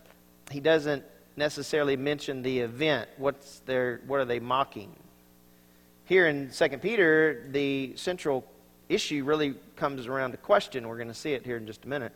he 0.51 0.59
doesn't 0.59 1.05
necessarily 1.37 1.97
mention 1.97 2.43
the 2.43 2.59
event. 2.59 3.09
What's 3.19 3.61
their, 3.61 4.01
what 4.09 4.19
are 4.19 4.25
they 4.25 4.41
mocking? 4.41 4.91
Here 6.05 6.27
in 6.27 6.51
2 6.51 6.69
Peter, 6.79 7.47
the 7.53 7.93
central 7.95 8.45
issue 8.89 9.23
really 9.23 9.55
comes 9.77 10.09
around 10.09 10.33
to 10.33 10.39
question. 10.39 10.89
We're 10.89 10.97
going 10.97 11.07
to 11.07 11.15
see 11.15 11.35
it 11.35 11.45
here 11.45 11.57
in 11.57 11.69
just 11.69 11.85
a 11.85 11.89
minute. 11.89 12.13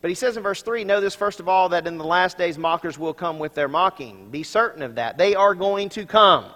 But 0.00 0.10
he 0.10 0.14
says 0.14 0.36
in 0.36 0.42
verse 0.42 0.62
3 0.62 0.84
Know 0.84 1.00
this 1.00 1.14
first 1.14 1.40
of 1.40 1.48
all, 1.48 1.70
that 1.70 1.86
in 1.86 1.98
the 1.98 2.04
last 2.04 2.38
days 2.38 2.58
mockers 2.58 2.98
will 2.98 3.14
come 3.14 3.38
with 3.38 3.54
their 3.54 3.68
mocking. 3.68 4.30
Be 4.30 4.42
certain 4.42 4.82
of 4.82 4.94
that. 4.96 5.18
They 5.18 5.34
are 5.34 5.54
going 5.54 5.88
to 5.90 6.06
come. 6.06 6.46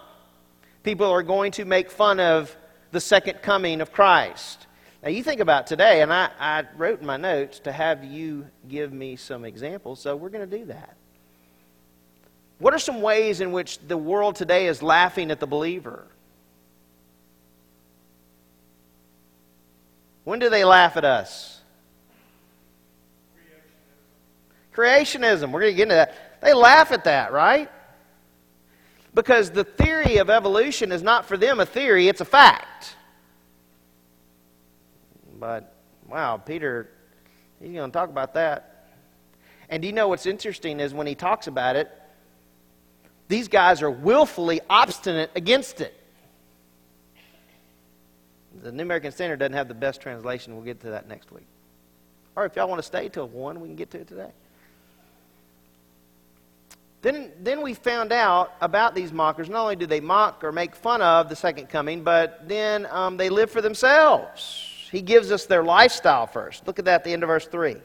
People 0.83 1.07
are 1.07 1.23
going 1.23 1.53
to 1.53 1.65
make 1.65 1.91
fun 1.91 2.21
of 2.21 2.57
the 2.91 3.01
second 3.01 3.43
coming 3.43 3.81
of 3.81 3.93
Christ. 3.93 4.67
Now, 5.03 5.09
you 5.09 5.25
think 5.25 5.41
about 5.41 5.67
today, 5.67 6.03
and 6.03 6.13
I, 6.13 6.31
I 6.39 6.65
wrote 6.77 7.01
in 7.01 7.07
my 7.07 7.17
notes 7.17 7.59
to 7.61 7.73
have 7.73 8.05
you 8.05 8.47
give 8.69 8.93
me 8.93 9.17
some 9.17 9.45
examples, 9.45 10.01
so 10.01 10.15
we're 10.15 10.29
going 10.29 10.49
to 10.49 10.59
do 10.59 10.67
that. 10.67 10.97
What 12.59 12.73
are 12.73 12.79
some 12.79 13.03
ways 13.03 13.41
in 13.41 13.51
which 13.51 13.81
the 13.81 13.97
world 13.97 14.37
today 14.37 14.69
is 14.69 14.81
laughing 14.81 15.33
at 15.33 15.41
the 15.41 15.49
believer? 15.49 16.07
When 20.23 20.39
do 20.39 20.49
they 20.49 20.65
laugh 20.65 20.97
at 20.97 21.05
us? 21.05 21.62
Creationism. 24.75 25.51
We're 25.53 25.61
going 25.61 25.73
to 25.73 25.77
get 25.77 25.83
into 25.85 25.95
that. 25.95 26.41
They 26.41 26.55
laugh 26.55 26.93
at 26.93 27.05
that, 27.05 27.33
right? 27.33 27.71
Because 29.15 29.51
the 29.51 29.65
theory 29.65 30.17
of 30.17 30.31
evolution 30.31 30.93
is 30.93 31.03
not 31.03 31.27
for 31.27 31.37
them 31.37 31.61
a 31.61 31.67
theory, 31.67 32.09
it's 32.09 32.21
a 32.21 32.25
fact. 32.25 32.97
But, 35.39 35.75
wow, 36.09 36.37
Peter, 36.39 36.89
he's 37.61 37.73
going 37.73 37.91
to 37.91 37.93
talk 37.93 38.09
about 38.09 38.35
that. 38.35 38.89
And 39.69 39.83
do 39.83 39.89
you 39.89 39.93
know 39.93 40.09
what's 40.09 40.27
interesting 40.27 40.81
is 40.81 40.95
when 40.95 41.07
he 41.07 41.15
talks 41.15 41.47
about 41.47 41.77
it, 41.77 41.91
these 43.29 43.49
guys 43.49 43.83
are 43.83 43.91
willfully 43.91 44.61
obstinate 44.69 45.31
against 45.35 45.81
it. 45.81 45.95
The 48.63 48.71
New 48.71 48.83
American 48.83 49.13
Standard 49.13 49.39
doesn't 49.39 49.55
have 49.55 49.69
the 49.69 49.75
best 49.75 50.01
translation. 50.01 50.55
We'll 50.55 50.65
get 50.65 50.81
to 50.81 50.91
that 50.91 51.09
next 51.09 51.33
week. 51.33 51.47
Or 52.37 52.45
if 52.45 52.57
y'all 52.57 52.69
want 52.69 52.79
to 52.79 52.87
stay 52.87 53.09
till 53.09 53.29
1, 53.29 53.61
we 53.61 53.69
can 53.69 53.77
get 53.77 53.91
to 53.93 54.01
it 54.01 54.09
today. 54.09 54.31
Then, 57.03 57.33
then 57.41 57.63
we 57.63 57.75
found 57.75 58.13
out 58.13 58.55
about 58.61 58.95
these 58.95 59.13
mockers. 59.13 59.49
Not 59.49 59.63
only 59.63 59.77
do 59.77 59.87
they 59.87 60.01
mock 60.01 60.45
or 60.45 60.53
make 60.53 60.77
fun 60.77 61.03
of 61.03 61.29
the 61.29 61.35
second 61.35 61.69
coming, 61.69 62.05
but 62.05 62.49
then 62.49 62.87
um, 62.91 63.17
they 63.17 63.29
live 63.29 63.51
for 63.51 63.61
themselves. 63.61 64.89
He 64.93 65.03
gives 65.03 65.33
us 65.33 65.47
their 65.47 65.65
lifestyle 65.65 66.29
first. 66.29 66.65
Look 66.67 66.79
at 66.79 66.85
that 66.85 66.97
at 66.97 67.05
the 67.05 67.13
end 67.13 67.25
of 67.25 67.27
verse 67.27 67.47
3. 67.47 67.77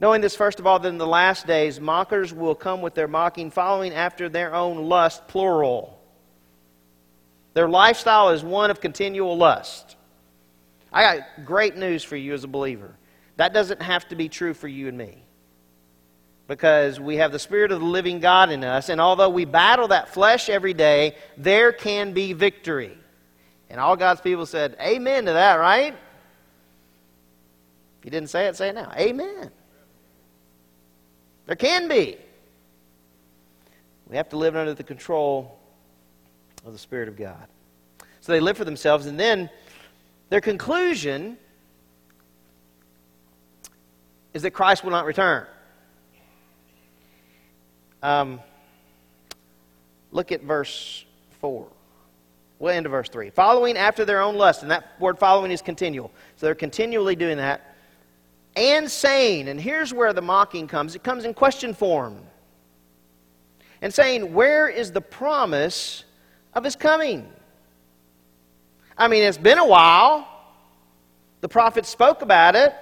Knowing 0.00 0.22
this, 0.22 0.34
first 0.34 0.58
of 0.58 0.66
all, 0.66 0.78
that 0.78 0.88
in 0.88 0.96
the 0.96 1.06
last 1.06 1.46
days 1.46 1.80
mockers 1.80 2.32
will 2.32 2.54
come 2.54 2.80
with 2.80 2.94
their 2.94 3.08
mocking, 3.08 3.50
following 3.50 3.92
after 3.92 4.28
their 4.28 4.54
own 4.54 4.88
lust, 4.88 5.28
plural. 5.28 6.00
Their 7.52 7.68
lifestyle 7.68 8.30
is 8.30 8.42
one 8.42 8.70
of 8.70 8.80
continual 8.80 9.36
lust. 9.36 9.96
I 10.90 11.02
got 11.18 11.44
great 11.44 11.76
news 11.76 12.02
for 12.02 12.16
you 12.16 12.32
as 12.32 12.44
a 12.44 12.48
believer. 12.48 12.94
That 13.36 13.52
doesn't 13.52 13.82
have 13.82 14.08
to 14.08 14.16
be 14.16 14.30
true 14.30 14.54
for 14.54 14.68
you 14.68 14.88
and 14.88 14.96
me 14.96 15.25
because 16.48 17.00
we 17.00 17.16
have 17.16 17.32
the 17.32 17.38
Spirit 17.38 17.72
of 17.72 17.80
the 17.80 17.86
living 17.86 18.20
God 18.20 18.50
in 18.50 18.62
us, 18.62 18.88
and 18.88 19.00
although 19.00 19.28
we 19.28 19.44
battle 19.44 19.88
that 19.88 20.08
flesh 20.08 20.48
every 20.48 20.74
day, 20.74 21.16
there 21.36 21.72
can 21.72 22.12
be 22.12 22.32
victory. 22.32 22.96
And 23.68 23.80
all 23.80 23.96
God's 23.96 24.20
people 24.20 24.46
said, 24.46 24.76
Amen 24.80 25.26
to 25.26 25.32
that, 25.32 25.56
right? 25.56 25.92
If 27.98 28.04
you 28.04 28.10
didn't 28.10 28.30
say 28.30 28.46
it, 28.46 28.56
say 28.56 28.68
it 28.68 28.74
now. 28.74 28.92
Amen. 28.96 29.50
There 31.46 31.56
can 31.56 31.88
be. 31.88 32.16
We 34.08 34.16
have 34.16 34.28
to 34.28 34.36
live 34.36 34.54
under 34.54 34.74
the 34.74 34.84
control 34.84 35.58
of 36.64 36.72
the 36.72 36.78
Spirit 36.78 37.08
of 37.08 37.16
God. 37.16 37.48
So 38.20 38.32
they 38.32 38.40
live 38.40 38.56
for 38.56 38.64
themselves, 38.64 39.06
and 39.06 39.18
then 39.18 39.50
their 40.28 40.40
conclusion 40.40 41.38
is 44.32 44.42
that 44.42 44.50
Christ 44.52 44.84
will 44.84 44.90
not 44.92 45.06
return. 45.06 45.46
Um, 48.06 48.38
look 50.12 50.30
at 50.30 50.42
verse 50.42 51.04
4. 51.40 51.66
We'll 52.60 52.72
end 52.72 52.86
of 52.86 52.92
verse 52.92 53.08
3. 53.08 53.30
Following 53.30 53.76
after 53.76 54.04
their 54.04 54.22
own 54.22 54.36
lust, 54.36 54.62
and 54.62 54.70
that 54.70 54.92
word 55.00 55.18
following 55.18 55.50
is 55.50 55.60
continual. 55.60 56.12
So 56.36 56.46
they're 56.46 56.54
continually 56.54 57.16
doing 57.16 57.38
that. 57.38 57.74
And 58.54 58.88
saying, 58.88 59.48
and 59.48 59.60
here's 59.60 59.92
where 59.92 60.12
the 60.12 60.22
mocking 60.22 60.68
comes 60.68 60.94
it 60.94 61.02
comes 61.02 61.24
in 61.24 61.34
question 61.34 61.74
form. 61.74 62.18
And 63.82 63.92
saying, 63.92 64.32
Where 64.32 64.68
is 64.68 64.92
the 64.92 65.00
promise 65.00 66.04
of 66.54 66.62
his 66.62 66.76
coming? 66.76 67.28
I 68.96 69.08
mean, 69.08 69.24
it's 69.24 69.36
been 69.36 69.58
a 69.58 69.66
while. 69.66 70.28
The 71.40 71.48
prophet 71.48 71.84
spoke 71.84 72.22
about 72.22 72.54
it, 72.54 72.72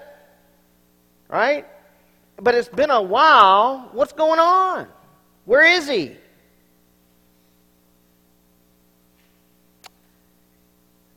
right? 1.31 1.67
But 2.37 2.55
it's 2.55 2.69
been 2.69 2.91
a 2.91 3.03
while. 3.03 3.89
What's 3.93 4.13
going 4.13 4.39
on? 4.39 4.89
Where 5.45 5.65
is 5.65 5.89
he? 5.89 6.17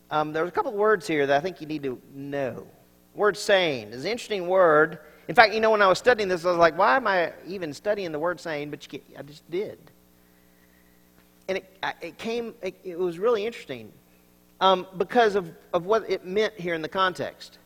Um, 0.09 0.32
there's 0.32 0.47
a 0.47 0.51
couple 0.51 0.71
of 0.71 0.78
words 0.78 1.05
here 1.05 1.28
that 1.28 1.38
I 1.38 1.39
think 1.41 1.59
you 1.59 1.67
need 1.67 1.84
to 1.84 1.99
know. 2.13 2.65
Word 3.13 3.36
saying 3.36 3.89
is 3.89 4.05
an 4.05 4.11
interesting 4.11 4.47
word. 4.47 4.99
In 5.28 5.36
fact, 5.36 5.53
you 5.53 5.59
know, 5.59 5.71
when 5.71 5.82
I 5.82 5.88
was 5.88 5.97
studying 5.97 6.30
this, 6.30 6.45
I 6.45 6.49
was 6.49 6.57
like, 6.57 6.78
why 6.78 6.95
am 6.95 7.07
I 7.07 7.34
even 7.45 7.73
studying 7.73 8.11
the 8.11 8.19
word 8.19 8.39
saying? 8.39 8.69
But 8.69 8.88
I 9.17 9.21
just 9.23 9.49
did. 9.51 9.80
And 11.49 11.57
it, 11.57 11.78
it 12.01 12.17
came, 12.17 12.53
it, 12.61 12.80
it, 12.84 12.97
was 12.97 13.19
really 13.19 13.45
interesting 13.45 13.91
um, 14.61 14.88
because 14.97 15.36
of, 15.36 15.51
of 15.73 15.86
what 15.86 16.09
it 16.09 16.25
meant 16.25 16.53
here 16.57 16.73
in 16.73 16.82
the 16.82 16.89
context. 16.89 17.57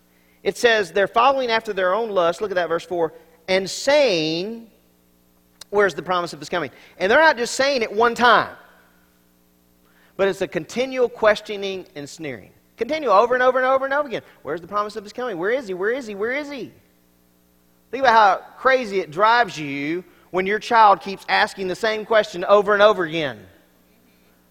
It 0.44 0.58
says, 0.58 0.92
they're 0.92 1.08
following 1.08 1.52
after 1.52 1.74
their 1.74 1.94
own 1.94 2.10
lust. 2.10 2.42
Look 2.42 2.50
at 2.52 2.56
that, 2.56 2.70
verse 2.70 2.86
4. 2.86 3.14
And 3.48 3.70
saying, 3.70 4.71
Where's 5.72 5.96
the 5.96 6.04
promise 6.04 6.34
of 6.34 6.40
his 6.40 6.50
coming? 6.50 6.70
And 7.00 7.12
they're 7.12 7.20
not 7.20 7.38
just 7.38 7.56
saying 7.56 7.82
it 7.82 7.92
one 7.92 8.14
time, 8.14 8.56
but 10.18 10.28
it's 10.28 10.42
a 10.42 10.48
continual 10.48 11.10
questioning 11.10 11.88
and 11.96 12.08
sneering. 12.08 12.52
Continue 12.78 13.10
over 13.10 13.34
and 13.34 13.42
over 13.42 13.58
and 13.58 13.68
over 13.68 13.86
and 13.86 13.94
over 13.94 14.08
again. 14.08 14.22
Where's 14.44 14.62
the 14.62 14.68
promise 14.68 14.96
of 14.96 15.04
his 15.04 15.14
coming? 15.14 15.38
Where 15.38 15.52
is 15.52 15.68
he? 15.68 15.74
Where 15.74 15.92
is 15.92 16.06
he? 16.06 16.14
Where 16.14 16.34
is 16.34 16.52
he? 16.52 16.72
Think 17.90 18.04
about 18.04 18.14
how 18.14 18.46
crazy 18.58 19.00
it 19.00 19.12
drives 19.12 19.58
you 19.58 20.04
when 20.30 20.46
your 20.46 20.60
child 20.60 21.02
keeps 21.02 21.26
asking 21.28 21.68
the 21.68 21.76
same 21.76 22.06
question 22.06 22.46
over 22.46 22.74
and 22.74 22.84
over 22.84 23.04
again. 23.04 23.40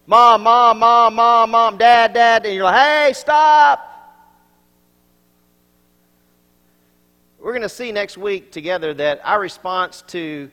Mom, 0.05 0.43
mom, 0.43 0.79
mom, 0.79 1.15
mom, 1.15 1.51
mom, 1.51 1.77
dad, 1.77 2.13
dad, 2.13 2.45
and 2.45 2.53
you're 2.53 2.63
like, 2.63 2.75
hey, 2.75 3.13
stop. 3.13 3.91
we're 7.41 7.53
going 7.53 7.63
to 7.63 7.69
see 7.69 7.91
next 7.91 8.17
week 8.17 8.51
together 8.51 8.93
that 8.93 9.19
our 9.23 9.39
response 9.39 10.03
to 10.07 10.49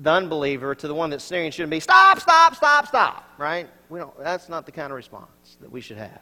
the 0.00 0.10
unbeliever, 0.10 0.74
to 0.74 0.88
the 0.88 0.94
one 0.94 1.10
that's 1.10 1.24
sneering, 1.24 1.50
shouldn't 1.50 1.70
be 1.70 1.80
stop, 1.80 2.18
stop, 2.20 2.56
stop, 2.56 2.88
stop, 2.88 3.34
right? 3.38 3.68
We 3.90 3.98
don't, 3.98 4.16
that's 4.18 4.48
not 4.48 4.66
the 4.66 4.72
kind 4.72 4.90
of 4.90 4.96
response 4.96 5.58
that 5.60 5.70
we 5.70 5.80
should 5.80 5.98
have. 5.98 6.20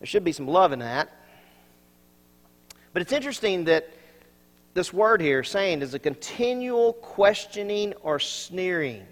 There 0.00 0.06
should 0.06 0.24
be 0.24 0.32
some 0.32 0.48
love 0.48 0.72
in 0.72 0.80
that. 0.80 1.08
But 2.92 3.02
it's 3.02 3.12
interesting 3.12 3.64
that 3.64 3.88
this 4.74 4.92
word 4.92 5.20
here, 5.20 5.44
saying, 5.44 5.80
is 5.80 5.94
a 5.94 5.98
continual 5.98 6.94
questioning 6.94 7.94
or 8.02 8.18
sneering 8.18 9.06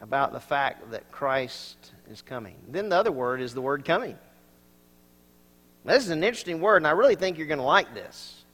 about 0.00 0.32
the 0.32 0.40
fact 0.40 0.90
that 0.92 1.10
Christ 1.10 1.92
is 2.10 2.22
coming. 2.22 2.56
Then 2.68 2.88
the 2.88 2.96
other 2.96 3.12
word 3.12 3.40
is 3.40 3.52
the 3.52 3.60
word 3.60 3.84
coming. 3.84 4.16
This 5.84 6.04
is 6.04 6.10
an 6.10 6.22
interesting 6.22 6.60
word, 6.60 6.78
and 6.78 6.86
I 6.86 6.92
really 6.92 7.14
think 7.14 7.36
you're 7.36 7.46
going 7.46 7.58
to 7.58 7.64
like 7.64 7.94
this. 7.94 8.44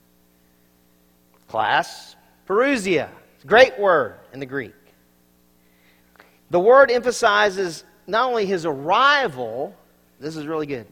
Class, 1.49 2.17
parousia. 2.49 3.09
Great 3.47 3.79
word 3.79 4.17
in 4.33 4.41
the 4.41 4.47
Greek. 4.47 4.75
The 6.51 6.61
word 6.61 6.91
emphasizes 6.91 7.85
not 8.07 8.29
only 8.29 8.45
his 8.45 8.67
arrival, 8.67 9.75
this 10.21 10.37
is 10.37 10.47
really 10.47 10.67
good, 10.67 10.87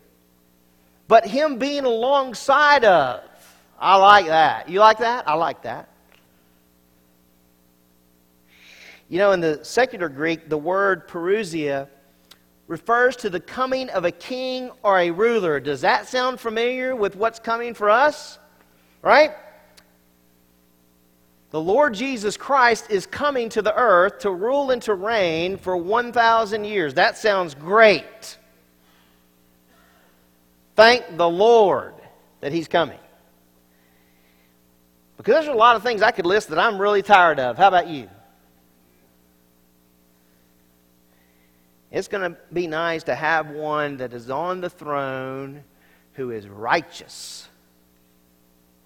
but 1.08 1.26
him 1.26 1.58
being 1.58 1.84
alongside 1.84 2.84
of. 2.84 3.22
I 3.78 3.96
like 3.96 4.26
that. 4.26 4.68
You 4.68 4.80
like 4.80 4.98
that? 4.98 5.28
I 5.28 5.34
like 5.34 5.62
that. 5.62 5.88
You 9.08 9.18
know, 9.18 9.32
in 9.32 9.40
the 9.40 9.60
secular 9.64 10.08
Greek, 10.08 10.48
the 10.48 10.56
word 10.56 11.08
parousia 11.08 11.88
refers 12.66 13.16
to 13.16 13.30
the 13.30 13.40
coming 13.40 13.90
of 13.90 14.04
a 14.04 14.10
king 14.10 14.70
or 14.82 14.98
a 14.98 15.10
ruler. 15.10 15.60
Does 15.60 15.82
that 15.82 16.08
sound 16.08 16.40
familiar 16.40 16.96
with 16.96 17.16
what's 17.16 17.38
coming 17.38 17.74
for 17.74 17.90
us? 17.90 18.38
Right? 19.02 19.32
The 21.54 21.60
Lord 21.60 21.94
Jesus 21.94 22.36
Christ 22.36 22.90
is 22.90 23.06
coming 23.06 23.48
to 23.50 23.62
the 23.62 23.72
earth 23.76 24.18
to 24.22 24.30
rule 24.32 24.72
and 24.72 24.82
to 24.82 24.94
reign 24.94 25.56
for 25.56 25.76
1,000 25.76 26.64
years. 26.64 26.94
That 26.94 27.16
sounds 27.16 27.54
great. 27.54 28.38
Thank 30.74 31.16
the 31.16 31.28
Lord 31.28 31.94
that 32.40 32.50
He's 32.50 32.66
coming. 32.66 32.98
Because 35.16 35.34
there's 35.34 35.46
a 35.46 35.52
lot 35.52 35.76
of 35.76 35.84
things 35.84 36.02
I 36.02 36.10
could 36.10 36.26
list 36.26 36.48
that 36.48 36.58
I'm 36.58 36.76
really 36.76 37.02
tired 37.02 37.38
of. 37.38 37.56
How 37.56 37.68
about 37.68 37.86
you? 37.86 38.10
It's 41.92 42.08
going 42.08 42.32
to 42.32 42.36
be 42.52 42.66
nice 42.66 43.04
to 43.04 43.14
have 43.14 43.50
one 43.50 43.98
that 43.98 44.12
is 44.12 44.28
on 44.28 44.60
the 44.60 44.70
throne 44.70 45.62
who 46.14 46.32
is 46.32 46.48
righteous. 46.48 47.48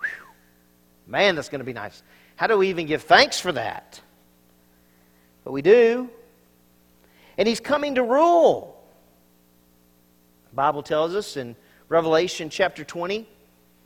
Whew. 0.00 0.08
Man, 1.06 1.34
that's 1.34 1.48
going 1.48 1.60
to 1.60 1.64
be 1.64 1.72
nice. 1.72 2.02
How 2.38 2.46
do 2.46 2.56
we 2.56 2.68
even 2.68 2.86
give 2.86 3.02
thanks 3.02 3.40
for 3.40 3.50
that? 3.50 4.00
But 5.42 5.50
we 5.50 5.60
do. 5.60 6.08
And 7.36 7.48
he's 7.48 7.58
coming 7.58 7.96
to 7.96 8.04
rule. 8.04 8.80
The 10.50 10.54
Bible 10.54 10.84
tells 10.84 11.16
us 11.16 11.36
in 11.36 11.56
Revelation 11.88 12.48
chapter 12.48 12.84
20 12.84 13.26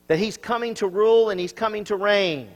that 0.08 0.18
he's 0.18 0.36
coming 0.36 0.74
to 0.74 0.86
rule 0.86 1.30
and 1.30 1.40
he's 1.40 1.54
coming 1.54 1.82
to 1.84 1.96
reign. 1.96 2.50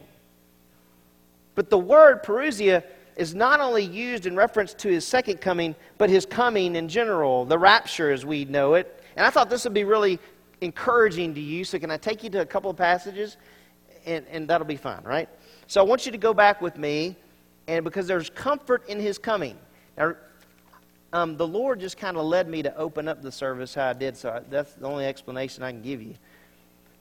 But 1.54 1.70
the 1.70 1.78
word 1.78 2.22
parousia 2.22 2.84
is 3.16 3.34
not 3.34 3.60
only 3.60 3.82
used 3.82 4.26
in 4.26 4.36
reference 4.36 4.74
to 4.74 4.88
his 4.88 5.06
second 5.06 5.40
coming, 5.40 5.74
but 5.96 6.10
his 6.10 6.26
coming 6.26 6.76
in 6.76 6.90
general, 6.90 7.46
the 7.46 7.58
rapture 7.58 8.10
as 8.10 8.26
we 8.26 8.44
know 8.44 8.74
it. 8.74 9.02
And 9.16 9.24
I 9.24 9.30
thought 9.30 9.48
this 9.48 9.64
would 9.64 9.72
be 9.72 9.84
really 9.84 10.18
encouraging 10.60 11.34
to 11.36 11.40
you. 11.40 11.64
So, 11.64 11.78
can 11.78 11.90
I 11.90 11.96
take 11.96 12.22
you 12.22 12.28
to 12.28 12.42
a 12.42 12.46
couple 12.46 12.70
of 12.70 12.76
passages? 12.76 13.38
And, 14.04 14.26
and 14.30 14.46
that'll 14.46 14.66
be 14.66 14.76
fine, 14.76 15.02
right? 15.02 15.30
So, 15.66 15.80
I 15.80 15.84
want 15.84 16.06
you 16.06 16.12
to 16.12 16.18
go 16.18 16.32
back 16.32 16.60
with 16.62 16.76
me, 16.76 17.16
and 17.66 17.84
because 17.84 18.06
there's 18.06 18.30
comfort 18.30 18.88
in 18.88 19.00
his 19.00 19.18
coming. 19.18 19.58
Now, 19.96 20.14
um, 21.12 21.36
the 21.36 21.46
Lord 21.46 21.80
just 21.80 21.96
kind 21.96 22.16
of 22.16 22.24
led 22.24 22.48
me 22.48 22.62
to 22.62 22.76
open 22.76 23.08
up 23.08 23.22
the 23.22 23.32
service 23.32 23.74
how 23.74 23.88
I 23.88 23.92
did, 23.92 24.16
so 24.16 24.30
I, 24.30 24.40
that's 24.50 24.74
the 24.74 24.86
only 24.86 25.06
explanation 25.06 25.62
I 25.62 25.70
can 25.70 25.82
give 25.82 26.02
you. 26.02 26.14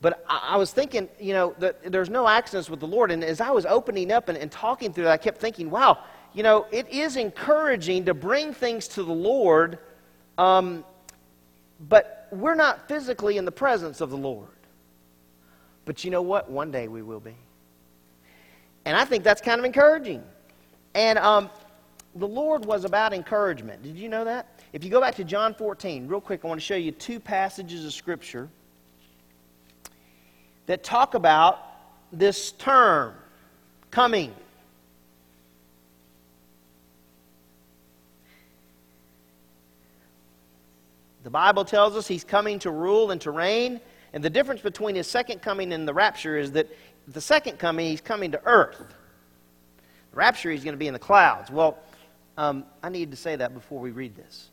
But 0.02 0.24
I, 0.30 0.50
I 0.52 0.58
was 0.58 0.72
thinking, 0.72 1.10
you 1.20 1.34
know, 1.34 1.56
there's 1.84 2.10
no 2.10 2.28
accidents 2.28 2.70
with 2.70 2.80
the 2.80 2.88
Lord. 2.88 3.12
And 3.12 3.24
as 3.24 3.42
I 3.42 3.52
was 3.52 3.66
opening 3.66 4.12
up 4.12 4.30
and, 4.30 4.38
and 4.38 4.52
talking 4.52 4.94
through 4.94 5.08
it, 5.08 5.10
I 5.10 5.18
kept 5.18 5.40
thinking, 5.40 5.70
wow, 5.70 6.00
you 6.34 6.44
know, 6.44 6.66
it 6.72 6.88
is 6.90 7.16
encouraging 7.18 8.06
to 8.06 8.14
bring 8.14 8.54
things 8.54 8.88
to 8.90 9.04
the 9.04 9.14
Lord, 9.14 9.80
um, 10.38 10.84
but 11.90 12.28
we're 12.32 12.56
not 12.56 12.88
physically 12.88 13.38
in 13.38 13.46
the 13.46 13.52
presence 13.52 14.02
of 14.02 14.10
the 14.10 14.18
Lord. 14.18 14.50
But 15.86 16.04
you 16.04 16.12
know 16.12 16.22
what? 16.22 16.50
One 16.50 16.72
day 16.72 16.88
we 16.88 17.02
will 17.02 17.20
be. 17.20 17.36
And 18.86 18.96
I 18.96 19.04
think 19.04 19.24
that's 19.24 19.42
kind 19.42 19.60
of 19.60 19.66
encouraging. 19.66 20.24
And 20.94 21.20
um, 21.20 21.50
the 22.16 22.28
Lord 22.28 22.66
was 22.66 22.86
about 22.86 23.14
encouragement. 23.14 23.84
Did 23.84 23.98
you 23.98 24.08
know 24.08 24.24
that? 24.24 24.60
If 24.74 24.84
you 24.84 24.90
go 24.90 25.02
back 25.02 25.16
to 25.16 25.24
John 25.24 25.54
14, 25.54 26.08
real 26.08 26.22
quick, 26.22 26.46
I 26.46 26.48
want 26.48 26.60
to 26.60 26.66
show 26.66 26.76
you 26.76 26.92
two 26.92 27.20
passages 27.20 27.86
of 27.86 27.94
Scripture 27.94 28.48
that 30.68 30.84
talk 30.84 31.14
about 31.14 31.60
this 32.12 32.52
term 32.54 33.14
coming. 33.92 34.34
The 41.24 41.30
Bible 41.32 41.66
tells 41.66 41.96
us 41.96 42.08
he's 42.08 42.24
coming 42.24 42.60
to 42.60 42.72
rule 42.72 43.12
and 43.12 43.20
to 43.22 43.32
reign. 43.32 43.82
And 44.14 44.24
the 44.24 44.30
difference 44.30 44.62
between 44.62 44.96
his 44.96 45.08
second 45.08 45.42
coming 45.42 45.74
and 45.74 45.88
the 45.88 45.94
rapture 45.94 46.38
is 46.38 46.52
that 46.54 46.70
the 47.08 47.22
second 47.22 47.60
coming, 47.60 47.88
he's 47.88 48.02
coming 48.02 48.32
to 48.32 48.42
earth. 48.46 48.78
The 48.78 50.16
rapture, 50.16 50.52
he's 50.52 50.64
going 50.64 50.74
to 50.74 50.80
be 50.80 50.88
in 50.88 50.94
the 50.94 51.00
clouds. 51.00 51.52
Well, 51.52 51.78
um, 52.38 52.66
I 52.84 52.90
need 52.90 53.12
to 53.12 53.18
say 53.18 53.36
that 53.36 53.54
before 53.54 53.80
we 53.80 53.92
read 53.92 54.16
this. 54.16 54.50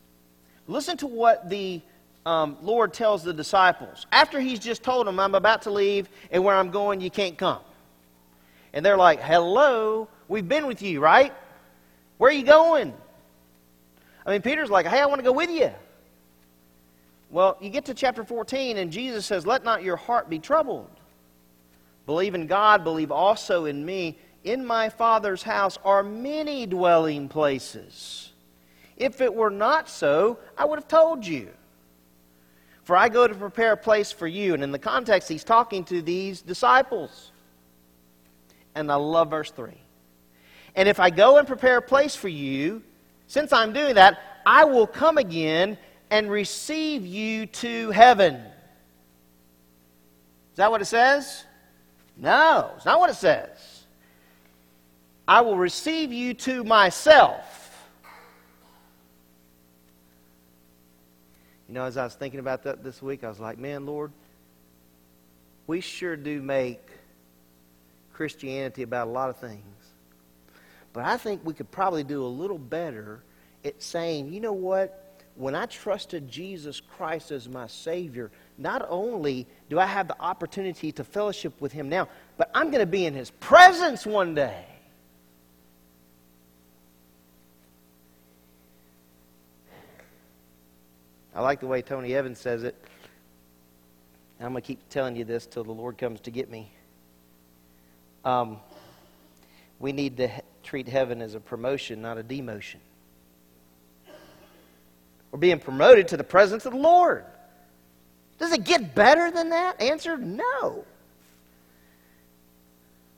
Listen 0.66 0.96
to 0.98 1.07
what 1.07 1.48
the 1.48 1.80
um, 2.24 2.57
Lord 2.62 2.92
tells 2.92 3.24
the 3.24 3.32
disciples 3.32 4.07
after 4.12 4.40
he's 4.40 4.59
just 4.59 4.82
told 4.82 5.07
them, 5.07 5.18
I'm 5.18 5.34
about 5.34 5.62
to 5.62 5.70
leave, 5.70 6.09
and 6.30 6.44
where 6.44 6.55
I'm 6.55 6.70
going, 6.70 7.00
you 7.00 7.11
can't 7.11 7.36
come. 7.36 7.61
And 8.72 8.86
they're 8.86 8.96
like, 8.96 9.20
Hello, 9.20 10.09
we've 10.28 10.48
been 10.48 10.66
with 10.66 10.82
you, 10.82 11.00
right? 11.00 11.32
Where 12.18 12.30
are 12.30 12.34
you 12.34 12.44
going? 12.44 12.94
I 14.24 14.30
mean, 14.30 14.42
Peter's 14.42 14.70
like, 14.70 14.86
Hey, 14.86 15.00
I 15.00 15.07
want 15.07 15.18
to 15.18 15.24
go 15.24 15.32
with 15.32 15.50
you. 15.50 15.70
Well, 17.30 17.57
you 17.61 17.70
get 17.70 17.86
to 17.86 17.94
chapter 17.94 18.24
14, 18.24 18.76
and 18.76 18.92
Jesus 18.92 19.26
says, 19.26 19.46
Let 19.46 19.64
not 19.64 19.82
your 19.82 19.96
heart 19.96 20.30
be 20.30 20.38
troubled. 20.38 20.91
Believe 22.07 22.34
in 22.34 22.46
God, 22.46 22.84
believe 22.84 23.11
also 23.11 23.66
in 23.66 23.84
me. 23.84 24.18
In 24.44 24.66
my 24.66 24.88
Father's 24.88 25.42
house 25.42 25.78
are 25.84 26.03
many 26.03 26.66
dwelling 26.66 27.28
places. 27.28 28.32
If 28.96 29.20
it 29.20 29.32
were 29.32 29.50
not 29.50 29.88
so, 29.88 30.38
I 30.57 30.64
would 30.64 30.78
have 30.78 30.88
told 30.88 31.26
you. 31.26 31.48
For 32.84 32.96
I 32.96 33.09
go 33.09 33.28
to 33.28 33.34
prepare 33.34 33.72
a 33.72 33.76
place 33.76 34.11
for 34.11 34.26
you. 34.26 34.55
And 34.55 34.62
in 34.62 34.72
the 34.72 34.78
context, 34.78 35.28
he's 35.28 35.44
talking 35.44 35.84
to 35.84 36.03
these 36.03 36.42
disciples. 36.42 37.30
And 38.74 38.90
I 38.90 38.96
love 38.96 39.30
verse 39.30 39.50
3. 39.50 39.72
And 40.74 40.88
if 40.88 40.98
I 40.98 41.11
go 41.11 41.38
and 41.38 41.46
prepare 41.46 41.78
a 41.78 41.82
place 41.82 42.16
for 42.16 42.28
you, 42.28 42.82
since 43.28 43.53
I'm 43.53 43.72
doing 43.72 43.94
that, 43.94 44.20
I 44.44 44.64
will 44.64 44.86
come 44.86 45.18
again 45.18 45.78
and 46.11 46.30
receive 46.30 47.07
you 47.07 47.46
to 47.46 47.90
heaven. 47.90 48.34
Is 48.34 50.57
that 50.57 50.70
what 50.70 50.82
it 50.82 50.86
says? 50.86 51.44
No, 52.16 52.72
it's 52.76 52.84
not 52.84 53.00
what 53.00 53.10
it 53.10 53.16
says. 53.16 53.84
I 55.26 55.40
will 55.40 55.56
receive 55.56 56.12
you 56.12 56.34
to 56.34 56.64
myself 56.64 57.62
You 61.72 61.78
know, 61.78 61.86
as 61.86 61.96
I 61.96 62.04
was 62.04 62.14
thinking 62.14 62.38
about 62.38 62.64
that 62.64 62.84
this 62.84 63.00
week, 63.00 63.24
I 63.24 63.30
was 63.30 63.40
like, 63.40 63.56
man, 63.56 63.86
Lord, 63.86 64.12
we 65.66 65.80
sure 65.80 66.16
do 66.16 66.42
make 66.42 66.86
Christianity 68.12 68.82
about 68.82 69.08
a 69.08 69.10
lot 69.10 69.30
of 69.30 69.38
things. 69.38 69.64
But 70.92 71.06
I 71.06 71.16
think 71.16 71.40
we 71.46 71.54
could 71.54 71.70
probably 71.70 72.04
do 72.04 72.26
a 72.26 72.28
little 72.28 72.58
better 72.58 73.22
at 73.64 73.82
saying, 73.82 74.34
you 74.34 74.38
know 74.38 74.52
what? 74.52 75.22
When 75.34 75.54
I 75.54 75.64
trusted 75.64 76.28
Jesus 76.28 76.78
Christ 76.78 77.30
as 77.30 77.48
my 77.48 77.68
Savior, 77.68 78.30
not 78.59 78.86
only 78.88 79.46
do 79.70 79.78
I 79.78 79.86
have 79.86 80.09
the 80.09 80.20
opportunity 80.20 80.92
to 80.92 81.05
fellowship 81.05 81.61
with 81.61 81.72
Him 81.72 81.88
now, 81.88 82.09
but 82.36 82.50
I'm 82.55 82.70
going 82.70 82.80
to 82.80 82.86
be 82.86 83.07
in 83.07 83.14
His 83.14 83.30
presence 83.30 84.07
one 84.07 84.34
day. 84.34 84.64
I 91.34 91.40
like 91.40 91.61
the 91.61 91.66
way 91.66 91.80
Tony 91.80 92.14
Evans 92.14 92.38
says 92.38 92.62
it. 92.62 92.74
I'm 94.38 94.53
going 94.53 94.62
to 94.62 94.66
keep 94.66 94.88
telling 94.90 95.16
you 95.16 95.24
this 95.24 95.46
till 95.46 95.64
the 95.64 95.72
Lord 95.72 95.96
comes 95.96 96.20
to 96.22 96.30
get 96.30 96.50
me. 96.50 96.70
Um, 98.24 98.59
we 99.78 99.92
need 99.92 100.16
to 100.18 100.28
he- 100.28 100.42
treat 100.62 100.88
heaven 100.88 101.22
as 101.22 101.34
a 101.34 101.40
promotion, 101.40 102.03
not 102.03 102.18
a 102.18 102.22
demotion. 102.22 102.76
We're 105.30 105.38
being 105.38 105.61
promoted 105.61 106.09
to 106.09 106.16
the 106.16 106.24
presence 106.24 106.66
of 106.66 106.72
the 106.72 106.78
Lord. 106.78 107.24
Does 108.43 108.53
it 108.53 108.64
get 108.64 108.97
better 108.97 109.30
than 109.30 109.51
that? 109.51 109.80
Answer 109.80 110.16
no. 110.16 110.84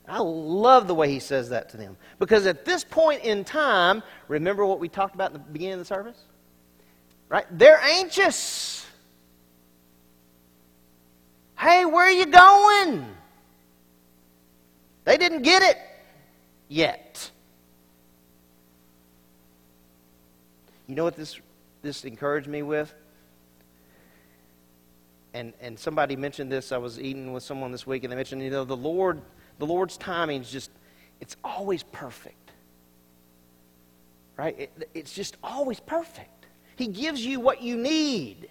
I 0.07 0.19
love 0.19 0.85
the 0.85 0.93
way 0.93 1.09
he 1.09 1.17
says 1.17 1.49
that 1.49 1.69
to 1.69 1.77
them. 1.77 1.97
Because 2.19 2.45
at 2.45 2.63
this 2.63 2.83
point 2.83 3.23
in 3.23 3.43
time, 3.43 4.03
remember 4.27 4.67
what 4.67 4.79
we 4.79 4.87
talked 4.87 5.15
about 5.15 5.31
in 5.31 5.33
the 5.33 5.39
beginning 5.39 5.73
of 5.73 5.79
the 5.79 5.85
service? 5.85 6.25
Right? 7.27 7.47
They're 7.49 7.81
anxious. 7.81 8.85
Hey, 11.57 11.85
where 11.85 12.05
are 12.05 12.11
you 12.11 12.27
going? 12.27 13.07
They 15.05 15.17
didn't 15.17 15.41
get 15.41 15.63
it 15.63 15.77
yet. 16.67 17.31
You 20.85 20.93
know 20.93 21.03
what 21.03 21.15
this, 21.15 21.39
this 21.81 22.05
encouraged 22.05 22.47
me 22.47 22.61
with? 22.61 22.93
And, 25.35 25.53
and 25.59 25.77
somebody 25.77 26.15
mentioned 26.15 26.51
this. 26.51 26.71
I 26.71 26.77
was 26.77 26.99
eating 26.99 27.33
with 27.33 27.43
someone 27.43 27.71
this 27.71 27.85
week, 27.85 28.03
and 28.03 28.11
they 28.11 28.15
mentioned, 28.15 28.41
you 28.41 28.49
know, 28.49 28.63
the 28.63 28.77
Lord 28.77 29.21
the 29.59 29.65
Lord's 29.65 29.97
timing 29.97 30.41
is 30.41 30.51
just, 30.51 30.71
it's 31.21 31.35
always 31.43 31.83
perfect. 31.83 32.51
Right? 34.37 34.59
It, 34.59 34.89
it's 34.93 35.13
just 35.13 35.37
always 35.43 35.79
perfect. 35.79 36.47
He 36.75 36.87
gives 36.87 37.25
you 37.25 37.39
what 37.39 37.61
you 37.61 37.77
need. 37.77 38.49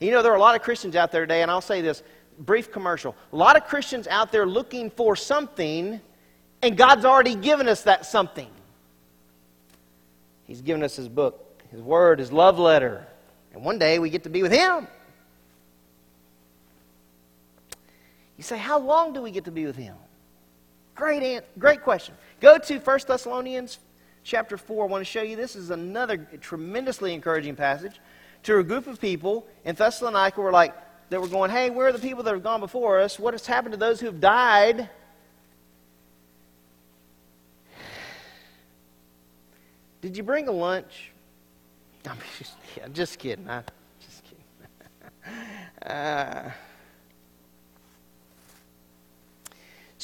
You 0.00 0.10
know, 0.10 0.22
there 0.22 0.32
are 0.32 0.36
a 0.36 0.40
lot 0.40 0.54
of 0.54 0.62
Christians 0.62 0.96
out 0.96 1.12
there 1.12 1.22
today, 1.22 1.42
and 1.42 1.50
I'll 1.50 1.62
say 1.62 1.80
this 1.80 2.02
brief 2.38 2.70
commercial. 2.70 3.16
A 3.32 3.36
lot 3.36 3.56
of 3.56 3.64
Christians 3.64 4.06
out 4.08 4.32
there 4.32 4.44
looking 4.44 4.90
for 4.90 5.16
something, 5.16 6.00
and 6.60 6.76
God's 6.76 7.04
already 7.04 7.36
given 7.36 7.68
us 7.68 7.82
that 7.82 8.04
something. 8.04 8.50
He's 10.44 10.60
given 10.60 10.82
us 10.82 10.96
His 10.96 11.08
book, 11.08 11.62
His 11.70 11.80
Word, 11.80 12.18
His 12.18 12.30
love 12.30 12.58
letter. 12.58 13.06
And 13.54 13.64
one 13.64 13.78
day 13.78 13.98
we 13.98 14.10
get 14.10 14.24
to 14.24 14.30
be 14.30 14.42
with 14.42 14.52
Him. 14.52 14.88
You 18.36 18.42
say, 18.42 18.58
How 18.58 18.78
long 18.78 19.12
do 19.12 19.22
we 19.22 19.30
get 19.30 19.44
to 19.44 19.50
be 19.50 19.66
with 19.66 19.76
Him? 19.76 19.96
Great, 20.94 21.42
great 21.58 21.82
question. 21.82 22.14
Go 22.40 22.58
to 22.58 22.78
1 22.78 23.00
Thessalonians 23.06 23.78
chapter 24.22 24.56
4. 24.56 24.84
I 24.84 24.88
want 24.88 25.00
to 25.00 25.10
show 25.10 25.22
you 25.22 25.36
this 25.36 25.56
is 25.56 25.70
another 25.70 26.16
tremendously 26.40 27.14
encouraging 27.14 27.56
passage 27.56 28.00
to 28.44 28.58
a 28.58 28.62
group 28.62 28.86
of 28.86 29.00
people 29.00 29.46
in 29.64 29.74
Thessalonica 29.74 30.36
who 30.36 30.42
were 30.42 30.52
like, 30.52 30.74
that 31.10 31.20
were 31.20 31.28
going, 31.28 31.50
hey, 31.50 31.70
where 31.70 31.88
are 31.88 31.92
the 31.92 31.98
people 31.98 32.22
that 32.22 32.32
have 32.32 32.42
gone 32.42 32.60
before 32.60 33.00
us? 33.00 33.18
What 33.18 33.34
has 33.34 33.46
happened 33.46 33.72
to 33.72 33.78
those 33.78 34.00
who 34.00 34.06
have 34.06 34.20
died? 34.20 34.88
Did 40.00 40.16
you 40.16 40.22
bring 40.22 40.48
a 40.48 40.52
lunch? 40.52 41.12
I'm 42.08 42.18
just, 42.38 42.54
just 42.92 43.18
kidding. 43.18 43.48
I'm 43.48 43.64
just 44.00 44.22
kidding. 44.24 45.90
uh, 45.90 46.50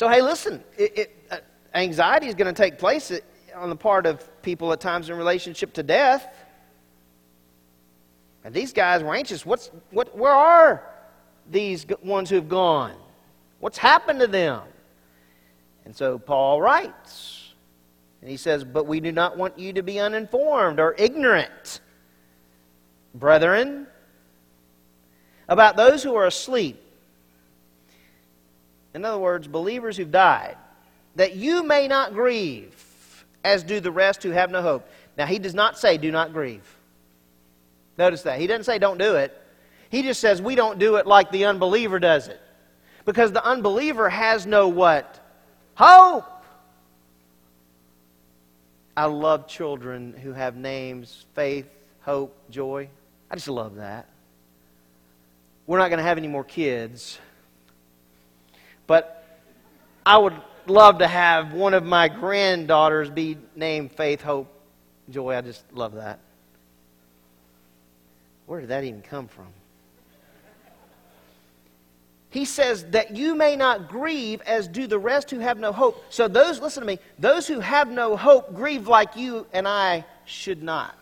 So, 0.01 0.09
hey, 0.09 0.22
listen, 0.22 0.64
it, 0.78 0.98
it, 0.98 1.26
uh, 1.30 1.36
anxiety 1.74 2.26
is 2.26 2.34
going 2.34 2.46
to 2.55 2.59
take 2.59 2.78
place 2.78 3.12
on 3.55 3.68
the 3.68 3.76
part 3.76 4.07
of 4.07 4.26
people 4.40 4.72
at 4.72 4.80
times 4.80 5.11
in 5.11 5.16
relationship 5.18 5.74
to 5.74 5.82
death. 5.82 6.26
And 8.42 8.55
these 8.55 8.72
guys 8.72 9.03
were 9.03 9.14
anxious. 9.14 9.44
What's, 9.44 9.70
what, 9.90 10.16
where 10.16 10.32
are 10.32 10.90
these 11.51 11.84
ones 12.03 12.30
who've 12.30 12.48
gone? 12.48 12.94
What's 13.59 13.76
happened 13.76 14.20
to 14.20 14.26
them? 14.26 14.62
And 15.84 15.94
so 15.94 16.18
Paul 16.18 16.62
writes, 16.62 17.53
and 18.22 18.30
he 18.30 18.38
says, 18.38 18.64
But 18.64 18.86
we 18.86 19.01
do 19.01 19.12
not 19.12 19.36
want 19.36 19.59
you 19.59 19.74
to 19.74 19.82
be 19.82 20.01
uninformed 20.01 20.80
or 20.80 20.94
ignorant, 20.96 21.82
brethren, 23.14 23.86
about 25.46 25.76
those 25.76 26.03
who 26.03 26.14
are 26.14 26.24
asleep 26.24 26.82
in 28.95 29.05
other 29.05 29.18
words, 29.18 29.47
believers 29.47 29.97
who've 29.97 30.11
died, 30.11 30.57
that 31.16 31.36
you 31.36 31.62
may 31.62 31.88
not 31.88 32.12
grieve 32.12 33.24
as 33.45 33.62
do 33.62 33.80
the 33.80 33.93
rest 33.93 34.22
who 34.22 34.30
have 34.30 34.51
no 34.51 34.62
hope. 34.62 34.88
Now, 35.16 35.26
he 35.26 35.38
does 35.38 35.55
not 35.55 35.78
say, 35.78 35.99
do 35.99 36.11
not 36.11 36.32
grieve. 36.32 36.76
Notice 37.99 38.22
that. 38.22 38.41
He 38.41 38.47
doesn't 38.47 38.64
say, 38.64 38.78
don't 38.78 38.99
do 38.99 39.16
it. 39.16 39.36
He 39.91 40.03
just 40.03 40.20
says, 40.20 40.41
we 40.41 40.55
don't 40.55 40.78
do 40.78 40.97
it 40.97 41.07
like 41.07 41.30
the 41.30 41.47
unbeliever 41.47 41.99
does 41.99 42.28
it. 42.28 42.41
Because 43.05 43.32
the 43.32 43.45
unbeliever 43.45 44.09
has 44.09 44.47
no 44.47 44.68
what? 44.68 45.18
Hope. 45.74 46.26
I 48.97 49.07
love 49.07 49.47
children 49.47 50.12
who 50.12 50.32
have 50.32 50.57
names 50.57 51.24
faith, 51.34 51.68
hope, 52.03 52.36
joy. 52.51 52.88
I 53.30 53.34
just 53.34 53.49
love 53.49 53.76
that. 53.76 54.07
We're 55.66 55.78
not 55.78 55.88
going 55.88 55.99
to 55.99 56.05
have 56.05 56.18
any 56.18 56.28
more 56.28 56.45
kids 56.45 57.18
but 58.91 59.24
I 60.05 60.18
would 60.18 60.34
love 60.66 60.99
to 60.99 61.07
have 61.07 61.53
one 61.53 61.74
of 61.74 61.84
my 61.84 62.09
granddaughters 62.09 63.09
be 63.09 63.38
named 63.55 63.93
Faith, 63.93 64.20
Hope, 64.20 64.53
Joy. 65.09 65.36
I 65.36 65.43
just 65.43 65.62
love 65.72 65.95
that. 65.95 66.18
Where 68.47 68.59
did 68.59 68.70
that 68.70 68.82
even 68.82 69.01
come 69.03 69.28
from? 69.28 69.47
He 72.30 72.45
says 72.45 72.84
that 72.86 73.16
you 73.16 73.36
may 73.36 73.55
not 73.55 73.88
grieve 73.88 74.41
as 74.41 74.66
do 74.66 74.88
the 74.88 74.99
rest 74.99 75.30
who 75.30 75.38
have 75.38 75.61
no 75.61 75.70
hope. 75.70 76.05
So, 76.11 76.26
those, 76.26 76.59
listen 76.59 76.80
to 76.80 76.86
me, 76.88 76.99
those 77.16 77.47
who 77.47 77.61
have 77.61 77.88
no 77.88 78.16
hope 78.16 78.57
grieve 78.57 78.88
like 78.88 79.14
you 79.14 79.47
and 79.53 79.68
I 79.68 80.05
should 80.24 80.64
not. 80.64 80.97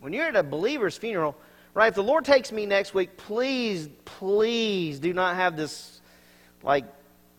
When 0.00 0.14
you're 0.14 0.28
at 0.28 0.36
a 0.36 0.42
believer's 0.42 0.96
funeral, 0.96 1.36
Right? 1.76 1.88
If 1.88 1.94
the 1.94 2.02
Lord 2.02 2.24
takes 2.24 2.52
me 2.52 2.64
next 2.64 2.94
week, 2.94 3.18
please, 3.18 3.90
please 4.06 4.98
do 4.98 5.12
not 5.12 5.36
have 5.36 5.58
this 5.58 6.00
like 6.62 6.86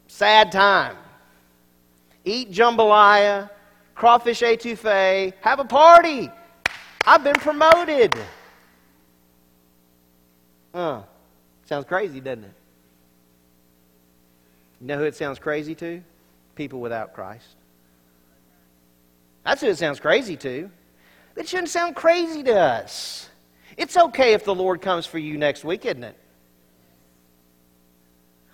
sad 0.05 0.51
time. 0.51 0.95
Eat 2.23 2.51
jambalaya, 2.51 3.49
crawfish 3.95 4.41
etouffee, 4.41 5.33
have 5.41 5.59
a 5.59 5.65
party. 5.65 6.29
I've 7.03 7.23
been 7.23 7.37
promoted. 7.37 8.13
Uh, 10.71 11.01
sounds 11.65 11.85
crazy, 11.85 12.19
doesn't 12.19 12.43
it? 12.43 12.53
You 14.81 14.85
know 14.85 14.99
who 14.99 15.05
it 15.05 15.15
sounds 15.15 15.39
crazy 15.39 15.73
to? 15.73 16.03
People 16.53 16.79
without 16.79 17.15
Christ. 17.15 17.55
That's 19.43 19.61
who 19.61 19.67
it 19.67 19.79
sounds 19.79 19.99
crazy 19.99 20.37
to. 20.37 20.69
It 21.35 21.47
shouldn't 21.47 21.69
sound 21.69 21.95
crazy 21.95 22.43
to 22.43 22.55
us. 22.55 23.26
It's 23.77 23.95
okay 23.95 24.33
if 24.33 24.43
the 24.43 24.55
Lord 24.55 24.81
comes 24.81 25.05
for 25.05 25.19
you 25.19 25.37
next 25.37 25.63
week, 25.63 25.85
isn't 25.85 26.03
it? 26.03 26.17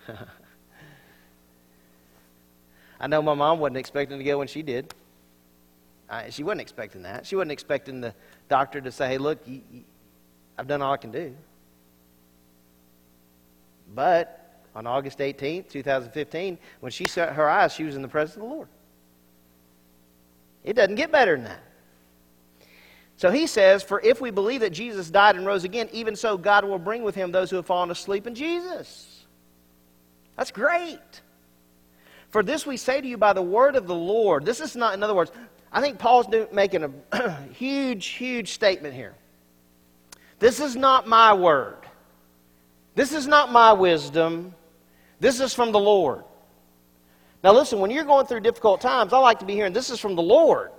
I 3.00 3.06
know 3.06 3.22
my 3.22 3.32
mom 3.32 3.58
wasn't 3.58 3.78
expecting 3.78 4.18
to 4.18 4.24
go 4.24 4.38
when 4.38 4.48
she 4.48 4.62
did. 4.62 4.92
I, 6.10 6.28
she 6.28 6.44
wasn't 6.44 6.60
expecting 6.60 7.02
that. 7.02 7.26
She 7.26 7.36
wasn't 7.36 7.52
expecting 7.52 8.02
the 8.02 8.14
doctor 8.50 8.82
to 8.82 8.92
say, 8.92 9.08
hey, 9.08 9.18
look, 9.18 9.40
you, 9.46 9.62
you, 9.72 9.84
I've 10.58 10.66
done 10.68 10.82
all 10.82 10.92
I 10.92 10.98
can 10.98 11.10
do. 11.10 11.34
But 13.94 14.62
on 14.74 14.86
August 14.86 15.18
18th, 15.18 15.70
2015, 15.70 16.58
when 16.80 16.92
she 16.92 17.06
shut 17.06 17.32
her 17.32 17.48
eyes, 17.48 17.72
she 17.72 17.84
was 17.84 17.96
in 17.96 18.02
the 18.02 18.08
presence 18.08 18.36
of 18.36 18.42
the 18.42 18.48
Lord. 18.48 18.68
It 20.64 20.74
doesn't 20.74 20.96
get 20.96 21.10
better 21.10 21.36
than 21.36 21.44
that. 21.44 21.62
So 23.16 23.30
he 23.30 23.46
says, 23.46 23.82
For 23.82 24.00
if 24.00 24.20
we 24.20 24.30
believe 24.30 24.60
that 24.60 24.70
Jesus 24.70 25.10
died 25.10 25.36
and 25.36 25.46
rose 25.46 25.64
again, 25.64 25.88
even 25.92 26.16
so 26.16 26.36
God 26.36 26.64
will 26.64 26.78
bring 26.78 27.02
with 27.02 27.14
him 27.14 27.30
those 27.30 27.50
who 27.50 27.56
have 27.56 27.66
fallen 27.66 27.90
asleep 27.90 28.26
in 28.26 28.34
Jesus. 28.34 29.24
That's 30.36 30.50
great. 30.50 30.98
For 32.30 32.42
this 32.42 32.66
we 32.66 32.76
say 32.76 33.00
to 33.00 33.06
you 33.06 33.16
by 33.16 33.32
the 33.32 33.42
word 33.42 33.76
of 33.76 33.86
the 33.86 33.94
Lord. 33.94 34.44
This 34.44 34.60
is 34.60 34.74
not, 34.74 34.94
in 34.94 35.02
other 35.02 35.14
words, 35.14 35.30
I 35.70 35.80
think 35.80 35.98
Paul's 35.98 36.26
making 36.52 36.92
a 37.12 37.42
huge, 37.52 38.06
huge 38.06 38.52
statement 38.52 38.94
here. 38.94 39.14
This 40.40 40.60
is 40.60 40.74
not 40.74 41.06
my 41.06 41.32
word. 41.32 41.78
This 42.94 43.12
is 43.12 43.26
not 43.26 43.52
my 43.52 43.72
wisdom. 43.72 44.54
This 45.20 45.40
is 45.40 45.54
from 45.54 45.72
the 45.72 45.80
Lord. 45.80 46.24
Now, 47.42 47.52
listen, 47.52 47.78
when 47.78 47.90
you're 47.90 48.04
going 48.04 48.26
through 48.26 48.40
difficult 48.40 48.80
times, 48.80 49.12
I 49.12 49.18
like 49.18 49.38
to 49.40 49.44
be 49.44 49.54
hearing 49.54 49.72
this 49.72 49.90
is 49.90 50.00
from 50.00 50.16
the 50.16 50.22
Lord. 50.22 50.70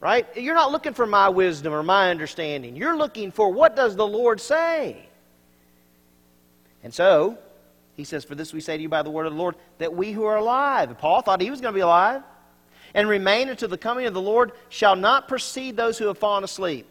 Right? 0.00 0.26
You're 0.34 0.54
not 0.54 0.72
looking 0.72 0.94
for 0.94 1.06
my 1.06 1.28
wisdom 1.28 1.74
or 1.74 1.82
my 1.82 2.10
understanding. 2.10 2.74
You're 2.74 2.96
looking 2.96 3.30
for 3.30 3.52
what 3.52 3.76
does 3.76 3.96
the 3.96 4.06
Lord 4.06 4.40
say? 4.40 4.96
And 6.82 6.92
so, 6.92 7.36
he 7.96 8.04
says, 8.04 8.24
For 8.24 8.34
this 8.34 8.54
we 8.54 8.62
say 8.62 8.78
to 8.78 8.82
you 8.82 8.88
by 8.88 9.02
the 9.02 9.10
word 9.10 9.26
of 9.26 9.34
the 9.34 9.38
Lord, 9.38 9.56
that 9.76 9.94
we 9.94 10.12
who 10.12 10.24
are 10.24 10.36
alive, 10.36 10.96
Paul 10.96 11.20
thought 11.20 11.42
he 11.42 11.50
was 11.50 11.60
going 11.60 11.74
to 11.74 11.76
be 11.76 11.82
alive, 11.82 12.22
and 12.94 13.10
remain 13.10 13.50
until 13.50 13.68
the 13.68 13.76
coming 13.76 14.06
of 14.06 14.14
the 14.14 14.22
Lord 14.22 14.52
shall 14.70 14.96
not 14.96 15.28
precede 15.28 15.76
those 15.76 15.98
who 15.98 16.06
have 16.06 16.16
fallen 16.16 16.44
asleep. 16.44 16.86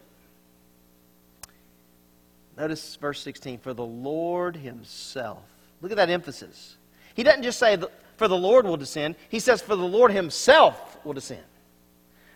Notice 2.56 2.94
verse 2.94 3.20
16, 3.22 3.58
for 3.58 3.74
the 3.74 3.84
Lord 3.84 4.54
himself. 4.54 5.42
Look 5.82 5.90
at 5.90 5.96
that 5.96 6.10
emphasis. 6.10 6.76
He 7.14 7.24
doesn't 7.24 7.42
just 7.42 7.58
say, 7.58 7.76
for 8.16 8.28
the 8.28 8.36
Lord 8.36 8.66
will 8.66 8.76
descend. 8.76 9.16
He 9.30 9.40
says, 9.40 9.60
for 9.60 9.74
the 9.74 9.82
Lord 9.82 10.12
himself 10.12 10.98
will 11.04 11.14
descend 11.14 11.42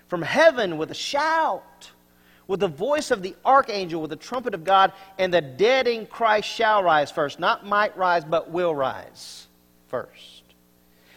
from 0.09 0.22
heaven 0.22 0.78
with 0.78 0.90
a 0.90 0.94
shout, 0.94 1.90
with 2.46 2.61
the 2.61 2.68
voice 2.68 3.11
of 3.11 3.22
the 3.22 3.34
archangel, 3.44 4.00
with 4.00 4.11
the 4.11 4.16
trumpet 4.16 4.55
of 4.55 4.64
God, 4.64 4.92
and 5.18 5.32
the 5.32 5.40
dead 5.40 5.88
in 5.88 6.07
Christ 6.07 6.48
shall 6.48 6.82
rise 6.82 7.11
first. 7.11 7.40
Not 7.40 7.66
might 7.66 7.96
rise, 7.96 8.24
but 8.24 8.50
will 8.50 8.74
rise 8.74 9.46
first. 9.88 10.42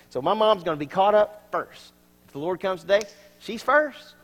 So 0.10 0.22
my 0.22 0.34
mom's 0.34 0.64
going 0.64 0.78
to 0.78 0.80
be 0.80 0.90
caught 0.90 1.16
up 1.16 1.48
first. 1.52 1.92
If 2.28 2.34
the 2.34 2.40
Lord 2.40 2.60
comes 2.60 2.82
today, 2.82 3.02
she's 3.40 3.62
first. 3.62 4.16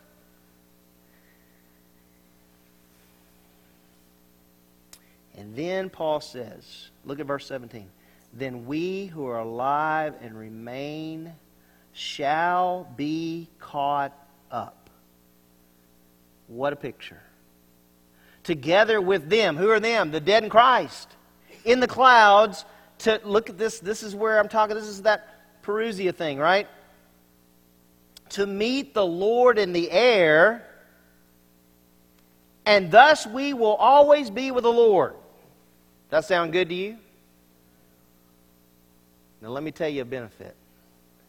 And 5.37 5.55
then 5.55 5.89
Paul 5.89 6.21
says, 6.21 6.89
look 7.05 7.19
at 7.19 7.25
verse 7.25 7.45
17. 7.47 7.87
Then 8.33 8.65
we 8.65 9.07
who 9.07 9.25
are 9.27 9.39
alive 9.39 10.13
and 10.21 10.37
remain 10.37 11.33
shall 11.93 12.87
be 12.95 13.47
caught 13.59 14.13
up. 14.53 14.89
What 16.47 16.71
a 16.71 16.75
picture. 16.75 17.21
Together 18.43 19.01
with 19.01 19.29
them. 19.29 19.57
Who 19.57 19.69
are 19.69 19.79
them? 19.79 20.11
The 20.11 20.21
dead 20.21 20.43
in 20.43 20.49
Christ. 20.49 21.09
In 21.65 21.79
the 21.79 21.87
clouds. 21.87 22.63
To 22.99 23.19
look 23.25 23.49
at 23.49 23.57
this. 23.57 23.79
This 23.79 24.03
is 24.03 24.15
where 24.15 24.39
I'm 24.39 24.47
talking. 24.47 24.75
This 24.75 24.87
is 24.87 25.01
that 25.01 25.27
Parousia 25.63 26.15
thing, 26.15 26.37
right? 26.37 26.67
To 28.29 28.45
meet 28.45 28.93
the 28.93 29.05
Lord 29.05 29.57
in 29.57 29.73
the 29.73 29.89
air. 29.89 30.65
And 32.65 32.91
thus 32.91 33.25
we 33.25 33.53
will 33.53 33.75
always 33.75 34.29
be 34.29 34.51
with 34.51 34.63
the 34.63 34.71
Lord. 34.71 35.15
That 36.09 36.25
sound 36.25 36.53
good 36.53 36.69
to 36.69 36.75
you? 36.75 36.97
Now 39.41 39.49
let 39.49 39.63
me 39.63 39.71
tell 39.71 39.89
you 39.89 40.03
a 40.03 40.05
benefit. 40.05 40.55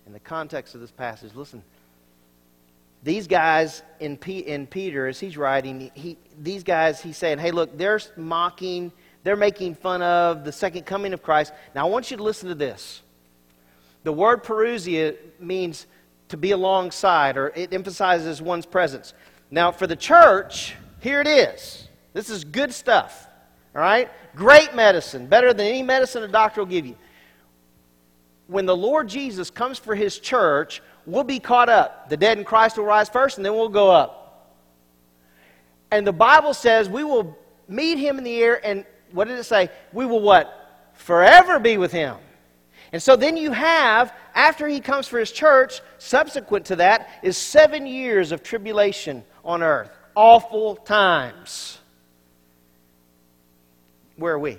In 0.07 0.13
the 0.13 0.21
context 0.21 0.75
of 0.75 0.81
this 0.81 0.91
passage, 0.91 1.35
listen. 1.35 1.63
These 3.05 3.27
guys 3.27 3.83
in, 4.01 4.17
P, 4.17 4.39
in 4.39 4.67
Peter, 4.67 5.07
as 5.07 5.21
he's 5.21 5.37
writing, 5.37 5.91
he, 5.95 6.17
these 6.41 6.63
guys, 6.63 7.03
he's 7.03 7.19
saying, 7.19 7.39
hey, 7.39 7.51
look, 7.51 7.77
they're 7.77 8.01
mocking, 8.17 8.91
they're 9.23 9.37
making 9.37 9.75
fun 9.75 10.01
of 10.01 10.43
the 10.43 10.51
second 10.51 10.87
coming 10.87 11.13
of 11.13 11.23
Christ. 11.23 11.53
Now 11.75 11.87
I 11.87 11.91
want 11.91 12.11
you 12.11 12.17
to 12.17 12.23
listen 12.23 12.49
to 12.49 12.55
this. 12.55 13.03
The 14.05 14.13
word 14.13 14.43
parousia 14.43 15.17
means 15.39 15.87
to 16.29 16.39
be 16.39 16.53
alongside, 16.53 17.37
or 17.37 17.49
it 17.49 17.75
emphasizes 17.75 18.41
one's 18.41 18.67
presence. 18.67 19.13
Now, 19.51 19.71
for 19.71 19.87
the 19.87 19.97
church, 19.97 20.75
here 21.01 21.21
it 21.21 21.27
is. 21.27 21.89
This 22.15 22.31
is 22.31 22.45
good 22.45 22.73
stuff. 22.73 23.29
All 23.75 23.83
right? 23.83 24.11
Great 24.35 24.75
medicine, 24.75 25.27
better 25.27 25.53
than 25.53 25.67
any 25.67 25.83
medicine 25.83 26.23
a 26.23 26.29
doctor 26.29 26.63
will 26.63 26.67
give 26.67 26.87
you. 26.87 26.97
When 28.47 28.65
the 28.67 28.77
Lord 28.77 29.09
Jesus 29.09 29.51
comes 29.51 29.79
for 29.79 29.95
his 29.95 30.19
church, 30.19 30.83
we'll 31.07 31.25
be 31.25 31.41
caught 31.41 31.69
up. 31.69 32.09
The 32.09 32.17
dead 32.17 32.39
in 32.39 32.45
Christ 32.45 32.77
will 32.77 32.85
rise 32.85 33.09
first, 33.09 33.39
and 33.39 33.45
then 33.45 33.55
we'll 33.55 33.69
go 33.69 33.91
up. 33.91 34.53
And 35.91 36.07
the 36.07 36.13
Bible 36.13 36.55
says 36.55 36.89
we 36.89 37.05
will 37.05 37.37
meet 37.69 37.99
him 37.99 38.19
in 38.19 38.25
the 38.25 38.43
air, 38.43 38.65
and 38.65 38.85
what 39.13 39.29
did 39.29 39.39
it 39.39 39.45
say? 39.45 39.71
We 39.93 40.07
will 40.07 40.21
what? 40.21 40.93
Forever 40.95 41.59
be 41.59 41.77
with 41.77 41.93
him. 41.93 42.17
And 42.93 43.03
so 43.03 43.17
then 43.17 43.37
you 43.37 43.51
have, 43.51 44.15
after 44.35 44.69
he 44.69 44.81
comes 44.81 45.09
for 45.09 45.19
his 45.19 45.33
church, 45.33 45.81
subsequent 45.99 46.67
to 46.67 46.77
that 46.77 47.09
is 47.23 47.37
seven 47.37 47.87
years 47.87 48.31
of 48.31 48.43
tribulation 48.43 49.25
on 49.45 49.63
earth. 49.63 49.91
Awful 50.15 50.77
times. 50.77 51.79
Where 54.17 54.35
are 54.35 54.39
we? 54.39 54.59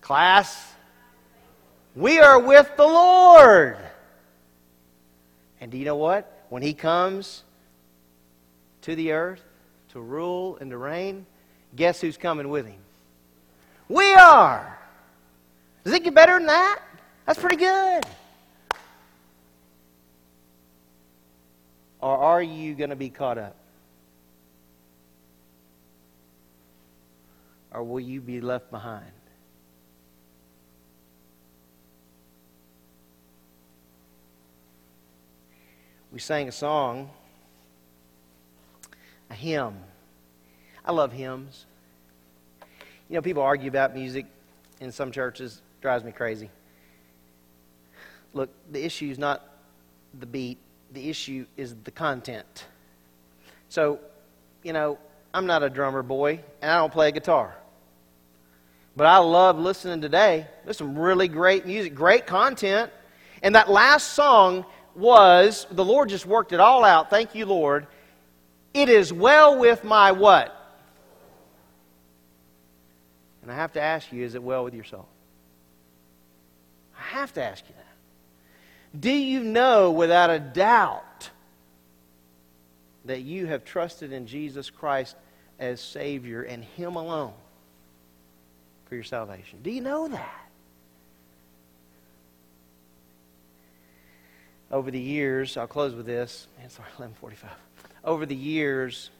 Class, 0.00 0.72
we 1.96 2.20
are 2.20 2.38
with 2.38 2.70
the 2.76 2.86
Lord. 2.86 3.78
And 5.60 5.70
do 5.70 5.78
you 5.78 5.84
know 5.84 5.96
what? 5.96 6.46
When 6.48 6.62
He 6.62 6.74
comes 6.74 7.42
to 8.82 8.94
the 8.94 9.12
earth 9.12 9.42
to 9.90 10.00
rule 10.00 10.56
and 10.60 10.70
to 10.70 10.76
reign, 10.76 11.26
guess 11.74 12.00
who's 12.00 12.16
coming 12.16 12.48
with 12.48 12.66
Him? 12.66 12.80
We 13.88 14.12
are. 14.14 14.78
Does 15.84 15.94
it 15.94 16.04
get 16.04 16.14
better 16.14 16.34
than 16.38 16.46
that? 16.46 16.80
That's 17.26 17.38
pretty 17.38 17.56
good. 17.56 18.04
Or 22.00 22.16
are 22.16 22.42
you 22.42 22.74
going 22.74 22.90
to 22.90 22.96
be 22.96 23.10
caught 23.10 23.38
up? 23.38 23.56
Or 27.72 27.82
will 27.82 28.00
you 28.00 28.20
be 28.20 28.40
left 28.40 28.70
behind? 28.70 29.10
We 36.12 36.18
sang 36.18 36.48
a 36.48 36.52
song, 36.52 37.10
a 39.30 39.34
hymn. 39.34 39.76
I 40.84 40.92
love 40.92 41.12
hymns. 41.12 41.66
You 43.08 43.16
know, 43.16 43.22
people 43.22 43.42
argue 43.42 43.68
about 43.68 43.94
music 43.94 44.26
in 44.80 44.90
some 44.90 45.12
churches, 45.12 45.60
drives 45.82 46.04
me 46.04 46.12
crazy. 46.12 46.50
Look, 48.32 48.50
the 48.70 48.84
issue 48.84 49.10
is 49.10 49.18
not 49.18 49.44
the 50.18 50.26
beat, 50.26 50.58
the 50.92 51.10
issue 51.10 51.46
is 51.56 51.74
the 51.84 51.90
content. 51.90 52.66
So, 53.68 54.00
you 54.62 54.72
know, 54.72 54.98
I'm 55.34 55.46
not 55.46 55.62
a 55.62 55.68
drummer 55.68 56.02
boy, 56.02 56.40
and 56.62 56.70
I 56.70 56.78
don't 56.78 56.92
play 56.92 57.12
guitar. 57.12 57.54
But 58.96 59.06
I 59.06 59.18
love 59.18 59.58
listening 59.58 60.00
today. 60.00 60.46
There's 60.64 60.78
some 60.78 60.98
really 60.98 61.28
great 61.28 61.66
music, 61.66 61.94
great 61.94 62.26
content. 62.26 62.90
And 63.42 63.54
that 63.54 63.70
last 63.70 64.14
song 64.14 64.64
was 64.98 65.66
the 65.70 65.84
Lord 65.84 66.08
just 66.08 66.26
worked 66.26 66.52
it 66.52 66.60
all 66.60 66.84
out. 66.84 67.08
Thank 67.08 67.34
you, 67.34 67.46
Lord. 67.46 67.86
It 68.74 68.88
is 68.88 69.12
well 69.12 69.58
with 69.58 69.84
my 69.84 70.12
what? 70.12 70.54
And 73.42 73.50
I 73.50 73.54
have 73.54 73.72
to 73.72 73.80
ask 73.80 74.12
you, 74.12 74.24
is 74.24 74.34
it 74.34 74.42
well 74.42 74.64
with 74.64 74.74
your 74.74 74.84
soul? 74.84 75.08
I 76.98 77.02
have 77.16 77.32
to 77.34 77.42
ask 77.42 77.64
you 77.66 77.74
that. 77.74 79.00
Do 79.00 79.10
you 79.10 79.42
know 79.42 79.90
without 79.90 80.30
a 80.30 80.38
doubt 80.38 81.30
that 83.04 83.20
you 83.20 83.46
have 83.46 83.64
trusted 83.64 84.12
in 84.12 84.26
Jesus 84.26 84.68
Christ 84.68 85.16
as 85.58 85.80
Savior 85.80 86.42
and 86.42 86.62
Him 86.62 86.96
alone 86.96 87.32
for 88.86 88.94
your 88.94 89.04
salvation? 89.04 89.60
Do 89.62 89.70
you 89.70 89.80
know 89.80 90.08
that? 90.08 90.47
Over 94.70 94.90
the 94.90 95.00
years, 95.00 95.56
I'll 95.56 95.66
close 95.66 95.94
with 95.94 96.06
this. 96.06 96.46
Man, 96.58 96.68
sorry, 96.68 96.88
1145. 96.96 97.50
Over 98.04 98.26
the 98.26 98.34
years, 98.34 99.10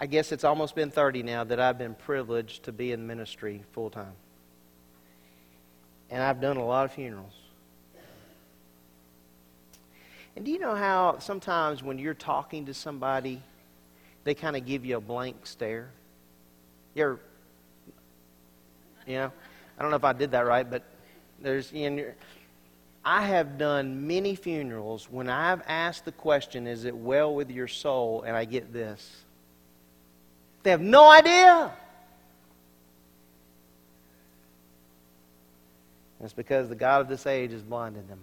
I 0.00 0.06
guess 0.06 0.32
it's 0.32 0.44
almost 0.44 0.74
been 0.74 0.90
30 0.90 1.22
now 1.22 1.44
that 1.44 1.60
I've 1.60 1.78
been 1.78 1.94
privileged 1.94 2.64
to 2.64 2.72
be 2.72 2.92
in 2.92 3.06
ministry 3.06 3.62
full 3.72 3.90
time. 3.90 4.12
And 6.10 6.22
I've 6.22 6.40
done 6.40 6.56
a 6.56 6.64
lot 6.64 6.84
of 6.84 6.92
funerals. 6.92 7.32
And 10.36 10.44
do 10.44 10.52
you 10.52 10.58
know 10.58 10.76
how 10.76 11.18
sometimes 11.18 11.82
when 11.82 11.98
you're 11.98 12.14
talking 12.14 12.66
to 12.66 12.74
somebody, 12.74 13.42
they 14.24 14.34
kind 14.34 14.56
of 14.56 14.64
give 14.64 14.84
you 14.84 14.96
a 14.96 15.00
blank 15.00 15.46
stare? 15.46 15.90
You're, 16.94 17.18
you 19.06 19.14
know, 19.14 19.32
I 19.76 19.82
don't 19.82 19.90
know 19.90 19.96
if 19.96 20.04
I 20.04 20.12
did 20.12 20.30
that 20.30 20.46
right, 20.46 20.68
but 20.68 20.84
there's, 21.40 21.72
you 21.72 21.90
know, 21.90 22.04
I 23.10 23.22
have 23.22 23.56
done 23.56 24.06
many 24.06 24.34
funerals 24.34 25.10
when 25.10 25.30
I've 25.30 25.62
asked 25.66 26.04
the 26.04 26.12
question, 26.12 26.66
Is 26.66 26.84
it 26.84 26.94
well 26.94 27.34
with 27.34 27.50
your 27.50 27.66
soul? 27.66 28.20
and 28.20 28.36
I 28.36 28.44
get 28.44 28.70
this. 28.70 29.24
They 30.62 30.72
have 30.72 30.82
no 30.82 31.10
idea. 31.10 31.72
And 36.18 36.26
it's 36.26 36.34
because 36.34 36.68
the 36.68 36.74
God 36.74 37.00
of 37.00 37.08
this 37.08 37.26
age 37.26 37.52
has 37.52 37.62
blinded 37.62 38.06
them. 38.10 38.20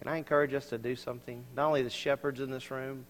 Can 0.00 0.08
I 0.08 0.18
encourage 0.18 0.52
us 0.52 0.66
to 0.66 0.76
do 0.76 0.96
something? 0.96 1.42
Not 1.56 1.68
only 1.68 1.82
the 1.82 1.88
shepherds 1.88 2.40
in 2.40 2.50
this 2.50 2.70
room, 2.70 3.06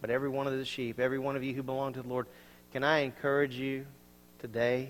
but 0.00 0.10
every 0.10 0.28
one 0.28 0.48
of 0.48 0.58
the 0.58 0.64
sheep, 0.64 0.98
every 0.98 1.20
one 1.20 1.36
of 1.36 1.44
you 1.44 1.54
who 1.54 1.62
belong 1.62 1.92
to 1.92 2.02
the 2.02 2.08
Lord. 2.08 2.26
Can 2.72 2.82
I 2.82 3.02
encourage 3.02 3.54
you 3.54 3.86
today 4.40 4.88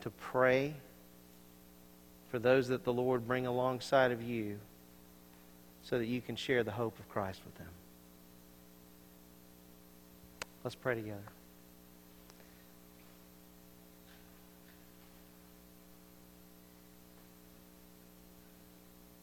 to 0.00 0.08
pray 0.08 0.72
for 2.30 2.38
those 2.38 2.68
that 2.68 2.84
the 2.84 2.92
Lord 2.92 3.26
bring 3.26 3.46
alongside 3.46 4.12
of 4.12 4.22
you 4.22 4.58
so 5.82 5.98
that 5.98 6.06
you 6.06 6.20
can 6.20 6.36
share 6.36 6.64
the 6.64 6.72
hope 6.72 6.98
of 6.98 7.08
Christ 7.08 7.40
with 7.44 7.54
them? 7.56 7.68
Let's 10.64 10.74
pray 10.74 10.96
together. 10.96 11.20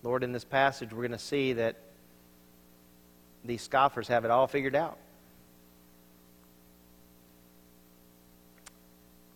Lord, 0.03 0.23
in 0.23 0.33
this 0.33 0.43
passage, 0.43 0.91
we're 0.91 1.07
going 1.07 1.11
to 1.11 1.17
see 1.17 1.53
that 1.53 1.77
these 3.45 3.61
scoffers 3.61 4.07
have 4.09 4.25
it 4.25 4.31
all 4.31 4.47
figured 4.47 4.75
out. 4.75 4.97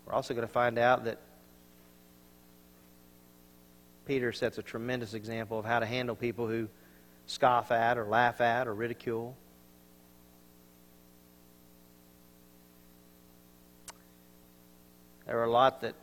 We're 0.06 0.14
also 0.14 0.34
going 0.34 0.48
to 0.48 0.54
find 0.54 0.78
out 0.78 1.06
that 1.06 1.20
Peter 4.08 4.32
sets 4.32 4.58
a 4.58 4.64
tremendous 4.64 5.14
example 5.14 5.60
of 5.60 5.66
how 5.66 5.80
to 5.80 5.86
handle 5.86 6.16
people 6.16 6.48
who 6.48 6.70
scoff 7.26 7.72
at 7.74 7.98
or 7.98 8.06
laugh 8.06 8.40
at 8.40 8.66
or 8.66 8.74
ridicule. 8.74 9.36
There 15.26 15.36
were 15.36 15.44
a 15.44 15.52
lot 15.52 15.82
that 15.82 15.94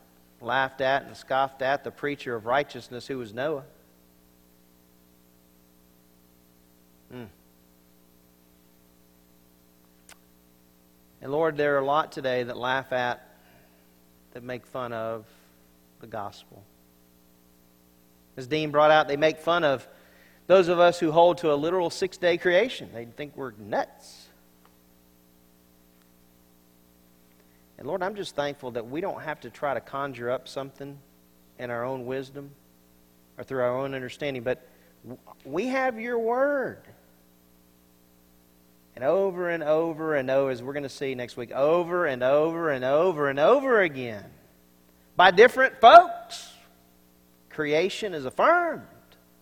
laughed 0.43 0.83
at 0.83 1.05
and 1.05 1.17
scoffed 1.17 1.63
at 1.63 1.83
the 1.83 1.91
preacher 1.91 2.35
of 2.35 2.45
righteousness 2.45 3.07
who 3.07 3.17
was 3.17 3.33
Noah. 3.33 3.65
Hmm. 7.11 7.25
And 11.23 11.33
Lord, 11.33 11.57
there 11.57 11.77
are 11.77 11.79
a 11.79 11.87
lot 11.87 12.13
today 12.13 12.43
that 12.43 12.59
laugh 12.59 12.93
at, 12.93 13.27
that 14.35 14.43
make 14.43 14.67
fun 14.67 14.93
of 14.93 15.25
the 16.03 16.07
gospel. 16.07 16.63
As 18.37 18.47
Dean 18.47 18.71
brought 18.71 18.91
out, 18.91 19.09
they 19.09 19.17
make 19.17 19.39
fun 19.39 19.65
of 19.65 19.87
those 20.47 20.69
of 20.69 20.79
us 20.79 20.99
who 20.99 21.13
hold 21.13 21.39
to 21.39 21.53
a 21.53 21.55
literal 21.55 21.91
six 21.91 22.17
day 22.17 22.37
creation. 22.37 22.91
They 22.93 23.05
think 23.05 23.37
we're 23.37 23.53
nuts. 23.53 24.29
And 27.79 27.87
Lord, 27.87 28.03
I'm 28.03 28.15
just 28.15 28.35
thankful 28.35 28.73
that 28.73 28.89
we 28.89 29.01
don't 29.01 29.23
have 29.23 29.41
to 29.41 29.51
try 29.51 29.75
to 29.75 29.81
conjure 29.81 30.31
up 30.31 30.49
something 30.49 30.99
in 31.59 31.71
our 31.71 31.85
own 31.85 32.07
wisdom 32.07 32.51
or 33.37 33.45
through 33.45 33.63
our 33.63 33.79
own 33.79 33.95
understanding, 33.95 34.43
but 34.43 34.67
we 35.45 35.67
have 35.69 36.01
your 36.01 36.19
word. 36.19 36.83
And 38.97 39.05
over 39.05 39.51
and 39.51 39.63
over 39.63 40.15
and 40.15 40.31
over, 40.31 40.51
as 40.51 40.63
we're 40.63 40.73
going 40.73 40.85
to 40.85 40.89
see 40.89 41.15
next 41.15 41.37
week, 41.37 41.51
over 41.51 42.07
and 42.07 42.23
over 42.23 42.71
and 42.71 42.85
over 42.85 43.29
and 43.29 43.41
over 43.41 43.81
again 43.81 44.25
by 45.17 45.31
different 45.31 45.81
folks, 45.81 46.24
creation 47.55 48.15
is 48.15 48.25
affirmed. 48.25 48.83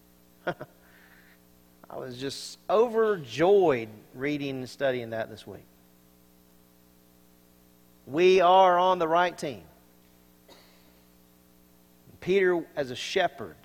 I 0.47 1.97
was 1.97 2.19
just 2.19 2.59
overjoyed 2.69 3.89
reading 4.15 4.59
and 4.59 4.69
studying 4.69 5.11
that 5.11 5.31
this 5.31 5.47
week. 5.47 5.65
We 8.07 8.41
are 8.41 8.79
on 8.79 8.99
the 8.99 9.09
right 9.09 9.37
team. 9.37 9.63
Peter, 12.21 12.65
as 12.77 12.91
a 12.91 12.97
shepherd, 12.97 13.57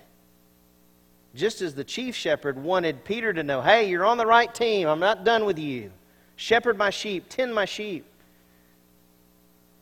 just 1.35 1.61
as 1.61 1.75
the 1.75 1.83
chief 1.83 2.15
shepherd 2.15 2.57
wanted 2.57 3.03
Peter 3.03 3.31
to 3.33 3.43
know, 3.43 3.61
hey, 3.61 3.89
you're 3.89 4.05
on 4.05 4.17
the 4.17 4.25
right 4.25 4.53
team. 4.53 4.87
I'm 4.87 4.99
not 4.99 5.23
done 5.23 5.45
with 5.45 5.59
you. 5.59 5.91
Shepherd 6.35 6.77
my 6.77 6.89
sheep, 6.89 7.25
tend 7.29 7.53
my 7.53 7.65
sheep. 7.65 8.05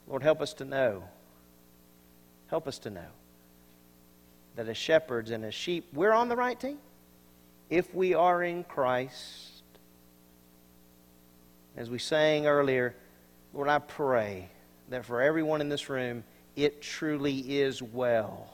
Lord, 0.07 0.23
help 0.23 0.41
us 0.41 0.53
to 0.55 0.65
know. 0.65 1.03
Help 2.47 2.67
us 2.67 2.79
to 2.79 2.89
know 2.89 3.07
that 4.55 4.67
as 4.67 4.77
shepherds 4.77 5.31
and 5.31 5.43
as 5.43 5.53
sheep, 5.53 5.87
we're 5.93 6.13
on 6.13 6.29
the 6.29 6.35
right 6.35 6.59
team. 6.59 6.77
If 7.69 7.93
we 7.93 8.13
are 8.13 8.43
in 8.43 8.63
Christ, 8.63 9.63
as 11.75 11.89
we 11.89 11.99
sang 11.99 12.47
earlier, 12.47 12.95
Lord, 13.53 13.67
I 13.67 13.79
pray 13.79 14.49
that 14.89 15.05
for 15.05 15.21
everyone 15.21 15.61
in 15.61 15.69
this 15.69 15.89
room, 15.89 16.23
it 16.55 16.81
truly 16.81 17.39
is 17.59 17.81
well 17.81 18.49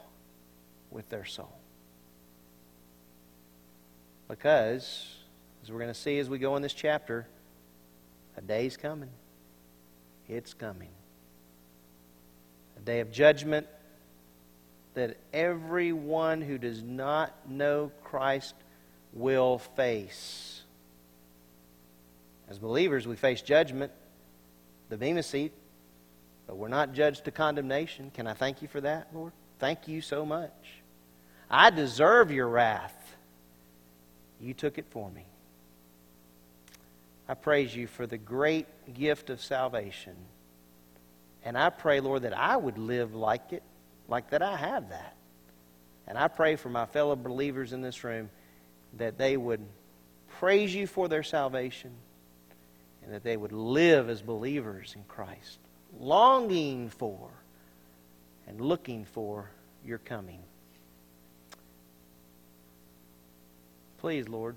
with 0.90 1.10
their 1.10 1.26
soul. 1.26 1.54
Because, 4.28 5.08
as 5.62 5.72
we're 5.72 5.80
going 5.80 5.94
to 5.94 6.00
see 6.00 6.18
as 6.20 6.30
we 6.30 6.40
go 6.40 6.56
in 6.56 6.62
this 6.62 6.74
chapter, 6.74 7.28
a 8.38 8.42
day's 8.42 8.78
coming. 8.78 9.10
It's 10.28 10.54
coming. 10.54 10.90
A 12.78 12.80
day 12.80 13.02
of 13.02 13.12
judgment 13.12 13.68
that 14.94 15.18
everyone 15.34 16.42
who 16.42 16.58
does 16.58 16.84
not 16.84 17.34
know 17.50 17.92
Christ 18.04 18.56
will 19.14 19.58
face. 19.58 20.62
As 22.50 22.60
believers, 22.60 23.08
we 23.08 23.16
face 23.16 23.42
judgment, 23.42 23.92
the 24.90 24.98
Bema 24.98 25.24
seat, 25.24 25.54
but 26.48 26.58
we're 26.58 26.68
not 26.68 26.94
judged 26.94 27.26
to 27.26 27.32
condemnation. 27.32 28.12
Can 28.14 28.28
I 28.28 28.34
thank 28.34 28.62
you 28.62 28.68
for 28.68 28.82
that, 28.82 29.08
Lord? 29.14 29.32
Thank 29.60 29.88
you 29.88 30.02
so 30.02 30.26
much. 30.26 30.52
I 31.50 31.70
deserve 31.70 32.32
your 32.32 32.48
wrath. 32.48 33.16
You 34.42 34.54
took 34.54 34.78
it 34.78 34.86
for 34.90 35.10
me. 35.10 35.26
I 37.30 37.36
praise 37.36 37.74
you 37.74 37.88
for 37.88 38.06
the 38.06 38.18
great 38.18 38.68
gift 38.94 39.30
of 39.30 39.42
salvation. 39.42 40.16
And 41.46 41.58
I 41.58 41.70
pray, 41.70 42.02
Lord, 42.02 42.24
that 42.24 42.38
I 42.38 42.58
would 42.58 42.78
live 42.78 43.16
like 43.16 43.54
it, 43.54 43.64
like 44.12 44.30
that 44.30 44.44
I 44.44 44.58
have 44.58 44.90
that. 44.90 45.16
And 46.06 46.18
I 46.18 46.28
pray 46.28 46.58
for 46.58 46.70
my 46.70 46.86
fellow 46.86 47.16
believers 47.16 47.74
in 47.74 47.82
this 47.82 48.04
room 48.04 48.30
that 48.98 49.18
they 49.18 49.38
would 49.38 49.62
praise 50.40 50.76
you 50.76 50.86
for 50.86 51.08
their 51.08 51.24
salvation 51.24 51.92
and 53.04 53.14
that 53.14 53.24
they 53.24 53.38
would 53.38 53.54
live 53.54 54.10
as 54.10 54.22
believers 54.22 54.94
in 54.96 55.04
Christ, 55.08 55.60
longing 55.98 56.90
for 56.90 57.30
and 58.48 58.60
looking 58.60 59.06
for 59.06 59.50
your 59.86 59.98
coming. 60.00 60.44
Please, 64.00 64.28
Lord, 64.28 64.56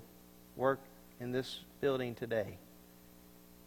work 0.57 0.79
in 1.21 1.31
this 1.31 1.59
building 1.79 2.13
today. 2.13 2.57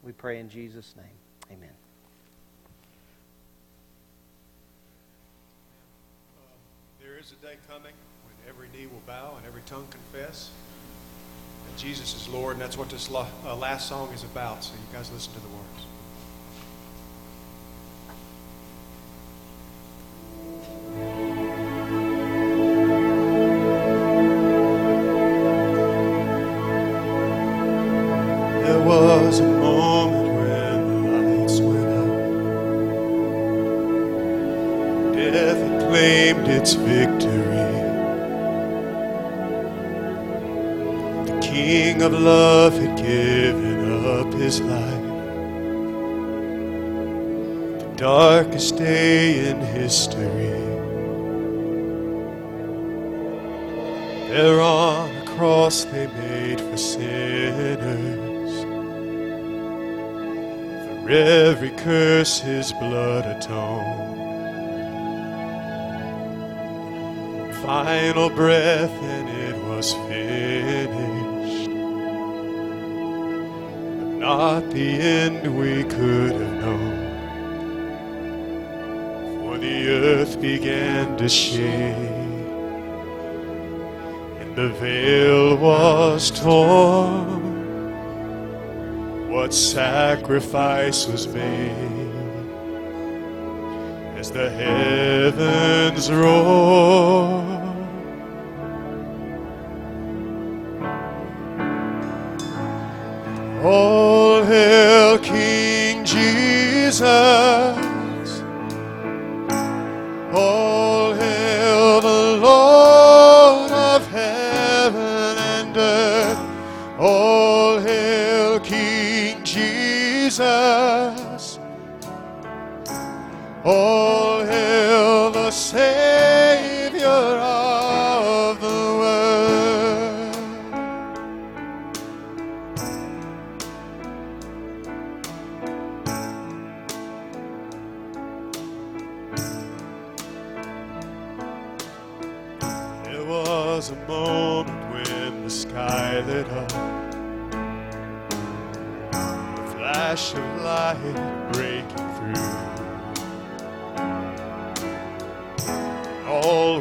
We 0.02 0.12
pray 0.12 0.38
in 0.38 0.50
Jesus' 0.50 0.94
name. 0.96 1.56
Amen. 1.56 1.87
There 7.28 7.36
is 7.36 7.44
a 7.44 7.46
day 7.46 7.60
coming 7.68 7.92
when 8.24 8.48
every 8.48 8.68
knee 8.68 8.86
will 8.86 9.02
bow 9.06 9.34
and 9.36 9.46
every 9.46 9.60
tongue 9.66 9.86
confess 9.90 10.50
that 11.66 11.76
Jesus 11.76 12.14
is 12.14 12.28
Lord, 12.28 12.54
and 12.54 12.62
that's 12.62 12.78
what 12.78 12.88
this 12.88 13.10
uh, 13.10 13.56
last 13.56 13.88
song 13.88 14.10
is 14.14 14.24
about. 14.24 14.64
So 14.64 14.72
you 14.72 14.96
guys 14.96 15.10
listen 15.12 15.32
to 15.34 15.40
the 15.40 15.48
words. 15.48 15.97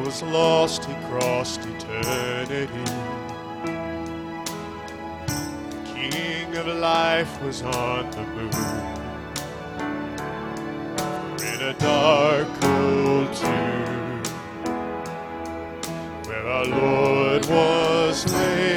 Was 0.08 0.24
lost, 0.24 0.86
he 0.86 0.94
crossed 1.10 1.60
eternity. 1.66 2.66
The 5.70 5.82
King 5.84 6.56
of 6.56 6.68
life 6.68 7.42
was 7.42 7.62
on 7.62 8.10
the 8.12 8.24
move. 8.36 8.54
In 11.42 11.62
a 11.62 11.74
dark, 11.74 12.48
cold 12.62 13.34
tomb 13.36 14.24
where 16.26 16.48
our 16.48 16.66
Lord 16.66 17.46
was 17.48 18.34
laid. 18.34 18.77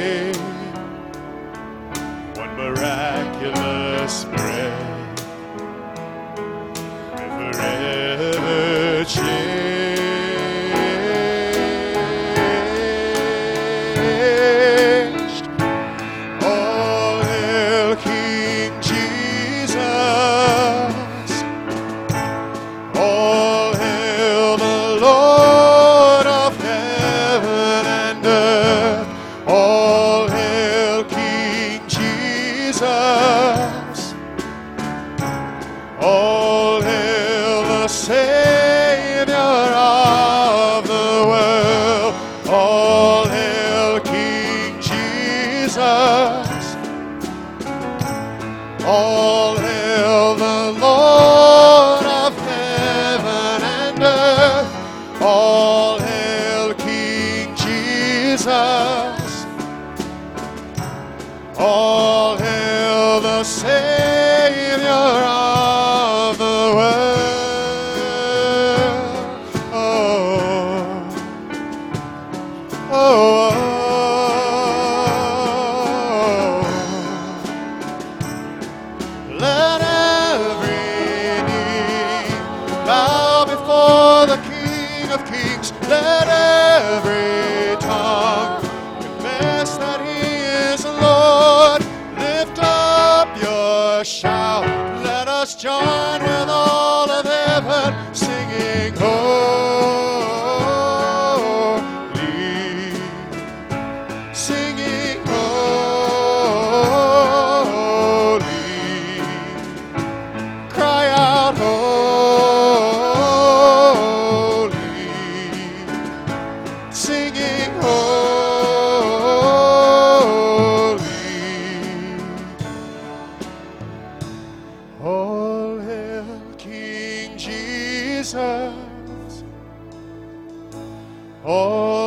All 131.43 132.00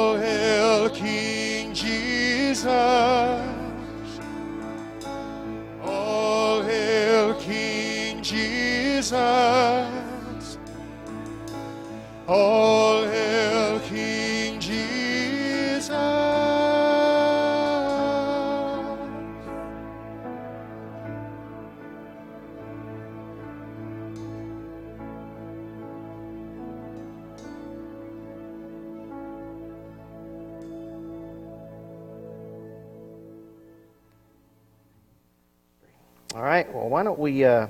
we 37.25 37.43
uh, 37.43 37.69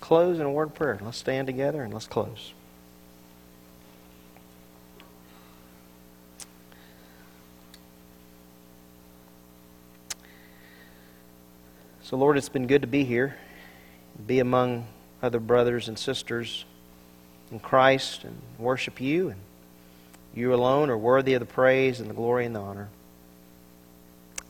close 0.00 0.38
in 0.38 0.46
a 0.46 0.50
word 0.50 0.68
of 0.68 0.74
prayer? 0.76 0.96
Let's 1.02 1.18
stand 1.18 1.48
together 1.48 1.82
and 1.82 1.92
let's 1.92 2.06
close. 2.06 2.52
So, 12.04 12.16
Lord, 12.16 12.36
it's 12.36 12.48
been 12.48 12.68
good 12.68 12.82
to 12.82 12.88
be 12.88 13.02
here, 13.02 13.36
be 14.24 14.38
among 14.38 14.86
other 15.20 15.40
brothers 15.40 15.88
and 15.88 15.98
sisters 15.98 16.64
in 17.50 17.58
Christ 17.58 18.22
and 18.22 18.36
worship 18.56 19.00
you. 19.00 19.30
And 19.30 19.40
you 20.32 20.54
alone 20.54 20.90
are 20.90 20.98
worthy 20.98 21.34
of 21.34 21.40
the 21.40 21.46
praise 21.46 21.98
and 21.98 22.08
the 22.08 22.14
glory 22.14 22.46
and 22.46 22.54
the 22.54 22.60
honor. 22.60 22.88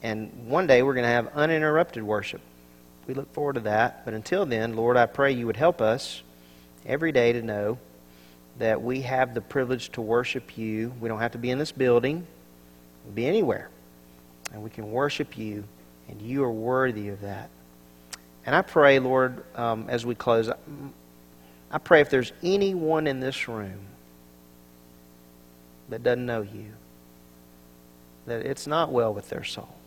And 0.02 0.48
one 0.48 0.66
day 0.66 0.82
we're 0.82 0.92
going 0.94 1.04
to 1.04 1.10
have 1.10 1.28
uninterrupted 1.28 2.02
worship. 2.02 2.42
We 3.10 3.14
look 3.14 3.34
forward 3.34 3.54
to 3.54 3.60
that. 3.62 4.04
But 4.04 4.14
until 4.14 4.46
then, 4.46 4.76
Lord, 4.76 4.96
I 4.96 5.06
pray 5.06 5.32
you 5.32 5.48
would 5.48 5.56
help 5.56 5.80
us 5.80 6.22
every 6.86 7.10
day 7.10 7.32
to 7.32 7.42
know 7.42 7.76
that 8.60 8.82
we 8.82 9.00
have 9.00 9.34
the 9.34 9.40
privilege 9.40 9.90
to 9.94 10.00
worship 10.00 10.56
you. 10.56 10.94
We 11.00 11.08
don't 11.08 11.18
have 11.18 11.32
to 11.32 11.38
be 11.38 11.50
in 11.50 11.58
this 11.58 11.72
building, 11.72 12.24
we'll 13.04 13.14
be 13.14 13.26
anywhere. 13.26 13.68
And 14.52 14.62
we 14.62 14.70
can 14.70 14.92
worship 14.92 15.36
you, 15.36 15.64
and 16.08 16.22
you 16.22 16.44
are 16.44 16.52
worthy 16.52 17.08
of 17.08 17.22
that. 17.22 17.50
And 18.46 18.54
I 18.54 18.62
pray, 18.62 19.00
Lord, 19.00 19.42
um, 19.56 19.86
as 19.88 20.06
we 20.06 20.14
close, 20.14 20.48
I 21.72 21.78
pray 21.78 22.02
if 22.02 22.10
there's 22.10 22.32
anyone 22.44 23.08
in 23.08 23.18
this 23.18 23.48
room 23.48 23.80
that 25.88 26.04
doesn't 26.04 26.26
know 26.26 26.42
you, 26.42 26.66
that 28.26 28.46
it's 28.46 28.68
not 28.68 28.92
well 28.92 29.12
with 29.12 29.30
their 29.30 29.42
soul. 29.42 29.79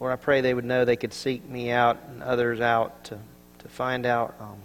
Lord, 0.00 0.14
I 0.14 0.16
pray 0.16 0.40
they 0.40 0.54
would 0.54 0.64
know 0.64 0.86
they 0.86 0.96
could 0.96 1.12
seek 1.12 1.46
me 1.46 1.70
out 1.70 1.98
and 2.08 2.22
others 2.22 2.60
out 2.60 3.04
to, 3.04 3.18
to 3.58 3.68
find 3.68 4.06
out 4.06 4.34
um, 4.40 4.56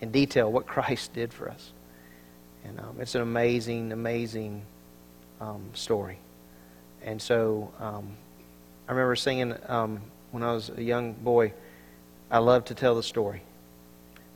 in 0.00 0.12
detail 0.12 0.50
what 0.50 0.66
Christ 0.68 1.12
did 1.12 1.32
for 1.32 1.50
us. 1.50 1.72
And 2.64 2.78
um, 2.78 2.96
it's 3.00 3.16
an 3.16 3.22
amazing, 3.22 3.90
amazing 3.90 4.62
um, 5.40 5.70
story. 5.74 6.18
And 7.04 7.20
so 7.20 7.72
um, 7.80 8.12
I 8.88 8.92
remember 8.92 9.16
singing 9.16 9.56
um, 9.66 10.00
when 10.30 10.44
I 10.44 10.52
was 10.52 10.70
a 10.70 10.82
young 10.82 11.14
boy, 11.14 11.52
I 12.30 12.38
love 12.38 12.66
to 12.66 12.76
tell 12.76 12.94
the 12.94 13.02
story. 13.02 13.42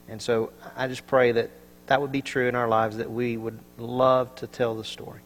And 0.09 0.21
so 0.21 0.53
I 0.77 0.89
just 0.89 1.07
pray 1.07 1.31
that 1.33 1.51
that 1.87 2.01
would 2.01 2.11
be 2.11 2.23
true 2.23 2.49
in 2.49 2.57
our 2.57 2.67
lives, 2.67 2.97
that 2.97 3.11
we 3.11 3.37
would 3.37 3.61
love 3.79 4.35
to 4.37 4.49
tell 4.49 4.75
the 4.75 4.85
story 4.85 5.21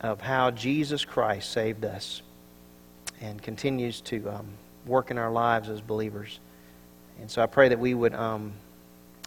of 0.00 0.20
how 0.20 0.50
Jesus 0.50 1.04
Christ 1.04 1.52
saved 1.52 1.84
us 1.84 2.22
and 3.20 3.42
continues 3.42 4.00
to 4.02 4.28
um, 4.30 4.46
work 4.86 5.10
in 5.10 5.18
our 5.18 5.30
lives 5.30 5.68
as 5.68 5.80
believers. 5.80 6.38
And 7.20 7.30
so 7.30 7.42
I 7.42 7.46
pray 7.46 7.68
that 7.68 7.78
we 7.78 7.94
would 7.94 8.14
um, 8.14 8.52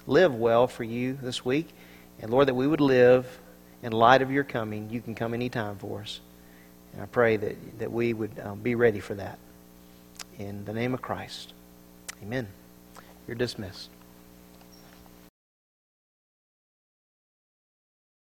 live 0.07 0.34
well 0.34 0.68
for 0.68 0.84
you 0.84 1.18
this 1.22 1.43
week. 1.43 1.69
And 2.22 2.31
Lord, 2.31 2.47
that 2.47 2.53
we 2.53 2.68
would 2.68 2.81
live 2.81 3.27
in 3.84 3.91
light 3.91 4.22
of 4.22 4.31
your 4.31 4.43
coming, 4.43 4.89
you 4.89 5.01
can 5.01 5.15
come 5.15 5.34
anytime 5.34 5.77
for 5.77 6.01
us. 6.01 6.19
And 6.93 7.01
I 7.01 7.05
pray 7.05 7.38
that, 7.38 7.80
that 7.80 7.91
we 7.91 8.13
would 8.13 8.39
um, 8.39 8.59
be 8.59 8.76
ready 8.76 8.99
for 8.99 9.15
that. 9.15 9.39
In 10.38 10.65
the 10.65 10.73
name 10.73 10.93
of 10.93 11.01
Christ, 11.01 11.53
amen. 12.22 12.47
You're 13.27 13.35
dismissed. 13.35 13.89